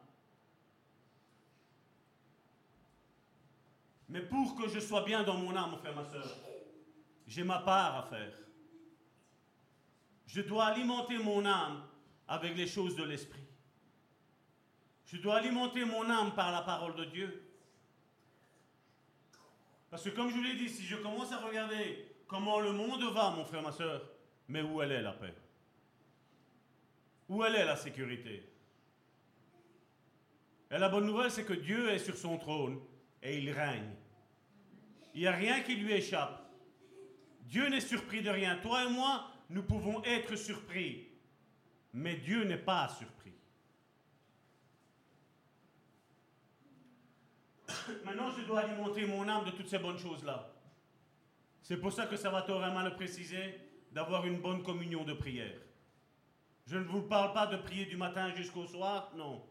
[4.11, 6.37] Mais pour que je sois bien dans mon âme, mon frère, ma soeur,
[7.27, 8.40] j'ai ma part à faire.
[10.32, 11.82] Je dois alimenter mon âme
[12.28, 13.44] avec les choses de l'esprit.
[15.07, 17.43] Je dois alimenter mon âme par la parole de Dieu.
[19.90, 23.02] Parce que comme je vous l'ai dit, si je commence à regarder comment le monde
[23.12, 24.02] va, mon frère, ma soeur,
[24.47, 25.35] mais où est la paix?
[27.28, 28.48] Où est la sécurité?
[30.70, 32.81] Et la bonne nouvelle, c'est que Dieu est sur son trône
[33.20, 33.97] et il règne.
[35.12, 36.40] Il n'y a rien qui lui échappe.
[37.40, 38.59] Dieu n'est surpris de rien.
[38.59, 41.09] Toi et moi, nous pouvons être surpris,
[41.93, 43.35] mais Dieu n'est pas surpris.
[48.05, 50.53] Maintenant, je dois alimenter mon âme de toutes ces bonnes choses-là.
[51.63, 53.61] C'est pour ça que ça va vraiment le préciser,
[53.93, 55.59] d'avoir une bonne communion de prière.
[56.67, 59.45] Je ne vous parle pas de prier du matin jusqu'au soir, non.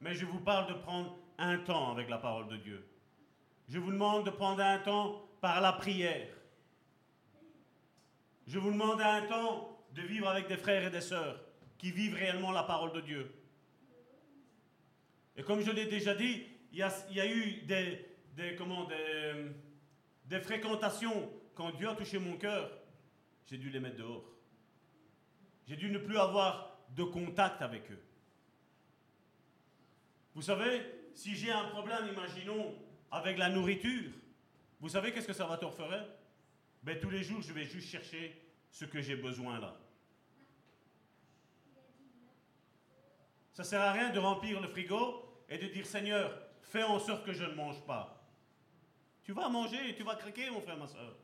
[0.00, 2.88] Mais je vous parle de prendre un temps avec la parole de Dieu.
[3.68, 6.37] Je vous demande de prendre un temps par la prière.
[8.48, 11.38] Je vous demande un temps de vivre avec des frères et des sœurs
[11.76, 13.30] qui vivent réellement la parole de Dieu.
[15.36, 18.06] Et comme je l'ai déjà dit, il y a, eu des,
[20.24, 21.30] des, fréquentations.
[21.54, 22.70] Quand Dieu a touché mon cœur,
[23.46, 24.24] j'ai dû les mettre dehors.
[25.66, 28.02] J'ai dû ne plus avoir de contact avec eux.
[30.34, 30.80] Vous savez,
[31.14, 32.74] si j'ai un problème, imaginons,
[33.10, 34.10] avec la nourriture,
[34.80, 36.08] vous savez qu'est-ce que te faire
[36.88, 38.34] ben, Tous les jours, je vais juste chercher
[38.70, 39.76] ce que j'ai besoin là.
[43.52, 46.32] Ça ne sert à rien de remplir le frigo et de dire Seigneur,
[46.62, 48.26] fais en sorte que je ne mange pas.
[49.22, 51.14] Tu vas manger et tu vas craquer, mon frère, ma soeur.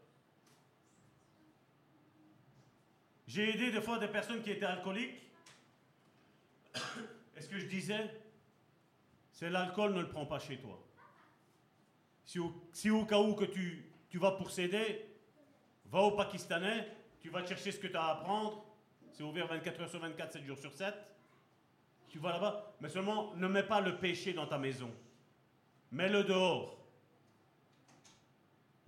[3.27, 5.23] J'ai aidé des fois des personnes qui étaient alcooliques.
[7.37, 8.21] Et ce que je disais,
[9.33, 10.79] c'est l'alcool ne le prend pas chez toi.
[12.27, 12.39] Si
[12.91, 15.14] au, cas où que tu, tu vas pour céder,
[15.95, 16.89] va au Pakistanais,
[17.21, 18.65] tu vas chercher ce que tu as à apprendre.
[19.13, 20.93] C'est ouvert 24 heures sur 24, 7 jours sur 7.
[22.09, 24.91] Tu vas là-bas, mais seulement ne mets pas le péché dans ta maison.
[25.93, 26.77] Mets-le dehors.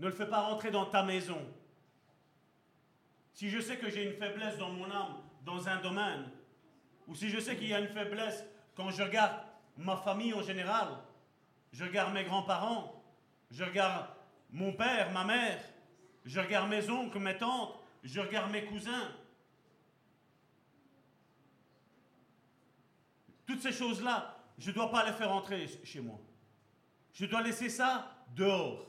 [0.00, 1.40] Ne le fais pas rentrer dans ta maison.
[3.34, 6.28] Si je sais que j'ai une faiblesse dans mon âme, dans un domaine,
[7.06, 9.42] ou si je sais qu'il y a une faiblesse quand je regarde
[9.76, 10.88] ma famille en général,
[11.72, 13.00] je regarde mes grands-parents,
[13.52, 14.06] je regarde
[14.50, 15.60] mon père, ma mère,
[16.26, 19.14] je regarde mes oncles, mes tantes, je regarde mes cousins.
[23.46, 26.20] Toutes ces choses-là, je ne dois pas les faire entrer chez moi.
[27.14, 28.84] Je dois laisser ça dehors.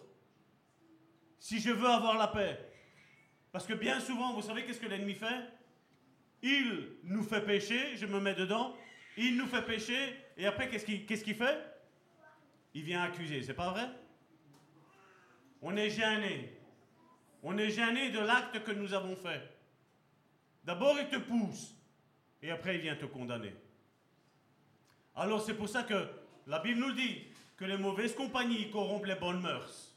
[1.39, 2.67] Si je veux avoir la paix,
[3.51, 5.49] Parce que bien souvent, vous savez qu'est-ce que l'ennemi fait?
[6.43, 8.75] Il nous fait pécher, je me mets dedans,
[9.15, 11.57] il nous fait pécher, et après, qu'est-ce qu'il fait?
[12.73, 13.89] Il vient accuser, c'est pas vrai?
[15.61, 16.56] On est gêné.
[17.49, 19.41] On est gêné de l'acte que nous avons fait.
[20.65, 21.73] D'abord, il te pousse,
[22.41, 23.55] et après, il vient te condamner.
[25.15, 26.09] Alors, c'est pour ça que
[26.45, 27.23] la Bible nous dit
[27.55, 29.95] que les mauvaises compagnies corrompent les bonnes mœurs.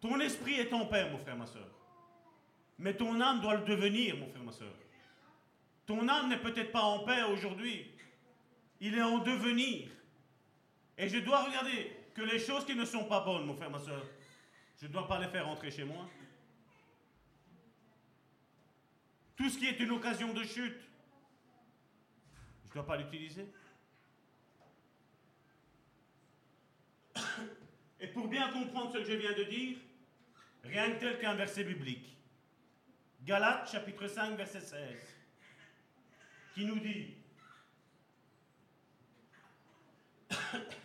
[0.00, 1.68] Ton esprit est en paix, mon frère, ma soeur.
[2.80, 4.74] Mais ton âme doit le devenir, mon frère, ma soeur.
[5.86, 7.92] Ton âme n'est peut-être pas en paix aujourd'hui.
[8.80, 9.88] Il est en devenir.
[10.98, 13.78] Et je dois regarder que les choses qui ne sont pas bonnes, mon frère, ma
[13.78, 14.02] soeur,
[14.82, 16.08] je ne dois pas les faire rentrer chez moi.
[19.36, 20.76] Tout ce qui est une occasion de chute,
[22.64, 23.46] je ne dois pas l'utiliser.
[28.00, 29.78] Et pour bien comprendre ce que je viens de dire,
[30.64, 32.16] rien que tel qu'un verset biblique.
[33.20, 35.14] Galates chapitre 5 verset 16,
[36.54, 37.14] qui nous dit,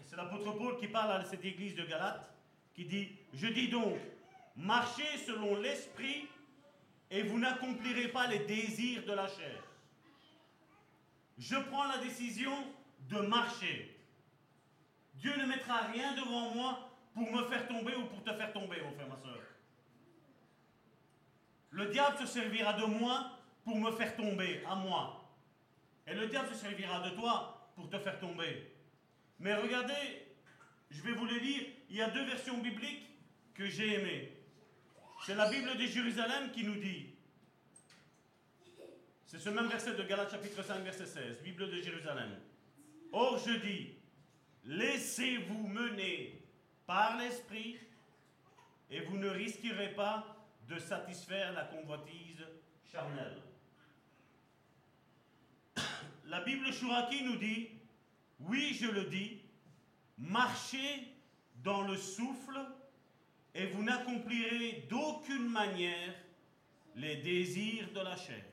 [0.06, 2.37] c'est l'apôtre Paul qui parle à cette église de Galates,
[2.78, 3.98] qui dit, je dis donc,
[4.56, 6.28] marchez selon l'esprit
[7.10, 9.64] et vous n'accomplirez pas les désirs de la chair.
[11.40, 12.54] Je prends la décision
[13.10, 13.98] de marcher.
[15.16, 18.80] Dieu ne mettra rien devant moi pour me faire tomber ou pour te faire tomber,
[18.84, 19.42] mon frère, ma soeur.
[21.72, 23.32] Le diable se servira de moi
[23.64, 25.28] pour me faire tomber, à moi.
[26.06, 28.72] Et le diable se servira de toi pour te faire tomber.
[29.40, 30.28] Mais regardez,
[30.92, 33.08] je vais vous les lire, il y a deux versions bibliques
[33.54, 34.32] que j'ai aimées.
[35.26, 37.08] C'est la Bible de Jérusalem qui nous dit,
[39.26, 42.40] c'est ce même verset de Galates chapitre 5 verset 16, Bible de Jérusalem.
[43.12, 43.96] Or je dis,
[44.66, 46.42] laissez-vous mener
[46.86, 47.78] par l'Esprit
[48.90, 50.38] et vous ne risquerez pas
[50.68, 52.46] de satisfaire la convoitise
[52.92, 53.42] charnelle.
[56.26, 57.70] La Bible Chouraki nous dit,
[58.42, 59.42] oui je le dis,
[60.18, 61.17] marchez
[61.64, 62.60] dans le souffle
[63.54, 66.14] et vous n'accomplirez d'aucune manière
[66.96, 68.44] les désirs de la chair.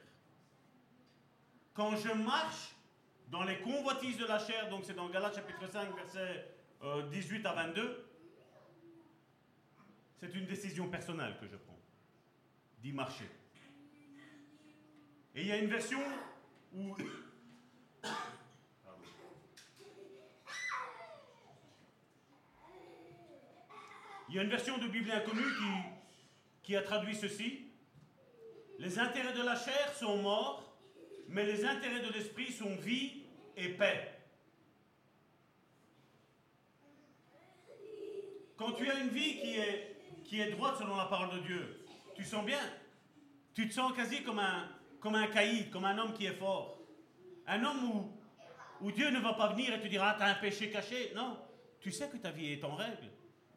[1.75, 2.75] Quand je marche
[3.29, 6.49] dans les convoitises de la chair, donc c'est dans Galates chapitre 5 verset
[7.11, 8.07] 18 à 22,
[10.21, 11.79] c'est une décision personnelle que je prends,
[12.81, 13.29] d'y marcher.
[15.35, 16.01] Et il y a une version
[16.75, 16.95] où...
[24.29, 27.67] Il y a une version de Bible inconnue qui, qui a traduit ceci.
[28.79, 30.77] Les intérêts de la chair sont morts,
[31.29, 33.23] mais les intérêts de l'esprit sont vie
[33.57, 34.11] et paix.
[38.57, 41.85] Quand tu as une vie qui est, qui est droite selon la parole de Dieu,
[42.15, 42.61] tu sens bien.
[43.55, 44.69] Tu te sens quasi comme un,
[45.01, 46.79] comme un caïd, comme un homme qui est fort.
[47.47, 48.13] Un homme où,
[48.81, 51.13] où Dieu ne va pas venir et te dire Ah, tu as un péché caché.
[51.15, 51.39] Non,
[51.81, 53.11] tu sais que ta vie est en règle.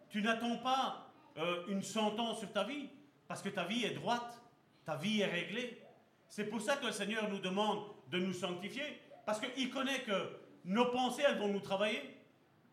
[0.10, 2.90] Tu n'attends pas euh, une sentence sur ta vie,
[3.28, 4.42] parce que ta vie est droite,
[4.86, 5.82] ta vie est réglée.
[6.30, 10.40] C'est pour ça que le Seigneur nous demande de nous sanctifier, parce qu'il connaît que
[10.66, 12.18] nos pensées, elles vont nous travailler.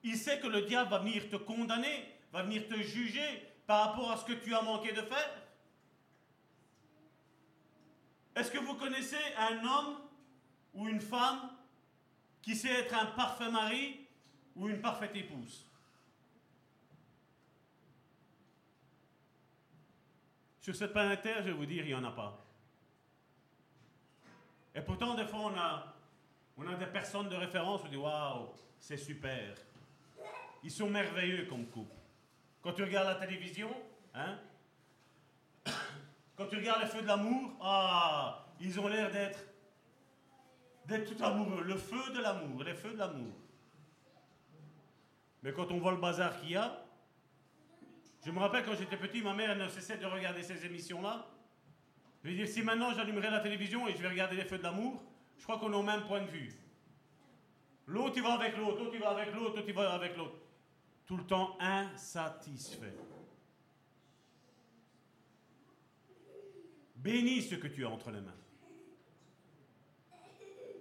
[0.02, 4.10] Il sait que le diable va venir te condamner, va venir te juger par rapport
[4.10, 5.30] à ce que tu as manqué de faire.
[8.36, 9.98] Est-ce que vous connaissez un homme
[10.74, 11.50] ou une femme
[12.42, 14.06] qui sait être un parfait mari
[14.56, 15.66] ou une parfaite épouse?
[20.64, 22.42] Sur cette planète Terre, je vais vous dire, il n'y en a pas.
[24.74, 25.52] Et pourtant, des fois,
[26.56, 29.58] on a, des personnes de référence, on dit waouh, c'est super.
[30.62, 31.94] Ils sont merveilleux comme couple.
[32.62, 33.68] Quand tu regardes la télévision,
[34.14, 34.38] hein,
[36.34, 39.40] quand tu regardes les feux de l'amour, ah, ils ont l'air d'être
[40.86, 41.62] d'être tout amoureux.
[41.62, 43.34] Le feu de l'amour, les feux de l'amour.
[45.42, 46.83] Mais quand on voit le bazar qu'il y a,
[48.24, 51.26] je me rappelle quand j'étais petit, ma mère ne cessait de regarder ces émissions-là.
[52.22, 54.62] Je veux dire, si maintenant j'allumerais la télévision et je vais regarder les feux de
[54.62, 55.02] l'amour,
[55.36, 56.50] je crois qu'on est au même point de vue.
[57.86, 60.36] L'autre, il va avec l'autre, l'autre, il va avec l'autre, l'autre, il va avec l'autre.
[61.04, 62.94] Tout le temps insatisfait.
[66.96, 68.32] Bénis ce que tu as entre les mains.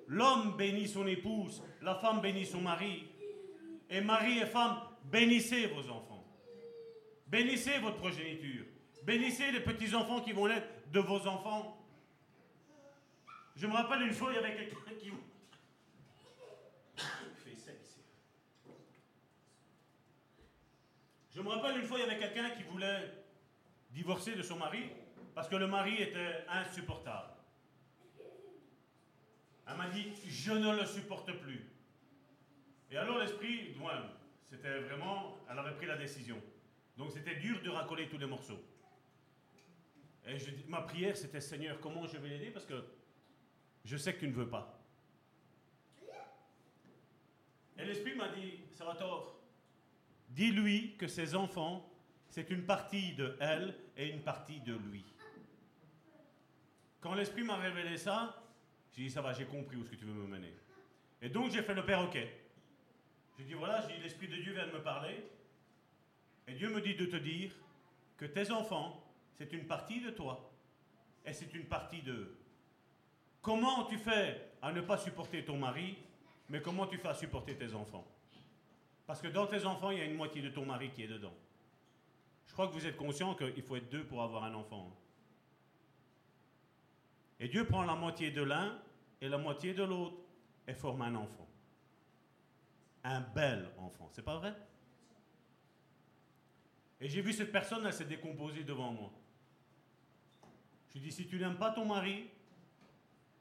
[0.07, 3.06] L'homme bénit son épouse, la femme bénit son mari.
[3.90, 6.12] Et mari et femme, bénissez vos enfants.
[7.34, 8.64] Bénissez votre progéniture.
[9.01, 11.84] Bénissez les petits-enfants qui vont être de vos enfants.
[13.55, 15.10] Je me rappelle une fois, il y avait quelqu'un qui...
[21.35, 23.11] Je me rappelle une fois, il y avait quelqu'un qui voulait
[23.89, 24.91] divorcer de son mari
[25.34, 27.34] parce que le mari était insupportable.
[29.68, 31.68] Elle m'a dit, je ne le supporte plus.
[32.91, 33.93] Et alors l'esprit, moi,
[34.45, 36.39] c'était vraiment, elle avait pris la décision.
[36.98, 38.61] Donc c'était dur de racoler tous les morceaux.
[40.26, 40.38] Et
[40.68, 42.52] ma prière, c'était Seigneur, comment je vais l'aider?
[42.52, 42.84] Parce que
[43.84, 44.80] je sais que tu ne veux pas.
[47.78, 49.41] Et l'Esprit m'a dit, Salvatore,
[50.30, 51.90] dis-lui que ses enfants,
[52.30, 55.03] c'est une partie de elle et une partie de lui.
[57.02, 58.41] Quand l'Esprit m'a révélé ça,
[58.95, 60.53] j'ai dit, ça va, j'ai compris où est-ce que tu veux me mener.
[61.22, 62.32] Et donc j'ai fait le perroquet.
[63.38, 65.26] J'ai dit, voilà, j'ai l'Esprit de Dieu vient de me parler.
[66.48, 67.52] Et Dieu me dit de te dire
[68.18, 69.03] que tes enfants,
[69.34, 70.52] c'est une partie de toi.
[71.26, 72.38] Et c'est une partie d'eux.
[73.41, 75.98] Comment tu fais à ne pas supporter ton mari,
[76.49, 78.06] mais comment tu fais à supporter tes enfants?
[79.06, 81.07] Parce que dans tes enfants, il y a une moitié de ton mari qui est
[81.07, 81.34] dedans.
[82.48, 84.95] Je crois que vous êtes conscient qu'il faut être deux pour avoir un enfant.
[87.40, 88.80] Et Dieu prend la moitié de l'un
[89.20, 90.18] et la moitié de l'autre
[90.68, 91.48] et forme un enfant.
[93.03, 94.53] Un bel enfant, c'est pas vrai?
[97.03, 99.11] Et j'ai vu cette personne, elle s'est décomposée devant moi.
[100.88, 102.30] Je lui dis, si tu n'aimes pas ton mari,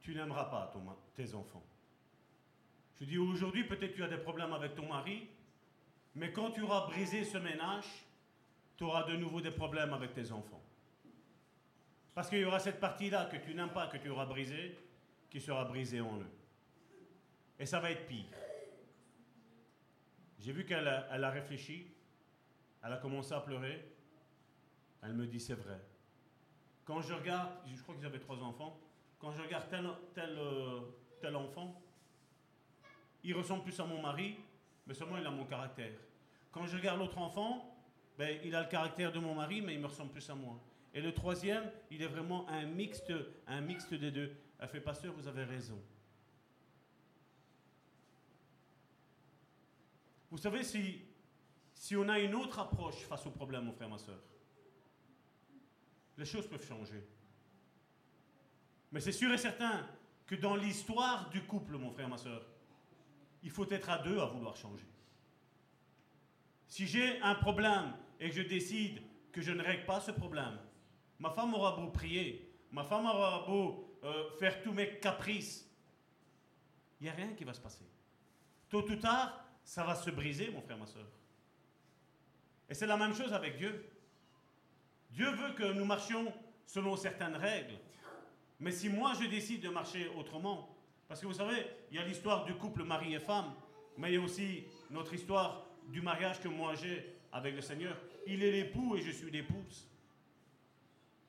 [0.00, 0.72] tu n'aimeras pas
[1.14, 1.62] tes enfants.
[2.98, 5.28] Je dis, aujourd'hui, peut-être tu as des problèmes avec ton mari,
[6.16, 7.86] mais quand tu auras brisé ce ménage,
[8.76, 10.62] tu auras de nouveau des problèmes avec tes enfants.
[12.16, 14.76] Parce qu'il y aura cette partie-là que tu n'aimes pas, que tu auras brisée,
[15.30, 16.30] qui sera brisée en eux.
[17.60, 18.26] Et ça va être pire.
[20.40, 21.86] J'ai vu qu'elle a réfléchi,
[22.84, 23.84] elle a commencé à pleurer.
[25.02, 25.80] Elle me dit, c'est vrai.
[26.84, 28.78] Quand je regarde, je crois qu'ils avaient trois enfants,
[29.18, 30.80] quand je regarde tel, euh,
[31.20, 31.80] tel enfant,
[33.22, 34.36] il ressemble plus à mon mari,
[34.86, 35.92] mais seulement il a mon caractère.
[36.50, 37.72] Quand je regarde l'autre enfant,
[38.18, 40.58] ben, il a le caractère de mon mari, mais il me ressemble plus à moi.
[40.92, 43.12] Et le troisième, il est vraiment un mixte,
[43.46, 44.36] un mixte des deux.
[44.58, 45.80] Elle fait, pasteur, vous avez raison.
[50.30, 51.02] Vous savez, si,
[51.82, 54.20] si on a une autre approche face au problème, mon frère, ma soeur,
[56.16, 57.02] les choses peuvent changer.
[58.92, 59.84] Mais c'est sûr et certain
[60.24, 62.46] que dans l'histoire du couple, mon frère, ma soeur,
[63.42, 64.86] il faut être à deux à vouloir changer.
[66.68, 69.02] Si j'ai un problème et que je décide
[69.32, 70.60] que je ne règle pas ce problème,
[71.18, 75.68] ma femme aura beau prier, ma femme aura beau euh, faire tous mes caprices,
[77.00, 77.84] il n'y a rien qui va se passer.
[78.68, 81.08] Tôt ou tard, ça va se briser, mon frère, ma soeur.
[82.68, 83.88] Et c'est la même chose avec Dieu.
[85.10, 86.32] Dieu veut que nous marchions
[86.66, 87.78] selon certaines règles.
[88.60, 90.74] Mais si moi je décide de marcher autrement,
[91.08, 93.52] parce que vous savez, il y a l'histoire du couple mari et femme,
[93.98, 97.96] mais il y a aussi notre histoire du mariage que moi j'ai avec le Seigneur.
[98.26, 99.88] Il est l'époux et je suis l'épouse.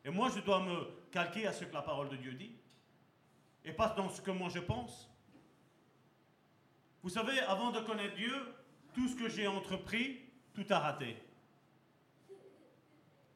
[0.05, 2.55] Et moi je dois me calquer à ce que la parole de Dieu dit,
[3.65, 5.10] et pas dans ce que moi je pense.
[7.01, 8.34] Vous savez, avant de connaître Dieu,
[8.93, 10.22] tout ce que j'ai entrepris,
[10.54, 11.18] tout a raté.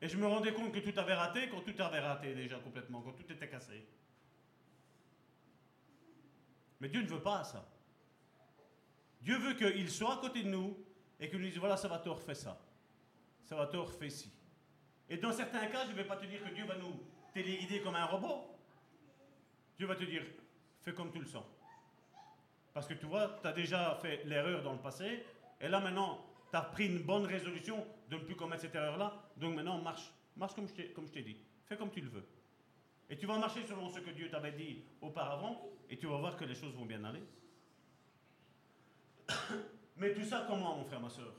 [0.01, 3.01] Et je me rendais compte que tout avait raté quand tout avait raté déjà complètement,
[3.01, 3.83] quand tout était cassé.
[6.79, 7.67] Mais Dieu ne veut pas ça.
[9.21, 10.77] Dieu veut qu'il soit à côté de nous
[11.19, 12.59] et qu'il nous dise voilà, Salvatore fait ça.
[13.45, 14.31] Salvatore fait ci.
[15.09, 17.01] Et dans certains cas, je ne vais pas te dire que Dieu va nous
[17.33, 18.55] téléguider comme un robot.
[19.77, 20.23] Dieu va te dire
[20.83, 21.45] fais comme tu le sens.
[22.73, 25.25] Parce que tu vois, tu as déjà fait l'erreur dans le passé,
[25.59, 29.13] et là maintenant, tu as pris une bonne résolution de ne plus commettre cette erreur-là.
[29.37, 30.11] Donc maintenant, marche.
[30.35, 31.37] Marche comme je t'ai dit.
[31.65, 32.25] Fais comme tu le veux.
[33.09, 36.35] Et tu vas marcher selon ce que Dieu t'avait dit auparavant, et tu vas voir
[36.35, 37.23] que les choses vont bien aller.
[39.97, 41.33] Mais tout ça, comment, mon frère, ma soeur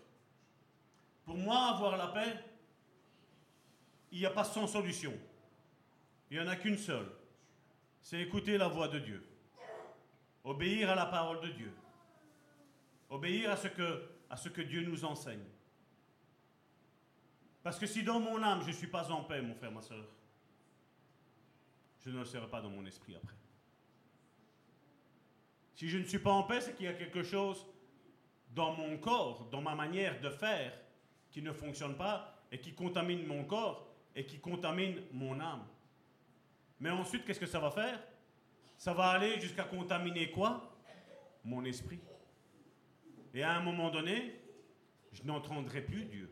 [1.25, 2.43] Pour moi, avoir la paix,
[4.11, 5.15] il n'y a pas 100 solutions.
[6.31, 7.11] Il n'y en a qu'une seule.
[8.03, 9.25] C'est écouter la voix de Dieu.
[10.45, 11.73] Obéir à la parole de Dieu.
[13.11, 15.45] Obéir à ce que à ce que Dieu nous enseigne.
[17.63, 19.83] Parce que si dans mon âme je ne suis pas en paix, mon frère, ma
[19.83, 20.05] soeur,
[22.05, 23.37] je ne le serai pas dans mon esprit après.
[25.75, 27.67] Si je ne suis pas en paix, c'est qu'il y a quelque chose
[28.55, 30.73] dans mon corps, dans ma manière de faire,
[31.31, 33.87] qui ne fonctionne pas et qui contamine mon corps
[34.17, 35.65] et qui contamine mon âme.
[36.81, 38.03] Mais ensuite, qu'est-ce que ça va faire?
[38.77, 40.77] Ça va aller jusqu'à contaminer quoi?
[41.45, 42.01] Mon esprit.
[43.39, 44.35] Et à un moment donné,
[45.13, 46.29] je n'entendrai plus Dieu.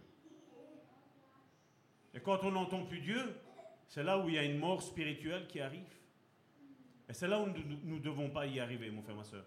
[2.12, 3.40] Et quand on n'entend plus Dieu,
[3.86, 5.94] c'est là où il y a une mort spirituelle qui arrive.
[7.08, 9.44] Et c'est là où nous ne devons pas y arriver, mon frère, ma soeur.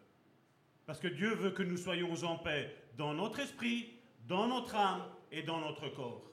[0.85, 5.03] Parce que Dieu veut que nous soyons en paix dans notre esprit, dans notre âme
[5.29, 6.31] et dans notre corps.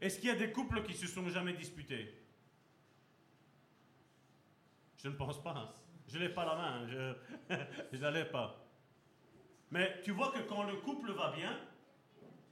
[0.00, 2.12] Est-ce qu'il y a des couples qui se sont jamais disputés?
[4.96, 5.80] Je ne pense pas.
[6.12, 6.86] Je n'ai pas la main,
[7.92, 8.66] je n'allais pas.
[9.70, 11.56] Mais tu vois que quand le couple va bien,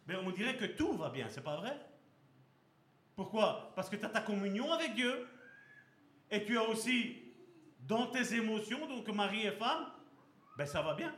[0.07, 1.77] ben on dirait que tout va bien, c'est pas vrai?
[3.17, 3.73] Pourquoi?
[3.75, 5.29] Parce que tu as ta communion avec Dieu,
[6.31, 7.17] et tu as aussi
[7.81, 9.87] dans tes émotions, donc mari et femme,
[10.57, 11.15] ben ça va bien.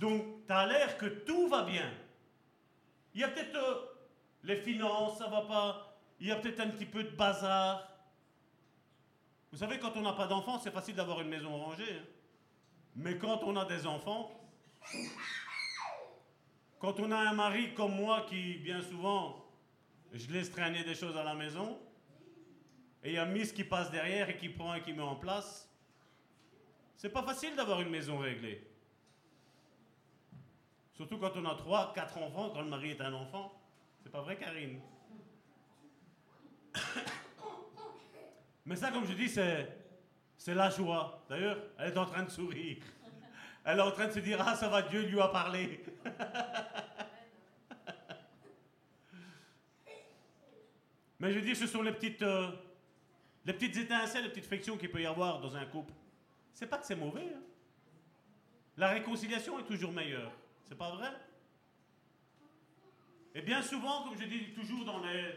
[0.00, 1.90] Donc, tu as l'air que tout va bien.
[3.14, 3.86] Il y a peut-être euh,
[4.42, 5.96] les finances, ça va pas.
[6.20, 7.93] Il y a peut-être un petit peu de bazar.
[9.54, 11.84] Vous savez, quand on n'a pas d'enfants, c'est facile d'avoir une maison rangée.
[11.88, 12.04] Hein.
[12.96, 14.32] Mais quand on a des enfants,
[16.80, 19.46] quand on a un mari comme moi qui, bien souvent,
[20.12, 21.78] je laisse traîner des choses à la maison,
[23.04, 25.14] et il y a Miss qui passe derrière et qui prend et qui met en
[25.14, 25.72] place,
[26.96, 28.60] c'est pas facile d'avoir une maison réglée.
[30.94, 33.52] Surtout quand on a trois, quatre enfants, quand le mari est un enfant.
[34.02, 34.80] C'est pas vrai, Karine
[38.66, 39.68] Mais ça, comme je dis, c'est,
[40.54, 41.24] la joie.
[41.28, 42.78] D'ailleurs, elle est en train de sourire.
[43.64, 45.82] Elle est en train de se dire Ah, ça va, Dieu lui a parlé.
[51.20, 52.50] Mais je dis, ce sont les petites, euh,
[53.46, 55.94] les petites étincelles, les petites frictions qu'il peut y avoir dans un couple.
[56.52, 57.32] C'est pas que c'est mauvais.
[57.34, 57.40] Hein.
[58.76, 60.32] La réconciliation est toujours meilleure.
[60.64, 61.10] C'est pas vrai?
[63.34, 65.34] Et bien souvent, comme je dis toujours dans les,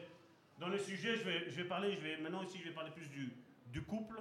[0.60, 3.82] dans les sujets, je vais, parler, je vais, maintenant ici je vais parler plus du,
[3.84, 4.20] couple.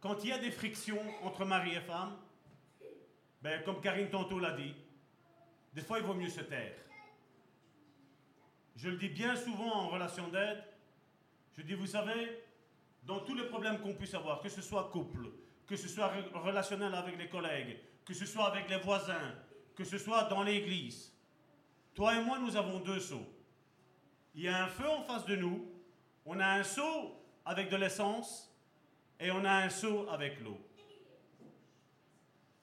[0.00, 2.16] Quand il y a des frictions entre mari et femme,
[3.42, 4.74] ben, comme Karine tantôt l'a dit,
[5.74, 6.76] des fois il vaut mieux se taire.
[8.76, 10.62] Je le dis bien souvent en relation d'aide.
[11.56, 12.44] Je dis, vous savez,
[13.04, 15.30] dans tous les problèmes qu'on puisse avoir, que ce soit couple,
[15.66, 19.34] que ce soit relationnel avec les collègues, que ce soit avec les voisins,
[19.74, 21.12] que ce soit dans l'église.
[21.94, 23.26] Toi et moi, nous avons deux seaux.
[24.36, 25.66] Il y a un feu en face de nous,
[26.24, 28.54] on a un seau avec de l'essence
[29.18, 30.60] et on a un seau avec l'eau.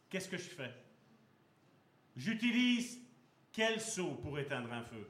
[0.10, 0.72] Qu'est-ce que je fais?
[2.16, 3.00] J'utilise
[3.52, 5.10] quel seau pour éteindre un feu?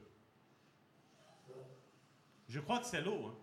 [2.48, 3.26] Je crois que c'est l'eau.
[3.26, 3.34] Hein.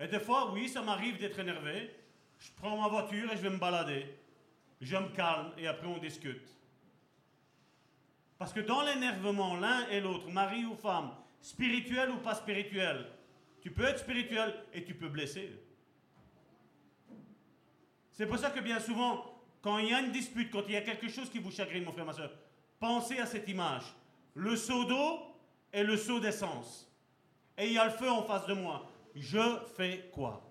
[0.00, 1.90] Et des fois, oui, ça m'arrive d'être énervé.
[2.38, 4.14] Je prends ma voiture et je vais me balader
[4.80, 6.46] je me calme et après on discute.
[8.38, 11.10] Parce que dans l'énervement, l'un et l'autre, mari ou femme,
[11.40, 13.06] spirituel ou pas spirituel,
[13.60, 15.50] tu peux être spirituel et tu peux blesser.
[18.12, 19.24] C'est pour ça que bien souvent,
[19.60, 21.84] quand il y a une dispute, quand il y a quelque chose qui vous chagrine,
[21.84, 22.30] mon frère, ma soeur,
[22.78, 23.82] pensez à cette image.
[24.34, 25.20] Le seau d'eau
[25.72, 26.88] et le seau d'essence.
[27.56, 28.88] Et il y a le feu en face de moi.
[29.16, 30.44] Je fais quoi?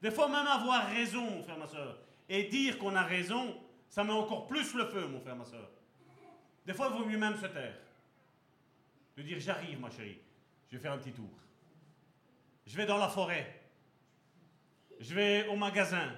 [0.00, 1.98] Des fois même avoir raison, mon frère, ma soeur,
[2.28, 3.54] et dire qu'on a raison,
[3.92, 5.68] ça met encore plus le feu, mon frère, ma soeur.
[6.64, 7.76] Des fois, il vaut mieux même se taire.
[9.14, 10.18] De dire j'arrive, ma chérie,
[10.70, 11.28] je vais faire un petit tour.
[12.66, 13.60] Je vais dans la forêt.
[14.98, 16.10] Je vais au magasin.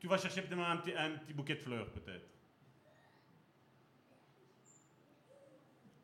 [0.00, 2.26] Tu vas chercher peut-être un petit, un petit bouquet de fleurs, peut-être.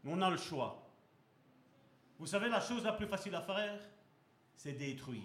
[0.05, 0.89] On a le choix.
[2.21, 3.81] Vous savez, la chose la plus facile à faire,
[4.55, 5.25] c'est détruire.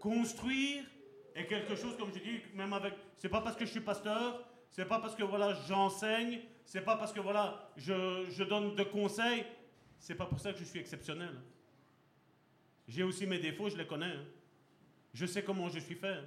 [0.00, 0.84] Construire
[1.34, 2.94] est quelque chose, comme je dis, même avec.
[3.16, 6.96] C'est pas parce que je suis pasteur, c'est pas parce que voilà, j'enseigne, c'est pas
[6.96, 9.44] parce que voilà, je, donne de conseils,
[9.98, 11.34] c'est pas pour ça que je suis exceptionnel.
[12.86, 14.06] J'ai aussi mes défauts, je les connais.
[14.06, 14.24] Hein.
[15.12, 16.18] Je sais comment je suis fait.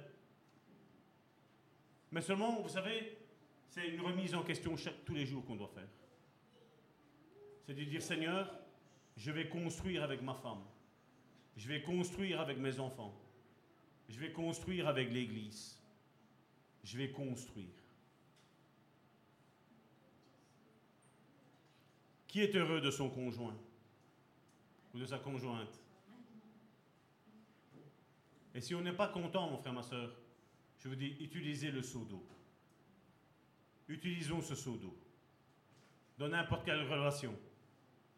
[2.12, 3.18] Mais seulement, vous savez,
[3.68, 5.88] c'est une remise en question tous les jours qu'on doit faire.
[7.66, 8.54] C'est de dire, Seigneur,
[9.16, 10.62] je vais construire avec ma femme.
[11.56, 13.14] Je vais construire avec mes enfants.
[14.08, 15.78] Je vais construire avec l'Église.
[16.82, 17.74] Je vais construire.
[22.26, 23.56] Qui est heureux de son conjoint
[24.92, 25.80] ou de sa conjointe?
[28.54, 30.14] Et si on n'est pas content, mon frère, ma soeur,
[30.78, 32.24] je vous dis, utilisez le seau d'eau.
[33.88, 34.96] Utilisons ce seau d'eau.
[36.18, 37.34] Dans n'importe quelle relation.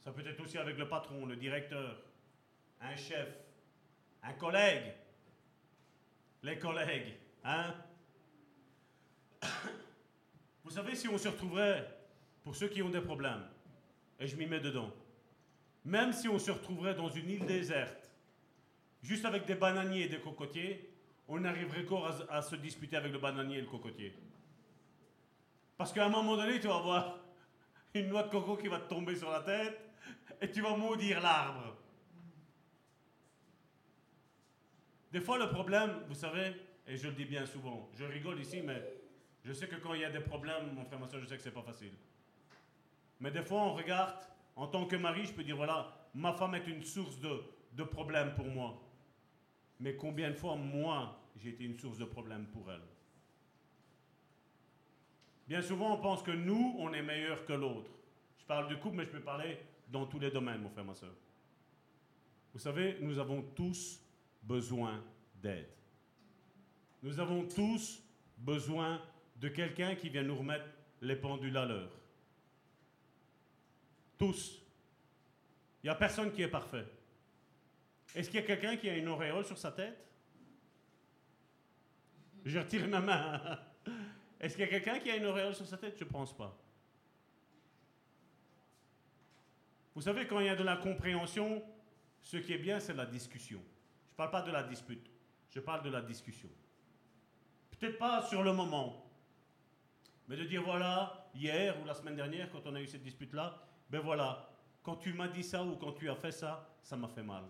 [0.00, 2.02] Ça peut être aussi avec le patron, le directeur,
[2.80, 3.28] un chef,
[4.22, 4.94] un collègue,
[6.46, 7.14] les collègues,
[7.44, 7.74] hein?
[10.62, 11.84] Vous savez, si on se retrouverait,
[12.44, 13.44] pour ceux qui ont des problèmes,
[14.20, 14.92] et je m'y mets dedans,
[15.84, 18.10] même si on se retrouverait dans une île déserte,
[19.02, 20.88] juste avec des bananiers et des cocotiers,
[21.26, 24.14] on arriverait encore à, se disputer avec le bananier et le cocotier.
[25.76, 27.18] Parce qu'à un moment donné, tu vas avoir
[27.92, 29.80] une noix de coco qui va te tomber sur la tête
[30.40, 31.76] et tu vas maudire l'arbre.
[35.16, 36.52] Des fois, le problème, vous savez,
[36.86, 38.82] et je le dis bien souvent, je rigole ici, mais
[39.42, 41.38] Je sais que quand il y a des problèmes, mon frère, ma soeur, je sais
[41.38, 41.94] que c'est pas facile.
[43.20, 44.18] Mais des fois, on regarde,
[44.56, 47.82] en tant que mari, je peux dire, voilà, ma femme est une source de, de
[47.82, 48.78] problèmes pour moi.
[49.80, 52.82] Mais combien de fois, moi, j'ai été une source de problèmes pour elle?
[55.48, 57.90] Bien souvent, on pense que nous, on est meilleur que l'autre.
[58.38, 60.94] Je parle du couple, mais je peux parler dans tous les domaines, mon frère, ma
[60.94, 61.14] soeur.
[62.52, 64.02] Vous savez, nous avons tous
[64.46, 65.02] besoin
[65.42, 65.68] d'aide.
[67.02, 68.02] Nous avons tous
[68.38, 69.00] besoin
[69.36, 70.66] de quelqu'un qui vient nous remettre
[71.02, 71.92] les pendules à l'heure.
[74.18, 74.62] Tous.
[75.82, 76.86] Il n'y a personne qui est parfait.
[78.14, 79.98] Est-ce qu'il y a quelqu'un qui a une auréole sur sa tête?
[82.44, 83.58] Je retire ma main.
[84.40, 85.96] Est-ce qu'il y a quelqu'un qui a une auréole sur sa tête?
[85.98, 86.56] Je ne pense pas.
[89.94, 91.62] Vous savez, quand il y a de la compréhension,
[92.22, 93.62] ce qui est bien, c'est la discussion.
[94.16, 95.10] Je ne parle pas de la dispute,
[95.50, 96.48] je parle de la discussion.
[97.70, 99.10] Peut-être pas sur le moment,
[100.26, 103.58] mais de dire voilà, hier ou la semaine dernière, quand on a eu cette dispute-là,
[103.90, 104.48] ben voilà,
[104.82, 107.44] quand tu m'as dit ça ou quand tu as fait ça, ça m'a fait mal.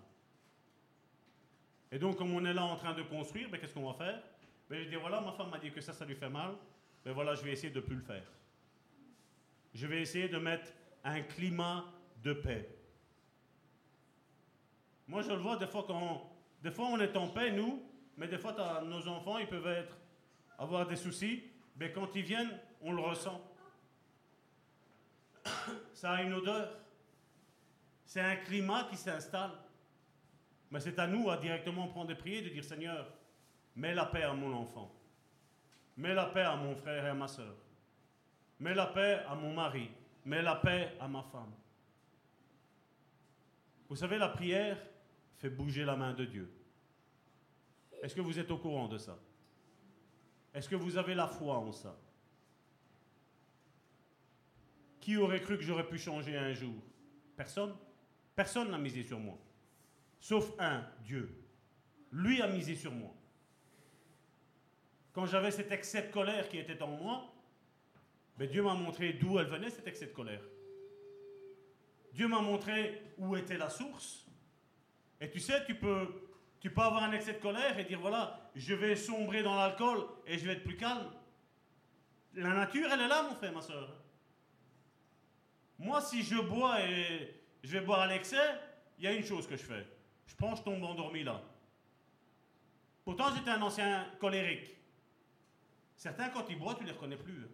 [1.92, 4.20] Et donc, comme on est là en train de construire, ben, qu'est-ce qu'on va faire?
[4.68, 6.56] Ben, Je dis voilà, ma femme m'a dit que ça, ça lui fait mal,
[7.04, 8.26] ben voilà, je vais essayer de ne plus le faire.
[9.72, 10.72] Je vais essayer de mettre
[11.04, 11.84] un climat
[12.24, 12.68] de paix.
[15.06, 16.35] Moi, je le vois des fois quand
[16.66, 17.80] des fois on est en paix, nous,
[18.16, 19.86] mais des fois nos enfants, ils peuvent
[20.58, 21.44] avoir des soucis,
[21.76, 23.40] mais quand ils viennent, on le ressent.
[25.94, 26.76] Ça a une odeur.
[28.04, 29.52] C'est un climat qui s'installe.
[30.72, 33.06] Mais c'est à nous à directement prendre des prières, de dire Seigneur,
[33.76, 34.92] mets la paix à mon enfant.
[35.96, 37.54] Mets la paix à mon frère et à ma soeur.
[38.58, 39.88] Mets la paix à mon mari.
[40.24, 41.52] Mets la paix à ma femme.
[43.88, 44.76] Vous savez, la prière
[45.36, 46.55] fait bouger la main de Dieu.
[48.06, 49.18] Est-ce que vous êtes au courant de ça?
[50.54, 51.98] Est-ce que vous avez la foi en ça?
[55.00, 56.76] Qui aurait cru que j'aurais pu changer un jour?
[57.36, 57.74] Personne
[58.36, 59.36] Personne n'a misé sur moi.
[60.20, 61.36] Sauf un, Dieu.
[62.12, 63.12] Lui a misé sur moi.
[65.12, 67.34] Quand j'avais cet excès de colère qui était en moi,
[68.38, 70.44] ben Dieu m'a montré d'où elle venait, cet excès de colère.
[72.12, 74.28] Dieu m'a montré où était la source.
[75.20, 76.25] Et tu sais, tu peux,
[76.66, 80.04] tu peux avoir un excès de colère et dire, voilà, je vais sombrer dans l'alcool
[80.26, 81.12] et je vais être plus calme.
[82.34, 83.88] La nature, elle est là, mon frère, ma soeur.
[85.78, 88.60] Moi, si je bois et je vais boire à l'excès,
[88.98, 89.86] il y a une chose que je fais.
[90.26, 91.40] Je prends, je tombe endormi là.
[93.04, 94.74] Pourtant, j'étais un ancien colérique.
[95.96, 97.44] Certains, quand ils boivent, tu ne les reconnais plus.
[97.44, 97.50] Hein.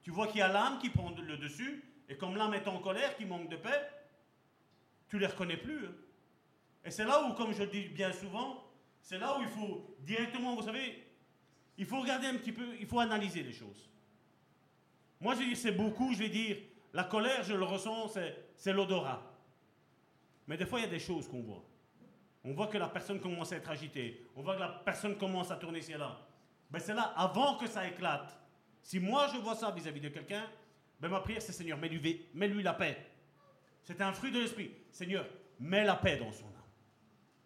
[0.00, 2.78] Tu vois qu'il y a l'âme qui prend le dessus et comme l'âme est en
[2.78, 3.90] colère, qui manque de paix,
[5.08, 5.88] tu les reconnais plus.
[6.84, 8.64] Et c'est là où, comme je le dis bien souvent,
[9.00, 11.06] c'est là où il faut directement, vous savez,
[11.78, 13.88] il faut regarder un petit peu, il faut analyser les choses.
[15.20, 16.56] Moi, je dire, c'est beaucoup, je vais dire,
[16.92, 18.12] la colère, je le ressens,
[18.56, 19.22] c'est l'odorat.
[20.46, 21.64] Mais des fois, il y a des choses qu'on voit.
[22.44, 24.26] On voit que la personne commence à être agitée.
[24.34, 26.18] On voit que la personne commence à tourner ici là.
[26.70, 28.36] Ben, c'est là, avant que ça éclate.
[28.82, 30.44] Si moi, je vois ça vis-à-vis -vis de quelqu'un,
[30.98, 32.96] ben ma prière, c'est Seigneur, mets-lui mets -lui la paix.
[33.82, 34.72] C'est un fruit de l'esprit.
[34.90, 35.24] Seigneur,
[35.60, 36.61] mets la paix dans son âme.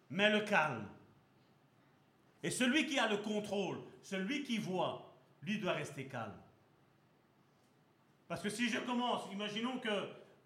[0.09, 0.87] Mets le calme.
[2.43, 6.37] Et celui qui a le contrôle, celui qui voit, lui doit rester calme.
[8.27, 9.89] Parce que si je commence, imaginons que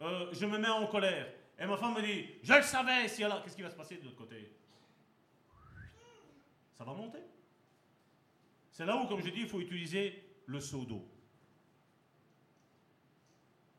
[0.01, 1.27] euh, je me mets en colère,
[1.59, 4.17] et ma femme me dit, je le savais, qu'est-ce qui va se passer de l'autre
[4.17, 4.51] côté?
[6.77, 7.19] Ça va monter.
[8.71, 11.07] C'est là où, comme je dis, il faut utiliser le seau d'eau.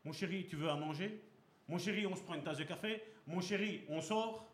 [0.05, 1.21] Mon chéri, tu veux à manger?
[1.67, 4.52] Mon chéri, on se prend une tasse de café Mon chéri, on sort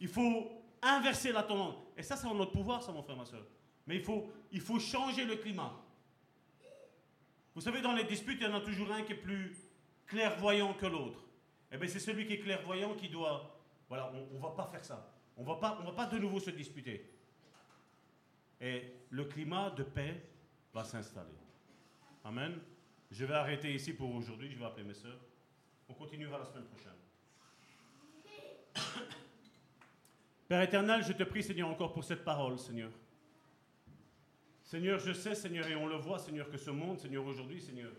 [0.00, 0.50] Il faut
[0.82, 1.76] inverser la tendance.
[1.96, 3.44] Et ça, c'est en notre pouvoir, ça, mon frère, ma soeur.
[3.86, 5.72] Mais il faut, il faut changer le climat.
[7.54, 9.56] Vous savez, dans les disputes, il y en a toujours un qui est plus
[10.06, 11.24] clairvoyant que l'autre.
[11.72, 13.58] Eh bien, c'est celui qui est clairvoyant qui doit...
[13.88, 15.12] Voilà, on ne va pas faire ça.
[15.36, 17.10] On ne va pas de nouveau se disputer.
[18.60, 20.22] Et le climat de paix
[20.74, 21.34] va s'installer.
[22.24, 22.58] Amen.
[23.10, 24.50] Je vais arrêter ici pour aujourd'hui.
[24.50, 25.18] Je vais appeler mes soeurs.
[25.88, 26.92] On continuera la semaine prochaine.
[30.48, 32.90] Père éternel, je te prie, Seigneur, encore pour cette parole, Seigneur.
[34.62, 37.92] Seigneur, je sais, Seigneur, et on le voit, Seigneur, que ce monde, Seigneur, aujourd'hui, Seigneur,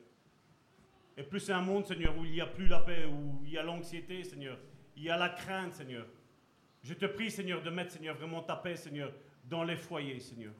[1.15, 3.57] est plus un monde, Seigneur, où il n'y a plus la paix, où il y
[3.59, 4.57] a l'anxiété, Seigneur.
[4.95, 6.07] Il y a la crainte, Seigneur.
[6.81, 9.13] Je te prie, Seigneur, de mettre, Seigneur, vraiment ta paix, Seigneur,
[9.43, 10.53] dans les foyers, Seigneur.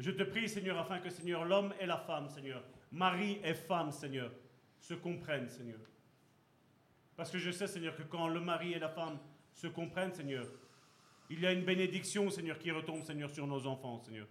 [0.00, 3.92] Je te prie, Seigneur, afin que, Seigneur, l'homme et la femme, Seigneur, mari et femme,
[3.92, 4.32] Seigneur,
[4.80, 5.80] se comprennent, Seigneur.
[7.16, 9.20] Parce que je sais, Seigneur, que quand le mari et la femme
[9.52, 10.46] se comprennent, Seigneur,
[11.30, 14.26] il y a une bénédiction, Seigneur, qui retombe, Seigneur, sur nos enfants, Seigneur.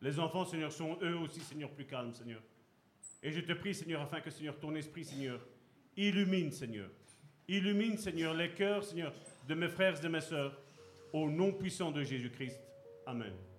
[0.00, 2.40] Les enfants, Seigneur, sont eux aussi, Seigneur, plus calmes, Seigneur.
[3.22, 5.40] Et je te prie, Seigneur, afin que, Seigneur, ton esprit, Seigneur,
[5.96, 6.88] illumine, Seigneur.
[7.48, 9.12] Illumine, Seigneur, les cœurs, Seigneur,
[9.46, 10.56] de mes frères et de mes sœurs,
[11.12, 12.58] au nom puissant de Jésus-Christ.
[13.06, 13.49] Amen.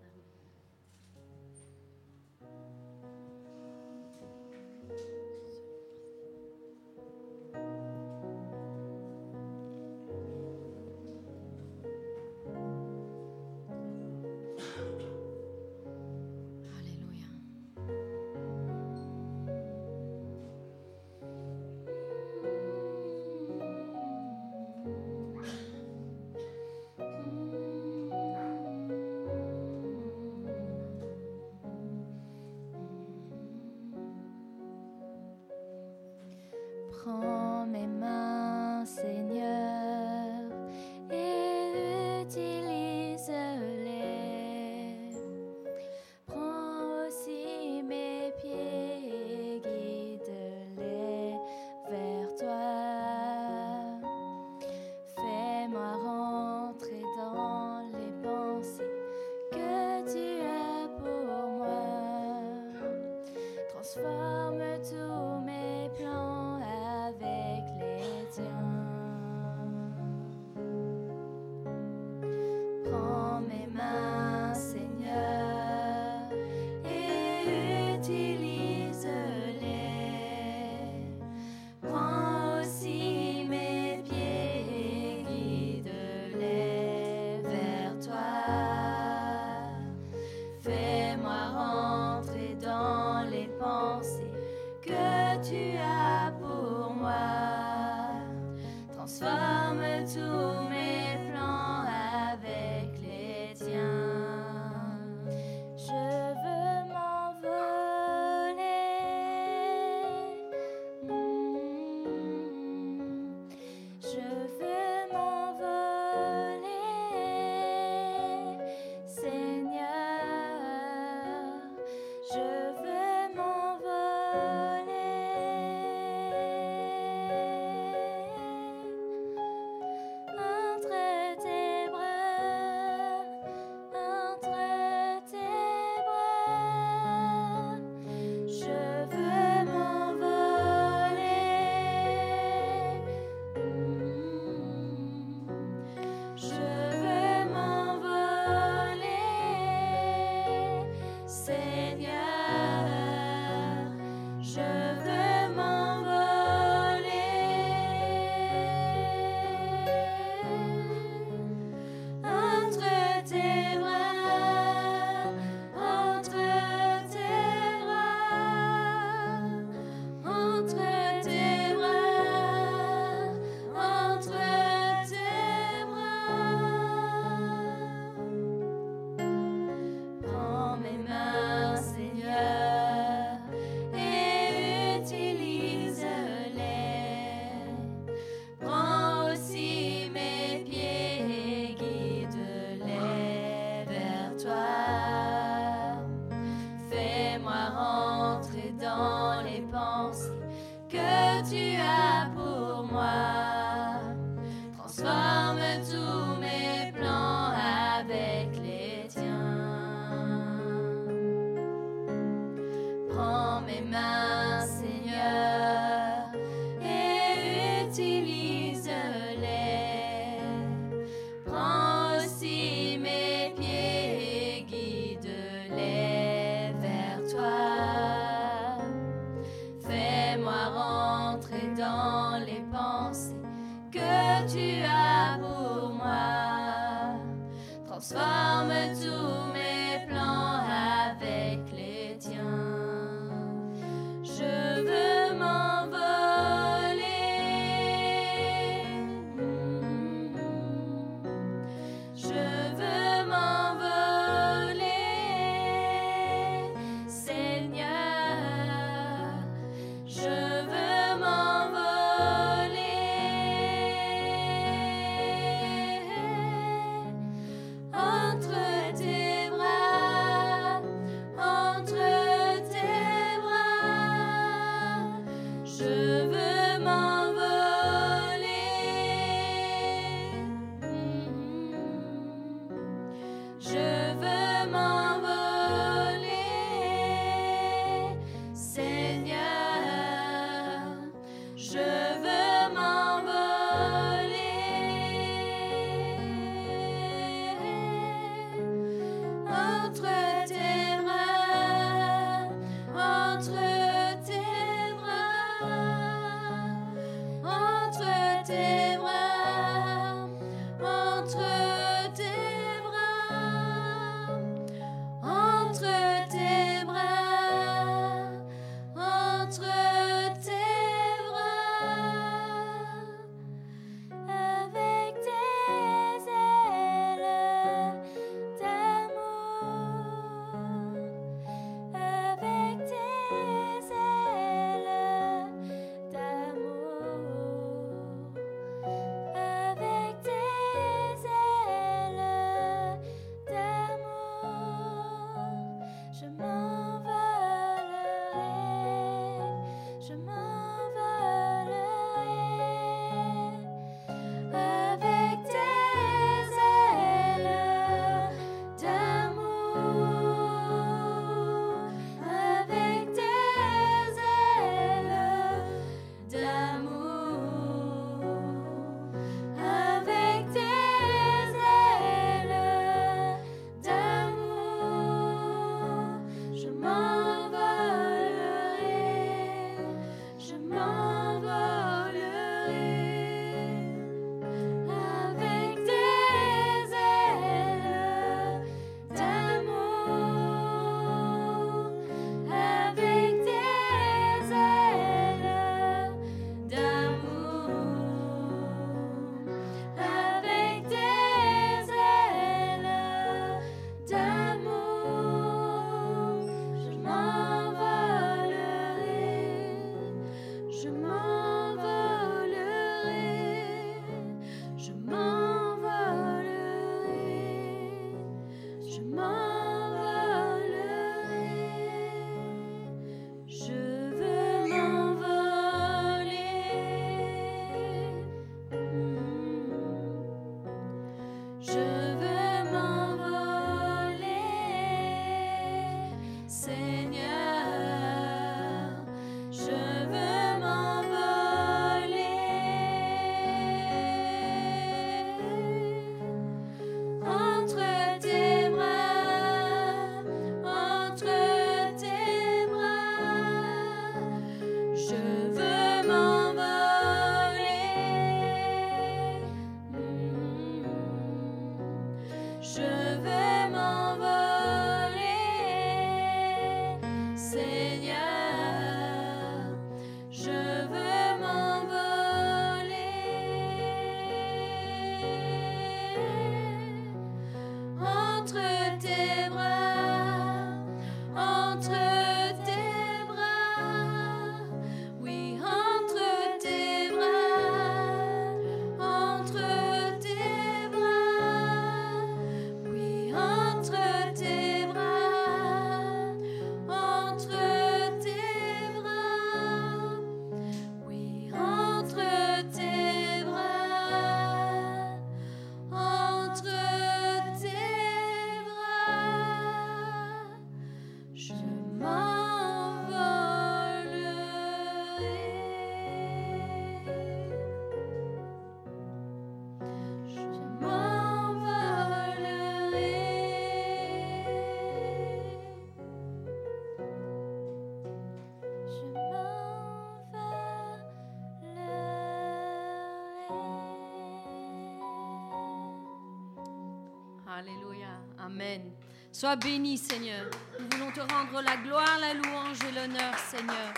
[539.42, 540.46] Sois béni, Seigneur.
[540.80, 543.92] Nous voulons te rendre la gloire, la louange et l'honneur, Seigneur.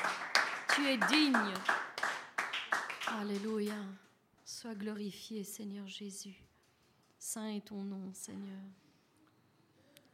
[0.73, 1.53] Tu es digne.
[3.07, 3.75] Alléluia.
[4.45, 6.45] Sois glorifié, Seigneur Jésus.
[7.19, 8.61] Saint est ton nom, Seigneur.